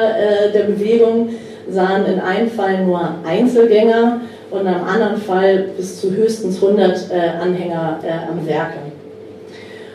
der 0.52 0.64
Bewegung 0.64 1.30
sahen 1.68 2.06
in 2.06 2.20
einem 2.20 2.50
Fall 2.50 2.84
nur 2.84 3.00
Einzelgänger 3.24 4.20
und 4.50 4.60
im 4.60 4.84
anderen 4.84 5.16
Fall 5.16 5.66
bis 5.76 6.00
zu 6.00 6.10
höchstens 6.10 6.62
100 6.62 7.10
Anhänger 7.40 7.98
am 8.28 8.46
Werke. 8.46 8.78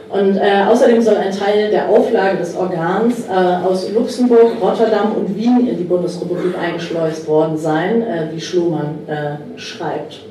Und 0.10 0.38
äh, 0.38 0.64
außerdem 0.68 1.02
soll 1.02 1.16
ein 1.16 1.32
Teil 1.32 1.70
der 1.72 1.90
Auflage 1.90 2.38
des 2.38 2.56
Organs 2.56 3.28
äh, 3.28 3.34
aus 3.34 3.92
Luxemburg, 3.92 4.52
Rotterdam 4.62 5.14
und 5.14 5.36
Wien 5.36 5.68
in 5.68 5.78
die 5.78 5.84
Bundesrepublik 5.84 6.58
eingeschleust 6.58 7.28
worden 7.28 7.58
sein, 7.58 8.02
äh, 8.02 8.28
wie 8.32 8.40
Schlumann 8.40 9.00
äh, 9.08 9.60
schreibt. 9.60 10.22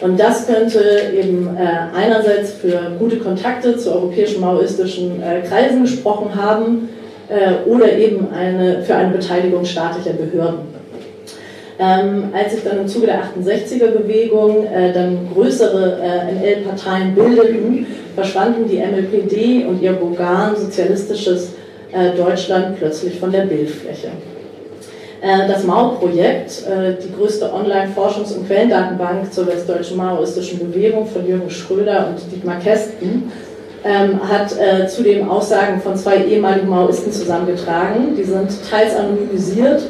Und 0.00 0.20
das 0.20 0.46
könnte 0.46 0.80
eben 1.14 1.56
äh, 1.56 1.96
einerseits 1.96 2.52
für 2.52 2.92
gute 2.98 3.16
Kontakte 3.16 3.76
zu 3.76 3.92
europäischen 3.92 4.40
maoistischen 4.40 5.22
äh, 5.22 5.40
Kreisen 5.40 5.82
gesprochen 5.82 6.34
haben 6.34 6.88
oder 7.66 7.92
eben 7.92 8.28
eine, 8.32 8.84
für 8.84 8.94
eine 8.94 9.10
Beteiligung 9.10 9.64
staatlicher 9.64 10.12
Behörden. 10.12 10.60
Ähm, 11.78 12.30
als 12.32 12.54
sich 12.54 12.64
dann 12.64 12.78
im 12.78 12.88
Zuge 12.88 13.06
der 13.06 13.20
68er-Bewegung 13.22 14.64
äh, 14.66 14.94
dann 14.94 15.28
größere 15.34 15.98
äh, 16.00 16.32
NL-Parteien 16.32 17.14
bildeten, 17.14 17.86
verschwanden 18.14 18.66
die 18.66 18.78
MLPD 18.78 19.66
und 19.66 19.82
ihr 19.82 20.00
Organ 20.00 20.56
Sozialistisches 20.56 21.52
äh, 21.92 22.16
Deutschland 22.16 22.78
plötzlich 22.78 23.18
von 23.20 23.30
der 23.30 23.42
Bildfläche. 23.42 24.08
Äh, 25.20 25.48
das 25.48 25.64
MAU-Projekt, 25.64 26.64
äh, 26.66 26.94
die 27.02 27.12
größte 27.14 27.46
Online-Forschungs- 27.46 28.34
und 28.36 28.46
Quellendatenbank 28.46 29.32
zur 29.32 29.46
westdeutschen 29.46 29.96
maoistischen 29.96 30.58
Bewegung 30.58 31.06
von 31.06 31.26
Jürgen 31.26 31.48
Schröder 31.48 32.08
und 32.08 32.30
Dietmar 32.30 32.58
Kästen, 32.58 33.32
ähm, 33.84 34.20
hat 34.28 34.52
äh, 34.58 34.86
zudem 34.88 35.30
Aussagen 35.30 35.80
von 35.80 35.96
zwei 35.96 36.24
ehemaligen 36.24 36.68
Maoisten 36.68 37.12
zusammengetragen. 37.12 38.14
Die 38.16 38.24
sind 38.24 38.50
teils 38.68 38.94
anonymisiert 38.94 39.82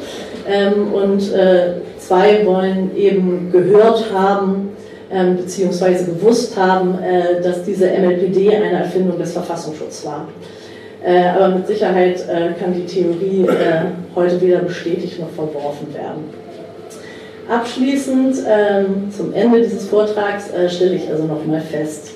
ähm, 0.47 0.93
und 0.93 1.21
zwei 1.99 2.45
wollen 2.45 2.95
eben 2.95 3.51
gehört 3.51 4.05
haben, 4.13 4.69
ähm, 5.11 5.35
beziehungsweise 5.37 6.05
gewusst 6.05 6.55
haben, 6.55 6.97
dass 7.43 7.63
diese 7.63 7.87
MLPD 7.87 8.55
eine 8.55 8.79
Erfindung 8.79 9.17
des 9.17 9.33
Verfassungsschutzes 9.33 10.05
war. 10.05 10.27
Äh, 11.07 11.29
aber 11.29 11.55
mit 11.55 11.65
Sicherheit 11.67 12.19
äh, 12.27 12.51
kann 12.59 12.73
die 12.73 12.85
Theorie 12.85 13.47
äh, 13.47 13.85
heute 14.13 14.41
weder 14.41 14.59
bestätigt 14.59 15.17
noch 15.21 15.29
verworfen 15.29 15.93
werden. 15.93 16.25
Abschließend 17.49 18.35
ähm, 18.45 19.09
zum 19.15 19.33
Ende 19.33 19.61
dieses 19.61 19.87
Vortrags 19.87 20.51
äh, 20.51 20.69
stelle 20.69 20.95
ich 20.95 21.09
also 21.09 21.23
nochmal 21.23 21.61
fest. 21.61 22.11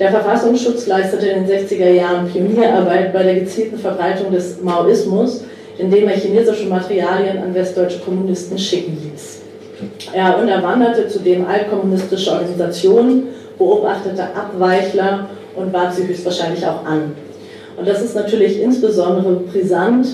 Der 0.00 0.10
Verfassungsschutz 0.10 0.88
leistete 0.88 1.28
in 1.28 1.46
den 1.46 1.56
60er 1.56 1.90
Jahren 1.90 2.28
Pionierarbeit 2.28 3.12
bei 3.12 3.22
der 3.22 3.34
gezielten 3.36 3.78
Verbreitung 3.78 4.32
des 4.32 4.60
Maoismus, 4.60 5.44
indem 5.78 6.08
er 6.08 6.16
chinesische 6.16 6.66
Materialien 6.66 7.38
an 7.38 7.54
westdeutsche 7.54 8.00
Kommunisten 8.00 8.58
schicken 8.58 8.98
ließ. 9.04 9.42
Er 10.12 10.36
unterwanderte 10.36 11.06
zudem 11.06 11.46
altkommunistische 11.46 12.32
Organisationen, 12.32 13.28
beobachtete 13.56 14.24
Abweichler 14.34 15.28
und 15.54 15.70
bat 15.70 15.94
sie 15.94 16.08
höchstwahrscheinlich 16.08 16.66
auch 16.66 16.84
an. 16.84 17.12
Und 17.78 17.88
das 17.88 18.02
ist 18.02 18.14
natürlich 18.14 18.60
insbesondere 18.60 19.34
brisant, 19.52 20.06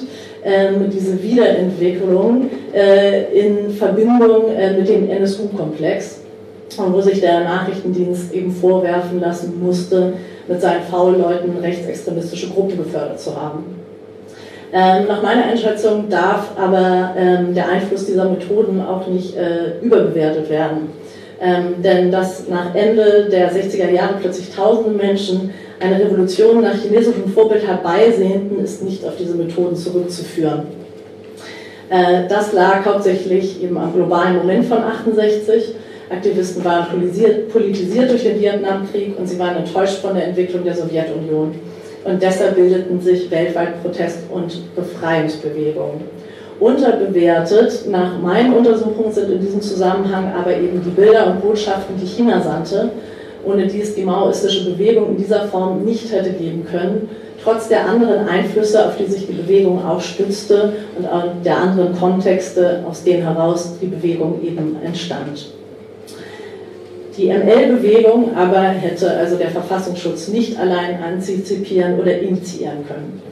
äh, 0.42 0.68
diese 0.92 1.22
Wiederentwicklung 1.22 2.50
äh, 2.74 3.32
in 3.38 3.70
Verbindung 3.70 4.50
äh, 4.54 4.76
mit 4.78 4.88
dem 4.88 5.08
NSU-Komplex, 5.08 6.20
wo 6.76 7.00
sich 7.00 7.20
der 7.20 7.44
Nachrichtendienst 7.44 8.32
eben 8.34 8.52
vorwerfen 8.52 9.20
lassen 9.20 9.60
musste, 9.64 10.14
mit 10.46 10.60
seinen 10.60 10.82
V-Leuten 10.82 11.56
rechtsextremistische 11.62 12.50
Gruppen 12.50 12.76
gefördert 12.76 13.20
zu 13.20 13.34
haben. 13.34 13.64
Ähm, 14.72 15.06
nach 15.06 15.22
meiner 15.22 15.44
Einschätzung 15.44 16.08
darf 16.10 16.48
aber 16.58 17.14
ähm, 17.16 17.54
der 17.54 17.68
Einfluss 17.68 18.06
dieser 18.06 18.28
Methoden 18.28 18.82
auch 18.84 19.06
nicht 19.06 19.36
äh, 19.36 19.78
überbewertet 19.80 20.50
werden. 20.50 20.88
Ähm, 21.40 21.82
denn 21.82 22.10
dass 22.10 22.48
nach 22.48 22.74
Ende 22.74 23.28
der 23.30 23.52
60er 23.52 23.90
Jahre 23.90 24.14
plötzlich 24.20 24.54
tausende 24.54 24.90
Menschen 24.90 25.50
eine 25.81 25.99
Revolution 25.99 26.62
nach 26.62 26.75
chinesischem 26.75 27.29
Vorbild 27.33 27.66
herbeisehnten, 27.66 28.62
ist 28.62 28.83
nicht 28.83 29.05
auf 29.05 29.16
diese 29.18 29.35
Methoden 29.35 29.77
zurückzuführen. 29.77 30.62
Äh, 31.91 32.29
das 32.29 32.53
lag 32.53 32.85
hauptsächlich 32.85 33.62
eben 33.62 33.77
am 33.77 33.93
globalen 33.93 34.37
Moment 34.37 34.66
von 34.66 34.79
68. 34.79 35.75
Aktivisten 36.11 36.64
waren 36.64 36.87
politisiert, 36.89 37.49
politisiert 37.49 38.11
durch 38.11 38.22
den 38.22 38.41
Vietnamkrieg 38.41 39.18
und 39.18 39.27
sie 39.27 39.39
waren 39.39 39.57
enttäuscht 39.57 39.99
von 40.01 40.14
der 40.14 40.29
Entwicklung 40.29 40.64
der 40.64 40.75
Sowjetunion. 40.75 41.55
Und 42.05 42.22
deshalb 42.22 42.57
bildeten 42.57 43.01
sich 43.01 43.31
weltweit 43.31 43.83
Protest- 43.83 44.25
und 44.31 44.75
Befreiungsbewegungen. 44.77 46.03
Unterbewertet 46.61 47.89
nach 47.91 48.20
meinen 48.20 48.53
Untersuchungen 48.53 49.11
sind 49.11 49.31
in 49.31 49.41
diesem 49.41 49.61
Zusammenhang 49.61 50.33
aber 50.39 50.55
eben 50.55 50.83
die 50.85 50.91
Bilder 50.91 51.27
und 51.27 51.41
Botschaften, 51.41 51.97
die 52.01 52.07
China 52.07 52.41
sandte, 52.41 52.91
ohne 53.47 53.66
die 53.66 53.80
es 53.80 53.95
die 53.95 54.03
maoistische 54.03 54.70
Bewegung 54.70 55.11
in 55.11 55.16
dieser 55.16 55.47
Form 55.49 55.84
nicht 55.84 56.12
hätte 56.12 56.30
geben 56.30 56.66
können, 56.70 57.09
trotz 57.42 57.68
der 57.68 57.86
anderen 57.86 58.26
Einflüsse, 58.26 58.86
auf 58.86 58.97
die 58.97 59.07
sich 59.11 59.26
die 59.26 59.32
Bewegung 59.32 59.84
auch 59.84 60.01
stützte 60.01 60.72
und 60.97 61.07
der 61.45 61.59
anderen 61.59 61.95
Kontexte, 61.99 62.82
aus 62.88 63.05
denen 63.05 63.22
heraus 63.22 63.74
die 63.80 63.86
Bewegung 63.86 64.40
eben 64.42 64.76
entstand. 64.82 65.47
Die 67.16 67.28
ML-Bewegung 67.28 68.34
aber 68.34 68.61
hätte 68.62 69.16
also 69.16 69.36
der 69.36 69.51
Verfassungsschutz 69.51 70.28
nicht 70.28 70.59
allein 70.59 71.01
antizipieren 71.01 72.01
oder 72.01 72.18
initiieren 72.18 72.84
können. 72.88 73.22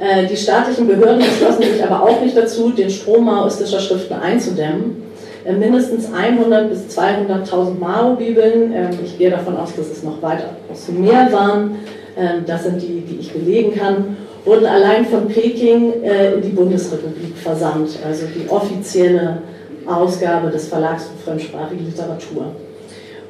Äh, 0.00 0.26
die 0.26 0.36
staatlichen 0.36 0.88
Behörden 0.88 1.20
entschlossen 1.20 1.62
sich 1.62 1.84
aber 1.84 2.02
auch 2.02 2.20
nicht 2.20 2.36
dazu, 2.36 2.70
den 2.70 2.90
Strom 2.90 3.24
maoistischer 3.26 3.78
Schriften 3.78 4.14
einzudämmen. 4.14 5.11
Äh, 5.44 5.54
mindestens 5.54 6.12
100 6.12 6.70
bis 6.70 6.96
200.000 6.96 7.78
Mao-Bibeln, 7.78 8.72
ähm, 8.72 8.90
ich 9.04 9.18
gehe 9.18 9.30
davon 9.30 9.56
aus, 9.56 9.74
dass 9.74 9.90
es 9.90 10.02
noch 10.02 10.22
weitaus 10.22 10.88
mehr 10.88 11.32
waren, 11.32 11.76
ähm, 12.16 12.44
das 12.46 12.64
sind 12.64 12.80
die, 12.80 13.00
die 13.00 13.16
ich 13.20 13.32
belegen 13.32 13.74
kann, 13.74 14.16
wurden 14.44 14.66
allein 14.66 15.04
von 15.06 15.26
Peking 15.28 16.02
äh, 16.02 16.34
in 16.34 16.42
die 16.42 16.50
Bundesrepublik 16.50 17.36
versandt, 17.36 17.98
also 18.06 18.26
die 18.26 18.48
offizielle 18.48 19.38
Ausgabe 19.86 20.50
des 20.50 20.68
Verlags 20.68 21.08
für 21.08 21.30
fremdsprachige 21.30 21.82
Literatur. 21.82 22.46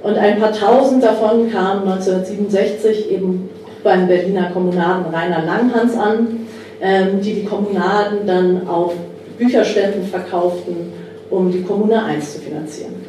Und 0.03 0.17
ein 0.17 0.39
paar 0.39 0.53
tausend 0.53 1.03
davon 1.03 1.51
kamen 1.51 1.89
1967 1.89 3.11
eben 3.11 3.49
beim 3.83 4.07
Berliner 4.07 4.51
Kommunaden 4.51 5.15
Rainer 5.15 5.45
Langhans 5.45 5.97
an, 5.97 6.47
ähm, 6.81 7.21
die 7.23 7.35
die 7.35 7.45
Kommunaden 7.45 8.27
dann 8.27 8.69
auf 8.69 8.95
Bücherständen 9.39 10.05
verkauften, 10.05 10.93
um 11.33 11.51
die 11.51 11.63
Kommune 11.63 12.03
1 12.03 12.35
zu 12.35 12.41
finanzieren. 12.41 13.02